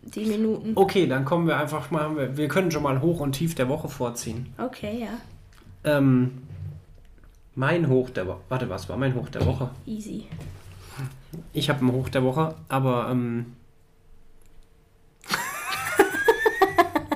die 0.03 0.27
Minuten. 0.27 0.73
Okay, 0.75 1.07
dann 1.07 1.25
kommen 1.25 1.47
wir 1.47 1.57
einfach 1.57 1.91
mal. 1.91 2.37
Wir 2.37 2.49
können 2.49 2.71
schon 2.71 2.83
mal 2.83 3.01
Hoch 3.01 3.21
und 3.21 3.33
Tief 3.33 3.55
der 3.55 3.69
Woche 3.69 3.89
vorziehen. 3.89 4.53
Okay, 4.59 5.01
ja. 5.01 5.19
Ähm, 5.85 6.43
mein 7.55 7.89
Hoch 7.89 8.11
der 8.11 8.27
Woche. 8.27 8.41
Warte, 8.49 8.69
was 8.69 8.89
war 8.89 8.97
mein 8.97 9.15
Hoch 9.15 9.29
der 9.31 9.47
Woche? 9.47 9.71
Easy. 9.87 10.27
Ich 11.53 11.71
habe 11.71 11.85
ein 11.85 11.93
Hoch 11.93 12.09
der 12.09 12.23
Woche, 12.23 12.55
aber 12.69 13.09
ähm, 13.11 13.55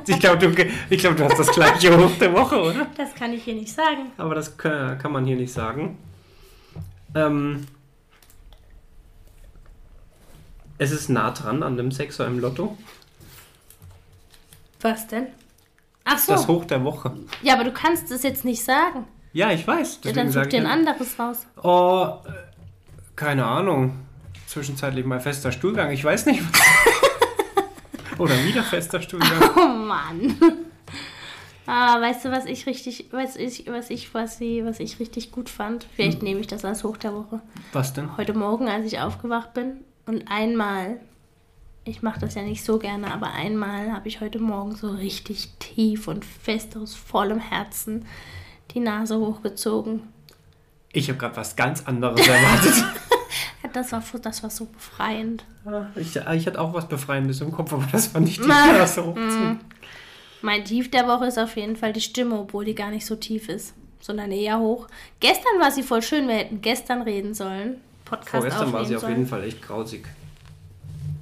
ich 0.06 0.20
glaube, 0.20 0.38
du, 0.38 0.66
ich 0.90 0.98
glaub, 0.98 1.16
du 1.16 1.24
hast 1.24 1.38
das 1.38 1.50
gleiche 1.52 1.96
Hoch 1.96 2.10
der 2.18 2.32
Woche, 2.32 2.60
oder? 2.60 2.86
Das 2.96 3.14
kann 3.14 3.32
ich 3.32 3.44
hier 3.44 3.54
nicht 3.54 3.72
sagen. 3.72 4.12
Aber 4.16 4.34
das 4.34 4.56
kann, 4.56 4.98
kann 4.98 5.12
man 5.12 5.24
hier 5.24 5.36
nicht 5.36 5.52
sagen. 5.52 5.98
Ähm, 7.14 7.66
es 10.78 10.92
ist 10.92 11.08
nah 11.08 11.30
dran 11.30 11.62
an 11.62 11.76
dem 11.76 11.90
Sechser 11.90 12.26
im 12.26 12.38
Lotto. 12.38 12.76
Was 14.80 15.06
denn? 15.06 15.26
Ach 16.04 16.18
so. 16.18 16.32
Das 16.32 16.48
Hoch 16.48 16.64
der 16.64 16.82
Woche. 16.84 17.12
Ja, 17.42 17.54
aber 17.54 17.64
du 17.64 17.72
kannst 17.72 18.10
es 18.10 18.22
jetzt 18.22 18.44
nicht 18.44 18.64
sagen. 18.64 19.04
Ja, 19.32 19.50
ich 19.52 19.66
weiß. 19.66 20.00
Ja, 20.04 20.12
dann 20.12 20.30
such 20.30 20.46
dir 20.46 20.60
ein 20.60 20.66
anderes 20.66 21.18
raus. 21.18 21.46
Oh, 21.62 22.14
äh, 22.26 22.30
keine 23.14 23.44
Ahnung. 23.44 23.98
Zwischenzeitlich 24.46 25.04
mal 25.04 25.20
fester 25.20 25.52
Stuhlgang. 25.52 25.90
Ich 25.92 26.02
weiß 26.02 26.26
nicht. 26.26 26.42
Oder 28.20 28.44
wieder 28.44 28.62
fester 28.62 29.00
Stuhlgang. 29.00 29.30
Oh 29.56 29.66
Mann. 29.68 30.36
Ah, 31.66 32.00
weißt 32.00 32.24
du, 32.24 32.30
was 32.30 32.46
ich 32.46 32.66
richtig, 32.66 33.06
was 33.12 33.36
ich, 33.36 33.64
was 33.66 33.90
ich, 33.90 34.12
was 34.12 34.40
ich, 34.40 34.64
was 34.64 34.80
ich 34.80 34.98
richtig 34.98 35.30
gut 35.30 35.48
fand? 35.48 35.86
Vielleicht 35.94 36.18
Hm. 36.18 36.24
nehme 36.24 36.40
ich 36.40 36.46
das 36.46 36.64
als 36.64 36.84
Hoch 36.84 36.96
der 36.96 37.14
Woche. 37.14 37.40
Was 37.72 37.92
denn? 37.92 38.16
Heute 38.16 38.34
Morgen, 38.34 38.68
als 38.68 38.86
ich 38.86 38.98
aufgewacht 38.98 39.54
bin 39.54 39.78
und 40.06 40.24
einmal, 40.30 41.00
ich 41.84 42.02
mache 42.02 42.20
das 42.20 42.34
ja 42.34 42.42
nicht 42.42 42.64
so 42.64 42.78
gerne, 42.78 43.12
aber 43.12 43.32
einmal 43.32 43.92
habe 43.92 44.08
ich 44.08 44.20
heute 44.20 44.38
Morgen 44.38 44.74
so 44.76 44.90
richtig 44.90 45.48
tief 45.58 46.08
und 46.08 46.24
fest 46.24 46.76
aus 46.76 46.94
vollem 46.94 47.38
Herzen 47.38 48.04
die 48.72 48.80
Nase 48.80 49.18
hochgezogen. 49.18 50.02
Ich 50.92 51.08
habe 51.08 51.18
gerade 51.18 51.36
was 51.36 51.54
ganz 51.56 51.86
anderes 51.86 52.26
erwartet. 52.26 52.84
Das 53.72 53.92
war, 53.92 54.02
das 54.22 54.42
war 54.42 54.50
so 54.50 54.66
befreiend. 54.66 55.44
ich, 55.96 56.16
ich 56.16 56.46
hatte 56.46 56.60
auch 56.60 56.72
was 56.74 56.88
Befreiendes 56.88 57.40
im 57.40 57.52
Kopf, 57.52 57.72
aber 57.72 57.86
das 57.92 58.12
war 58.14 58.20
nicht 58.20 58.38
die 58.42 58.46
Na, 58.48 58.72
Nase 58.72 59.04
hochziehen. 59.04 59.60
Mein 60.42 60.64
Tief 60.64 60.90
der 60.90 61.06
Woche 61.06 61.26
ist 61.26 61.38
auf 61.38 61.56
jeden 61.56 61.76
Fall 61.76 61.92
die 61.92 62.00
Stimme, 62.00 62.38
obwohl 62.38 62.64
die 62.64 62.74
gar 62.74 62.90
nicht 62.90 63.04
so 63.06 63.14
tief 63.16 63.48
ist, 63.48 63.74
sondern 64.00 64.32
eher 64.32 64.58
hoch. 64.58 64.86
Gestern 65.20 65.60
war 65.60 65.70
sie 65.70 65.82
voll 65.82 66.02
schön, 66.02 66.26
wir 66.28 66.34
hätten 66.36 66.62
gestern 66.62 67.02
reden 67.02 67.34
sollen. 67.34 67.76
Podcast 68.04 68.30
Vorgestern 68.30 68.72
war 68.72 68.84
sie 68.84 68.96
aufnehmen 68.96 68.96
auf 68.96 69.00
sollen. 69.02 69.16
jeden 69.16 69.28
Fall 69.28 69.44
echt 69.44 69.62
grausig. 69.62 70.04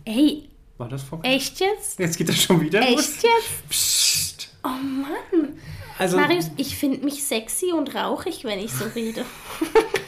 Ey, 0.04 0.48
War 0.78 0.88
das 0.88 1.02
vorgestern? 1.02 1.36
echt 1.36 1.60
jetzt? 1.60 1.98
Jetzt 1.98 2.16
geht 2.16 2.28
das 2.28 2.40
schon 2.40 2.60
wieder 2.60 2.80
los. 2.80 3.00
Echt 3.00 3.22
jetzt? 3.24 3.68
Psst. 3.68 4.48
Oh 4.64 4.68
Mann. 4.68 5.58
Also, 5.98 6.16
Marius, 6.16 6.50
ich 6.56 6.76
finde 6.76 7.04
mich 7.04 7.24
sexy 7.24 7.72
und 7.72 7.94
rauchig, 7.94 8.44
wenn 8.44 8.60
ich 8.60 8.72
so 8.72 8.84
rede. 8.94 9.24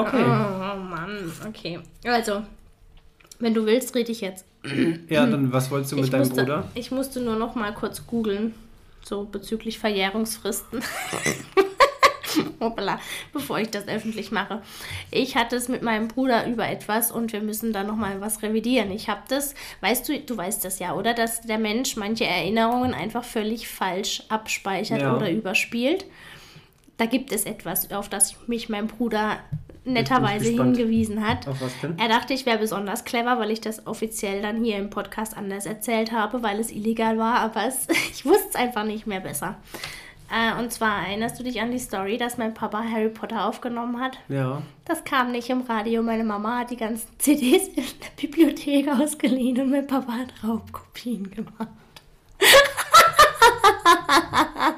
okay. 0.00 0.22
Oh 0.24 0.76
Mann, 0.78 1.32
okay. 1.48 1.80
Also, 2.04 2.42
wenn 3.38 3.54
du 3.54 3.66
willst, 3.66 3.94
rede 3.94 4.12
ich 4.12 4.20
jetzt. 4.20 4.44
Ja, 5.08 5.24
dann 5.26 5.52
was 5.52 5.70
wolltest 5.70 5.92
du 5.92 5.96
mit 5.96 6.06
ich, 6.06 6.10
deinem 6.10 6.20
musste, 6.20 6.42
Bruder? 6.42 6.68
ich 6.74 6.90
musste 6.90 7.20
nur 7.20 7.36
noch 7.36 7.54
mal 7.54 7.72
kurz 7.72 8.06
googeln, 8.06 8.54
so 9.04 9.24
bezüglich 9.24 9.78
Verjährungsfristen. 9.78 10.82
Hoppala, 12.60 13.00
bevor 13.32 13.58
ich 13.58 13.70
das 13.70 13.86
öffentlich 13.88 14.30
mache. 14.32 14.60
Ich 15.10 15.36
hatte 15.36 15.56
es 15.56 15.68
mit 15.68 15.82
meinem 15.82 16.08
Bruder 16.08 16.46
über 16.46 16.68
etwas 16.68 17.10
und 17.10 17.32
wir 17.32 17.40
müssen 17.40 17.72
da 17.72 17.84
noch 17.84 17.96
mal 17.96 18.20
was 18.20 18.42
revidieren. 18.42 18.90
Ich 18.90 19.08
habe 19.08 19.22
das, 19.28 19.54
weißt 19.80 20.08
du, 20.08 20.18
du 20.20 20.36
weißt 20.36 20.64
das 20.64 20.78
ja, 20.78 20.94
oder? 20.94 21.14
Dass 21.14 21.40
der 21.42 21.58
Mensch 21.58 21.96
manche 21.96 22.24
Erinnerungen 22.26 22.94
einfach 22.94 23.24
völlig 23.24 23.68
falsch 23.68 24.22
abspeichert 24.28 25.00
Ja. 25.00 25.16
oder 25.16 25.30
überspielt. 25.30 26.04
Da 26.96 27.06
gibt 27.06 27.32
es 27.32 27.44
etwas, 27.44 27.90
auf 27.92 28.08
das 28.08 28.34
mich 28.48 28.68
mein 28.68 28.88
Bruder 28.88 29.38
netterweise 29.92 30.50
hingewiesen 30.50 31.26
hat. 31.26 31.46
Auf 31.48 31.60
was 31.60 31.78
denn? 31.80 31.98
Er 31.98 32.08
dachte, 32.08 32.34
ich 32.34 32.46
wäre 32.46 32.58
besonders 32.58 33.04
clever, 33.04 33.38
weil 33.38 33.50
ich 33.50 33.60
das 33.60 33.86
offiziell 33.86 34.42
dann 34.42 34.62
hier 34.62 34.76
im 34.78 34.90
Podcast 34.90 35.36
anders 35.36 35.66
erzählt 35.66 36.12
habe, 36.12 36.42
weil 36.42 36.60
es 36.60 36.70
illegal 36.70 37.18
war, 37.18 37.40
aber 37.40 37.66
es, 37.66 37.88
ich 38.12 38.24
wusste 38.24 38.48
es 38.50 38.54
einfach 38.54 38.84
nicht 38.84 39.06
mehr 39.06 39.20
besser. 39.20 39.56
Äh, 40.30 40.58
und 40.60 40.72
zwar 40.72 41.06
erinnerst 41.06 41.38
du 41.38 41.42
dich 41.42 41.60
an 41.60 41.70
die 41.70 41.78
Story, 41.78 42.18
dass 42.18 42.36
mein 42.36 42.52
Papa 42.52 42.82
Harry 42.82 43.08
Potter 43.08 43.46
aufgenommen 43.46 43.98
hat? 43.98 44.18
Ja. 44.28 44.62
Das 44.84 45.04
kam 45.04 45.32
nicht 45.32 45.48
im 45.48 45.62
Radio. 45.62 46.02
Meine 46.02 46.24
Mama 46.24 46.58
hat 46.58 46.70
die 46.70 46.76
ganzen 46.76 47.08
CDs 47.18 47.68
in 47.68 47.76
der 47.76 48.10
Bibliothek 48.20 48.88
ausgeliehen 48.88 49.60
und 49.60 49.70
mein 49.70 49.86
Papa 49.86 50.12
hat 50.12 50.32
Raubkopien 50.44 51.30
gemacht. 51.30 51.68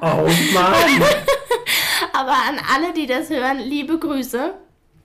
Oh 0.01 0.27
Mann. 0.53 1.03
Aber 2.13 2.31
an 2.31 2.59
alle, 2.73 2.93
die 2.93 3.05
das 3.05 3.29
hören, 3.29 3.59
liebe 3.59 3.99
Grüße. 3.99 4.53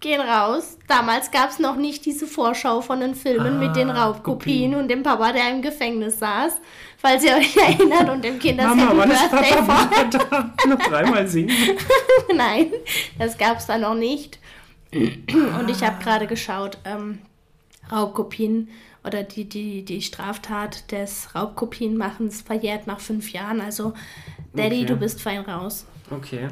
Gehen 0.01 0.20
raus. 0.20 0.76
Damals 0.88 1.30
gab 1.30 1.51
es 1.51 1.59
noch 1.59 1.76
nicht 1.76 2.05
diese 2.05 2.26
Vorschau 2.26 2.80
von 2.82 3.01
den 3.01 3.14
Filmen 3.14 3.59
mit 3.59 3.74
den 3.76 3.90
Ah, 3.90 4.05
Raubkopien 4.07 4.70
Kopien. 4.72 4.74
und 4.74 4.88
dem 4.88 5.03
Papa, 5.03 5.32
der 5.32 5.51
im 5.51 5.62
Gefängnis 5.62 6.18
saß. 6.18 6.61
Falls 6.99 7.24
ihr 7.24 7.34
euch 7.36 7.57
erinnert 7.57 8.09
und 8.11 8.22
dem 8.22 8.38
Kind 8.38 8.61
das 8.61 8.74
Mama, 8.74 9.05
Happy 9.05 9.09
Birthday 9.30 9.62
Papa 9.66 10.05
da? 10.30 10.68
Noch 10.68 10.78
dreimal 10.78 11.26
singen. 11.26 11.51
Nein, 12.34 12.72
das 13.18 13.38
gab 13.38 13.59
es 13.59 13.66
da 13.66 13.78
noch 13.78 13.94
nicht. 13.94 14.38
Und 14.92 15.68
ich 15.70 15.82
habe 15.82 16.03
gerade 16.03 16.26
geschaut, 16.26 16.78
ähm, 16.84 17.18
Raubkopien 17.90 18.68
oder 19.05 19.22
die, 19.22 19.44
die, 19.49 19.84
die 19.84 20.03
Straftat 20.03 20.90
des 20.92 21.34
Raubkopienmachens 21.34 22.42
verjährt 22.42 22.86
nach 22.86 23.01
fünf 23.01 23.30
Jahren. 23.32 23.61
Also, 23.61 23.94
Daddy, 24.55 24.76
Okay. 24.82 24.86
du 24.86 24.97
bist 24.97 25.20
fein 25.22 25.40
raus. 25.40 25.86
Okay. 26.11 26.49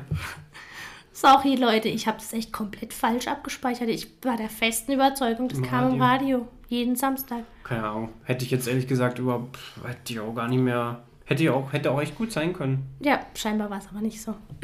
Sorry, 1.14 1.54
Leute, 1.54 1.88
ich 1.88 2.08
habe 2.08 2.18
das 2.18 2.32
echt 2.32 2.52
komplett 2.52 2.92
falsch 2.92 3.28
abgespeichert. 3.28 3.88
Ich 3.88 4.08
war 4.22 4.36
der 4.36 4.48
festen 4.48 4.92
Überzeugung, 4.92 5.48
das 5.48 5.58
Im 5.58 5.64
kam 5.64 5.94
im 5.94 6.02
Radio. 6.02 6.48
Jeden 6.68 6.96
Samstag. 6.96 7.44
Keine 7.62 7.84
Ahnung. 7.84 8.08
Hätte 8.24 8.44
ich 8.44 8.50
jetzt 8.50 8.66
ehrlich 8.66 8.88
gesagt 8.88 9.20
überhaupt, 9.20 9.56
hätte 9.86 10.12
ich 10.12 10.18
auch 10.18 10.34
gar 10.34 10.48
nicht 10.48 10.58
mehr, 10.58 11.04
hätte 11.24 11.52
auch, 11.54 11.72
hätte 11.72 11.92
auch 11.92 12.00
echt 12.00 12.16
gut 12.16 12.32
sein 12.32 12.52
können. 12.52 12.84
Ja, 12.98 13.20
scheinbar 13.36 13.70
war 13.70 13.78
es 13.78 13.86
aber 13.88 14.00
nicht 14.00 14.20
so. 14.20 14.34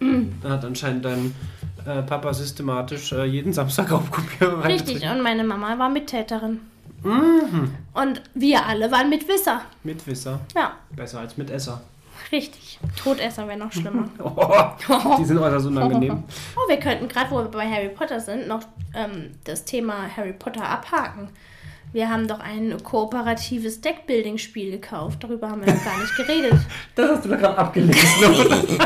Dann 0.00 0.38
hat 0.44 0.64
anscheinend 0.64 1.04
dein 1.04 1.34
äh, 1.84 2.02
Papa 2.02 2.32
systematisch 2.32 3.10
äh, 3.10 3.24
jeden 3.24 3.52
Samstag 3.52 3.90
Raubkopierer 3.90 4.64
Richtig, 4.66 5.02
und 5.02 5.20
meine 5.20 5.42
Mama 5.42 5.76
war 5.80 5.88
Mittäterin. 5.88 6.60
Mhm. 7.02 7.72
Und 7.94 8.22
wir 8.34 8.64
alle 8.64 8.92
waren 8.92 9.10
Mitwisser. 9.10 9.62
Mitwisser. 9.82 10.38
Ja, 10.54 10.76
Besser 10.94 11.20
als 11.20 11.36
Mitesser. 11.36 11.82
Richtig. 12.32 12.78
Todesser 13.02 13.46
wäre 13.48 13.58
noch 13.58 13.72
schlimmer. 13.72 14.08
Oh, 14.90 15.16
die 15.18 15.24
sind 15.24 15.38
äußerst 15.38 15.66
unangenehm. 15.66 16.22
Oh, 16.56 16.68
wir 16.68 16.78
könnten 16.78 17.08
gerade, 17.08 17.30
wo 17.30 17.36
wir 17.36 17.44
bei 17.44 17.68
Harry 17.68 17.88
Potter 17.88 18.20
sind, 18.20 18.48
noch 18.48 18.62
ähm, 18.94 19.32
das 19.44 19.64
Thema 19.64 20.08
Harry 20.16 20.32
Potter 20.32 20.64
abhaken. 20.64 21.30
Wir 21.92 22.10
haben 22.10 22.28
doch 22.28 22.40
ein 22.40 22.76
kooperatives 22.82 23.80
Deckbuilding-Spiel 23.80 24.72
gekauft. 24.72 25.24
Darüber 25.24 25.48
haben 25.50 25.64
wir 25.64 25.72
noch 25.72 25.84
gar 25.84 25.98
nicht 25.98 26.16
geredet. 26.16 26.54
Das 26.94 27.10
hast 27.10 27.24
du 27.24 27.28
da 27.30 27.36
gerade 27.36 27.58
abgelesen? 27.58 27.98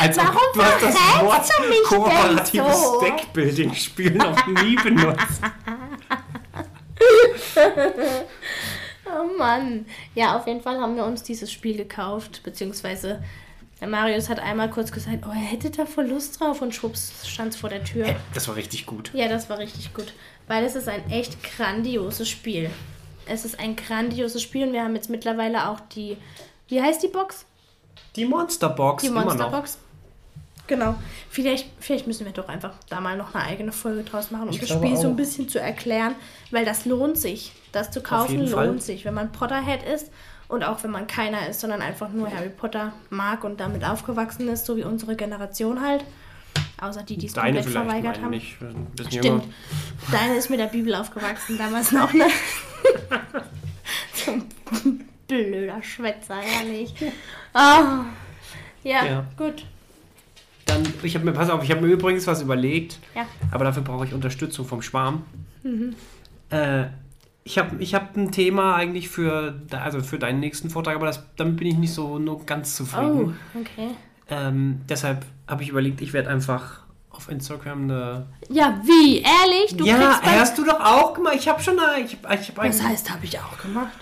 Als 0.00 0.16
ob 0.18 0.24
Warum 0.24 0.36
du 0.54 0.62
hast 0.62 0.82
das 0.82 0.94
Wort 0.94 1.50
du 1.58 1.68
mich 1.68 1.78
denn 1.90 1.98
kooperatives 1.98 2.82
so? 2.82 3.00
Deckbuilding-Spiel 3.00 4.12
noch 4.12 4.46
nie 4.46 4.76
benutzt. 4.76 5.42
Oh 9.18 9.38
Mann. 9.38 9.86
Ja, 10.14 10.36
auf 10.36 10.46
jeden 10.46 10.60
Fall 10.60 10.78
haben 10.80 10.96
wir 10.96 11.04
uns 11.04 11.22
dieses 11.22 11.50
Spiel 11.50 11.76
gekauft, 11.76 12.42
beziehungsweise 12.42 13.22
Marius 13.86 14.28
hat 14.28 14.40
einmal 14.40 14.70
kurz 14.70 14.92
gesagt, 14.92 15.24
oh, 15.26 15.30
er 15.30 15.36
hätte 15.36 15.70
da 15.70 15.86
voll 15.86 16.06
Lust 16.06 16.38
drauf 16.38 16.60
und 16.60 16.74
schwupps 16.74 17.26
stand 17.26 17.54
vor 17.54 17.70
der 17.70 17.82
Tür. 17.82 18.14
Das 18.34 18.46
war 18.48 18.56
richtig 18.56 18.86
gut. 18.86 19.10
Ja, 19.14 19.28
das 19.28 19.48
war 19.48 19.58
richtig 19.58 19.94
gut, 19.94 20.12
weil 20.48 20.64
es 20.64 20.76
ist 20.76 20.88
ein 20.88 21.10
echt 21.10 21.42
grandioses 21.42 22.28
Spiel. 22.28 22.70
Es 23.26 23.44
ist 23.44 23.58
ein 23.58 23.76
grandioses 23.76 24.42
Spiel 24.42 24.66
und 24.66 24.72
wir 24.72 24.82
haben 24.82 24.94
jetzt 24.94 25.08
mittlerweile 25.08 25.68
auch 25.68 25.80
die, 25.80 26.16
wie 26.68 26.82
heißt 26.82 27.02
die 27.02 27.08
Box? 27.08 27.46
Die 28.16 28.24
Monsterbox 28.24 29.02
Die 29.02 29.08
immer 29.08 29.20
noch. 29.20 29.36
Monsterbox. 29.36 29.78
Genau. 30.70 30.94
Vielleicht, 31.30 31.66
vielleicht 31.80 32.06
müssen 32.06 32.24
wir 32.26 32.32
doch 32.32 32.48
einfach 32.48 32.74
da 32.88 33.00
mal 33.00 33.16
noch 33.16 33.34
eine 33.34 33.42
eigene 33.44 33.72
Folge 33.72 34.04
draus 34.04 34.30
machen, 34.30 34.44
um 34.44 34.50
Ich 34.50 34.60
das 34.60 34.68
Spiel 34.68 34.96
so 34.96 35.08
ein 35.08 35.12
auch. 35.14 35.16
bisschen 35.16 35.48
zu 35.48 35.58
erklären, 35.60 36.14
weil 36.52 36.64
das 36.64 36.84
lohnt 36.84 37.18
sich. 37.18 37.50
Das 37.72 37.90
zu 37.90 38.00
kaufen 38.00 38.38
lohnt 38.38 38.50
Fall. 38.52 38.80
sich, 38.80 39.04
wenn 39.04 39.14
man 39.14 39.32
Potterhead 39.32 39.82
ist 39.82 40.12
und 40.46 40.62
auch 40.62 40.84
wenn 40.84 40.92
man 40.92 41.08
keiner 41.08 41.48
ist, 41.48 41.58
sondern 41.60 41.82
einfach 41.82 42.10
nur 42.10 42.30
Harry 42.30 42.50
Potter 42.50 42.92
mag 43.10 43.42
und 43.42 43.58
damit 43.58 43.84
aufgewachsen 43.84 44.48
ist, 44.48 44.64
so 44.64 44.76
wie 44.76 44.84
unsere 44.84 45.16
Generation 45.16 45.80
halt. 45.84 46.04
Außer 46.80 47.02
die, 47.02 47.16
die 47.18 47.26
es 47.26 47.34
komplett 47.34 47.64
verweigert 47.66 48.20
haben. 48.22 48.30
nicht. 48.30 48.54
Stimmt. 48.54 49.12
jünger. 49.12 49.42
Deine 50.12 50.36
ist 50.36 50.50
mit 50.50 50.60
der 50.60 50.66
Bibel 50.66 50.94
aufgewachsen, 50.94 51.58
damals 51.58 51.90
noch, 51.92 52.12
ne? 52.12 52.26
so 54.14 54.30
ein 54.32 55.08
blöder 55.26 55.82
Schwätzer, 55.82 56.40
ehrlich. 56.40 56.94
Ah. 57.52 58.04
ja, 58.84 59.04
Ja. 59.04 59.24
gut. 59.36 59.64
Dann, 60.70 60.82
ich 61.02 61.14
habe 61.14 61.24
mir, 61.24 61.32
pass 61.32 61.50
auf, 61.50 61.62
ich 61.64 61.70
habe 61.70 61.80
mir 61.80 61.88
übrigens 61.92 62.26
was 62.26 62.42
überlegt, 62.42 62.98
Ja. 63.14 63.26
aber 63.50 63.64
dafür 63.64 63.82
brauche 63.82 64.04
ich 64.06 64.14
Unterstützung 64.14 64.64
vom 64.66 64.82
Schwarm. 64.82 65.24
Mhm. 65.62 65.94
Äh, 66.50 66.86
Ich 67.42 67.58
habe 67.58 67.76
ich 67.82 67.94
hab 67.94 68.16
ein 68.16 68.30
Thema 68.32 68.74
eigentlich 68.76 69.08
für, 69.08 69.60
also 69.72 70.00
für 70.02 70.18
deinen 70.18 70.40
nächsten 70.40 70.68
Vortrag, 70.70 70.94
aber 70.96 71.06
das, 71.06 71.24
damit 71.36 71.56
bin 71.56 71.66
ich 71.68 71.76
nicht 71.78 71.92
so 71.92 72.18
nur 72.18 72.44
ganz 72.44 72.74
Oh, 72.74 72.84
zufrieden. 72.84 73.36
okay. 73.58 73.88
Ähm, 74.28 74.82
deshalb 74.88 75.24
habe 75.48 75.62
ich 75.62 75.70
überlegt, 75.70 76.00
ich 76.02 76.12
werde 76.12 76.28
einfach 76.28 76.80
auf 77.10 77.28
Instagram 77.30 77.84
eine. 77.84 78.26
Ja, 78.50 78.80
wie? 78.84 79.18
Ehrlich? 79.18 79.76
Du 79.76 79.84
ja, 79.84 80.20
hast 80.22 80.56
du 80.58 80.64
doch 80.64 80.78
auch 80.80 81.14
gemacht. 81.14 81.34
Ich 81.36 81.48
habe 81.48 81.60
schon 81.62 81.78
eine. 81.78 82.04
Ich, 82.04 82.12
ich 82.12 82.48
hab 82.56 82.62
Das 82.64 82.82
heißt, 82.82 83.10
habe 83.10 83.24
ich 83.24 83.38
auch 83.40 83.58
gemacht. 83.60 83.98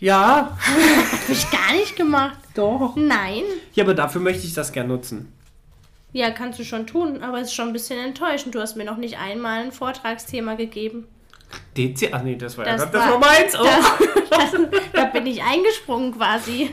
ja, 0.00 0.56
Habe 0.60 1.32
ich 1.32 1.50
gar 1.50 1.72
nicht 1.74 1.96
gemacht. 1.96 2.38
doch. 2.54 2.94
Nein. 2.96 3.42
Ja, 3.74 3.84
aber 3.84 3.94
dafür 3.94 4.20
möchte 4.20 4.46
ich 4.46 4.54
das 4.54 4.72
gern 4.72 4.88
nutzen. 4.88 5.32
Ja, 6.16 6.30
kannst 6.30 6.58
du 6.58 6.64
schon 6.64 6.86
tun, 6.86 7.22
aber 7.22 7.40
es 7.42 7.48
ist 7.48 7.54
schon 7.54 7.66
ein 7.66 7.72
bisschen 7.74 7.98
enttäuschend. 8.02 8.54
Du 8.54 8.60
hast 8.62 8.74
mir 8.74 8.84
noch 8.84 8.96
nicht 8.96 9.18
einmal 9.18 9.60
ein 9.64 9.70
Vortragsthema 9.70 10.54
gegeben. 10.54 11.06
DC. 11.76 12.08
Ach 12.10 12.22
nee, 12.22 12.36
das 12.36 12.56
war 12.56 12.64
ja 12.66 12.72
Das 12.72 12.84
grad- 12.84 12.94
das 12.94 13.02
war- 13.02 13.10
war 13.12 13.18
meins. 13.18 13.54
Oh. 13.54 13.64
Das, 14.30 14.52
das, 14.52 14.60
da 14.94 15.04
bin 15.04 15.26
ich 15.26 15.42
eingesprungen 15.42 16.16
quasi. 16.16 16.70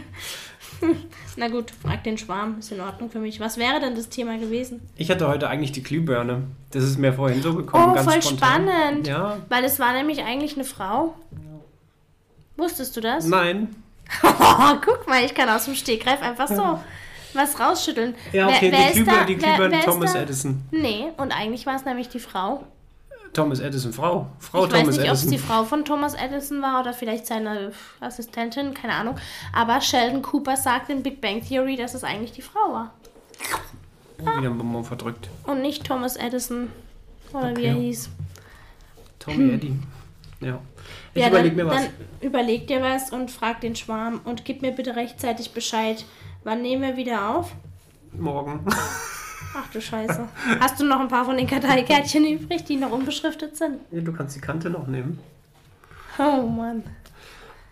Na 1.36 1.50
gut, 1.50 1.72
frag 1.82 2.06
den 2.06 2.18
Schwarm, 2.18 2.60
ist 2.60 2.72
in 2.72 2.80
Ordnung 2.80 3.10
für 3.10 3.20
mich. 3.20 3.42
Was 3.42 3.58
wäre 3.58 3.82
denn 3.82 3.96
das 3.96 4.08
Thema 4.08 4.38
gewesen? 4.38 4.80
Ich 4.96 5.12
hatte 5.12 5.28
heute 5.28 5.50
eigentlich 5.50 5.74
die 5.74 5.84
Glühbirne. 5.84 6.44
Das 6.72 6.86
ist 6.86 6.98
mir 6.98 7.12
vorhin 7.12 7.42
so 7.42 7.54
gekommen. 7.54 7.90
Oh, 7.92 7.94
ganz 7.96 8.10
voll 8.10 8.22
spontan. 8.22 8.68
spannend. 8.70 9.08
Ja. 9.08 9.40
Weil 9.50 9.66
es 9.66 9.78
war 9.78 9.92
nämlich 9.92 10.24
eigentlich 10.24 10.54
eine 10.56 10.64
Frau. 10.64 11.16
Wusstest 12.56 12.96
du 12.96 13.02
das? 13.02 13.26
Nein. 13.26 13.76
Oh, 14.22 14.76
guck 14.86 15.08
mal, 15.08 15.24
ich 15.26 15.34
kann 15.34 15.50
aus 15.50 15.66
dem 15.66 15.76
Stegreif 15.76 16.22
einfach 16.22 16.48
so 16.48 16.80
was 17.36 17.60
rausschütteln. 17.60 18.16
Ja, 18.32 18.48
Wer- 18.48 18.56
okay, 18.56 18.72
wer 18.72 18.92
die 18.92 19.00
ist 19.00 19.08
da? 19.08 19.24
Glühbirne, 19.24 19.26
die 19.26 19.42
Wer- 19.42 19.50
Glühbirne 19.56 19.76
wer 19.76 19.82
Thomas? 19.86 20.16
Edison. 20.16 20.62
Nee, 20.72 21.06
und 21.18 21.32
eigentlich 21.32 21.66
war 21.66 21.76
es 21.76 21.86
nämlich 21.86 22.10
die 22.10 22.20
Frau. 22.20 22.64
Thomas 23.34 23.60
Edison, 23.60 23.92
Frau. 23.94 24.28
Frau 24.40 24.66
ich 24.66 24.72
weiß 24.72 24.80
Thomas 24.82 24.98
nicht, 24.98 25.08
ob 25.10 25.14
es 25.16 25.22
Edison. 25.24 25.32
die 25.32 25.38
Frau 25.40 25.64
von 25.64 25.86
Thomas 25.86 26.14
Edison 26.14 26.62
war 26.62 26.82
oder 26.82 26.94
vielleicht 26.94 27.26
seine 27.26 27.72
Assistentin, 28.00 28.76
keine 28.76 28.94
Ahnung. 28.94 29.16
Aber 29.52 29.82
Sheldon 29.82 30.22
Cooper 30.22 30.56
sagt 30.56 30.90
in 30.92 31.02
Big 31.02 31.20
Bang 31.20 31.42
Theory, 31.44 31.76
dass 31.76 31.96
es 31.96 32.04
eigentlich 32.04 32.32
die 32.34 32.44
Frau 32.44 32.72
war. 32.74 32.94
Oh, 34.22 34.26
wieder 34.38 34.50
ein 34.52 34.58
Bonbon 34.58 34.84
verdrückt. 34.86 35.30
Und 35.46 35.62
nicht 35.64 35.84
Thomas 35.84 36.16
Edison. 36.16 36.72
Oder 37.34 37.56
wie 37.58 37.64
er 37.66 37.74
Okay. 37.74 37.82
hieß. 37.86 38.10
Tommy 39.20 39.54
Eddy. 39.54 39.80
Ja. 40.40 40.60
Ich 41.16 41.22
ja, 41.22 41.30
überleg 41.30 41.56
dann, 41.58 41.66
mir 41.66 41.72
was. 41.72 41.82
dann 41.84 41.94
überleg 42.22 42.68
dir 42.68 42.82
was 42.82 43.12
und 43.12 43.32
frag 43.32 43.62
den 43.62 43.76
Schwarm 43.76 44.22
und 44.26 44.46
gib 44.46 44.62
mir 44.62 44.72
bitte 44.72 44.96
rechtzeitig 44.96 45.52
Bescheid. 45.54 46.06
Wann 46.44 46.62
nehmen 46.62 46.82
wir 46.82 46.98
wieder 46.98 47.30
auf? 47.36 47.52
Morgen. 48.18 48.66
Ach 49.56 49.68
du 49.72 49.80
Scheiße. 49.82 50.28
Hast 50.60 50.80
du 50.80 50.86
noch 50.86 51.00
ein 51.00 51.08
paar 51.08 51.26
von 51.26 51.38
den 51.38 51.48
Karteikärtchen 51.48 52.26
übrig, 52.26 52.64
die 52.64 52.76
noch 52.76 52.92
unbeschriftet 52.92 53.56
sind? 53.56 53.80
Ja, 53.92 54.02
du 54.02 54.12
kannst 54.12 54.36
die 54.36 54.42
Kante 54.42 54.70
noch 54.70 54.88
nehmen. 54.88 55.20
Oh 56.18 56.42
Mann. 56.48 56.84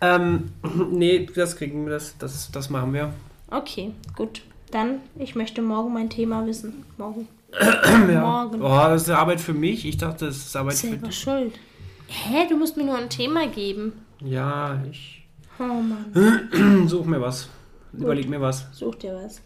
Ähm, 0.00 0.52
nee, 0.90 1.26
das 1.34 1.56
kriegen 1.56 1.84
wir, 1.86 1.92
das, 1.92 2.16
das, 2.18 2.50
das 2.50 2.70
machen 2.70 2.92
wir. 2.92 3.12
Okay, 3.50 3.92
gut. 4.16 4.42
Dann, 4.70 5.00
ich 5.16 5.34
möchte 5.34 5.60
morgen 5.60 5.92
mein 5.92 6.08
Thema 6.08 6.46
wissen. 6.46 6.84
Morgen. 6.96 7.28
Morgen. 8.08 8.62
Oh, 8.62 8.68
das 8.88 9.02
ist 9.02 9.10
Arbeit 9.10 9.40
für 9.40 9.52
mich. 9.52 9.84
Ich 9.86 9.98
dachte, 9.98 10.26
das 10.26 10.36
ist 10.38 10.56
Arbeit 10.56 10.74
für 10.74 10.86
Selber 10.88 11.08
dich. 11.08 11.18
schuld. 11.20 11.58
Hä, 12.06 12.46
du 12.48 12.56
musst 12.56 12.76
mir 12.78 12.84
nur 12.84 12.96
ein 12.96 13.10
Thema 13.10 13.46
geben. 13.46 13.92
Ja, 14.20 14.80
ich 14.90 15.26
Oh 15.58 15.64
Mann. 15.64 16.86
such 16.88 17.04
mir 17.04 17.20
was. 17.20 17.48
Überleg 17.92 18.28
mir 18.28 18.40
was. 18.40 18.66
Such 18.72 18.96
dir 18.96 19.14
was. 19.14 19.40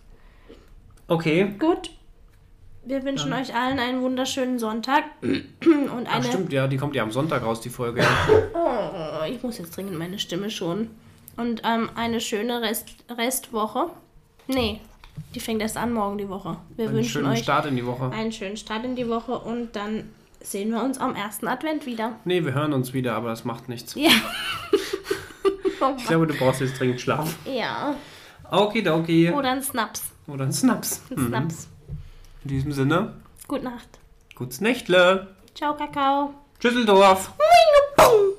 Okay. 1.09 1.55
Gut. 1.59 1.91
Wir 2.85 3.03
wünschen 3.05 3.33
euch 3.33 3.53
allen 3.55 3.81
einen 3.81 4.01
wunderschönen 4.03 4.61
Sonntag 4.61 5.03
und 5.21 6.07
Ach, 6.09 6.15
eine. 6.17 6.25
stimmt, 6.25 6.53
ja, 6.53 6.69
die 6.69 6.77
kommt 6.77 6.95
ja 6.95 7.03
am 7.03 7.11
Sonntag 7.11 7.43
raus, 7.43 7.61
die 7.61 7.69
Folge. 7.69 8.05
Oh, 8.55 9.25
ich 9.29 9.43
muss 9.43 9.59
jetzt 9.59 9.77
dringend 9.77 9.99
meine 9.99 10.21
Stimme 10.21 10.51
schonen. 10.51 10.91
Und 11.37 11.63
ähm, 11.65 11.91
eine 11.97 12.21
schöne 12.21 12.63
Rest 12.63 12.91
Restwoche. 13.11 13.91
Nee, 14.47 14.81
die 15.35 15.41
fängt 15.41 15.61
erst 15.63 15.77
an 15.77 15.93
morgen 15.93 16.17
die 16.19 16.29
Woche. 16.29 16.59
Wir 16.77 16.87
Einen 16.87 16.97
wünschen 16.99 17.11
schönen 17.11 17.27
euch 17.33 17.41
Start 17.41 17.67
in 17.67 17.75
die 17.75 17.85
Woche. 17.85 18.11
einen 18.11 18.31
schönen 18.31 18.57
Start 18.57 18.85
in 18.85 18.95
die 18.95 19.09
Woche 19.09 19.37
und 19.37 19.75
dann 19.75 20.05
sehen 20.41 20.71
wir 20.71 20.83
uns 20.85 20.99
am 20.99 21.17
ersten 21.17 21.49
Advent 21.49 21.87
wieder. 21.87 22.13
Nee, 22.25 22.45
wir 22.45 22.55
hören 22.55 22.73
uns 22.73 22.93
wieder, 22.95 23.15
aber 23.17 23.31
das 23.31 23.45
macht 23.45 23.69
nichts. 23.69 23.97
Ja. 23.97 24.11
Oh 25.81 25.93
Ich 25.99 26.07
glaube, 26.07 26.27
du 26.29 26.35
brauchst 26.35 26.61
jetzt 26.61 26.79
dringend 26.79 27.01
Schlaf. 27.01 27.35
ja. 27.45 27.97
Okidoki. 28.51 29.33
Oder 29.33 29.51
ein 29.53 29.63
Snaps. 29.63 30.03
Oder 30.27 30.45
ein 30.45 30.53
Snaps. 30.53 31.03
Ein 31.11 31.23
mhm. 31.23 31.29
Snaps. 31.29 31.69
In 32.45 32.51
diesem 32.51 32.73
Sinne. 32.73 33.15
Gute 33.49 33.65
Nacht. 33.65 33.89
Gutes 34.35 34.61
Nächtle. 34.61 35.29
Ciao, 35.55 35.75
Kakao. 35.75 36.35
Tschüsseldorf. 36.61 37.33
Moin, 37.39 38.36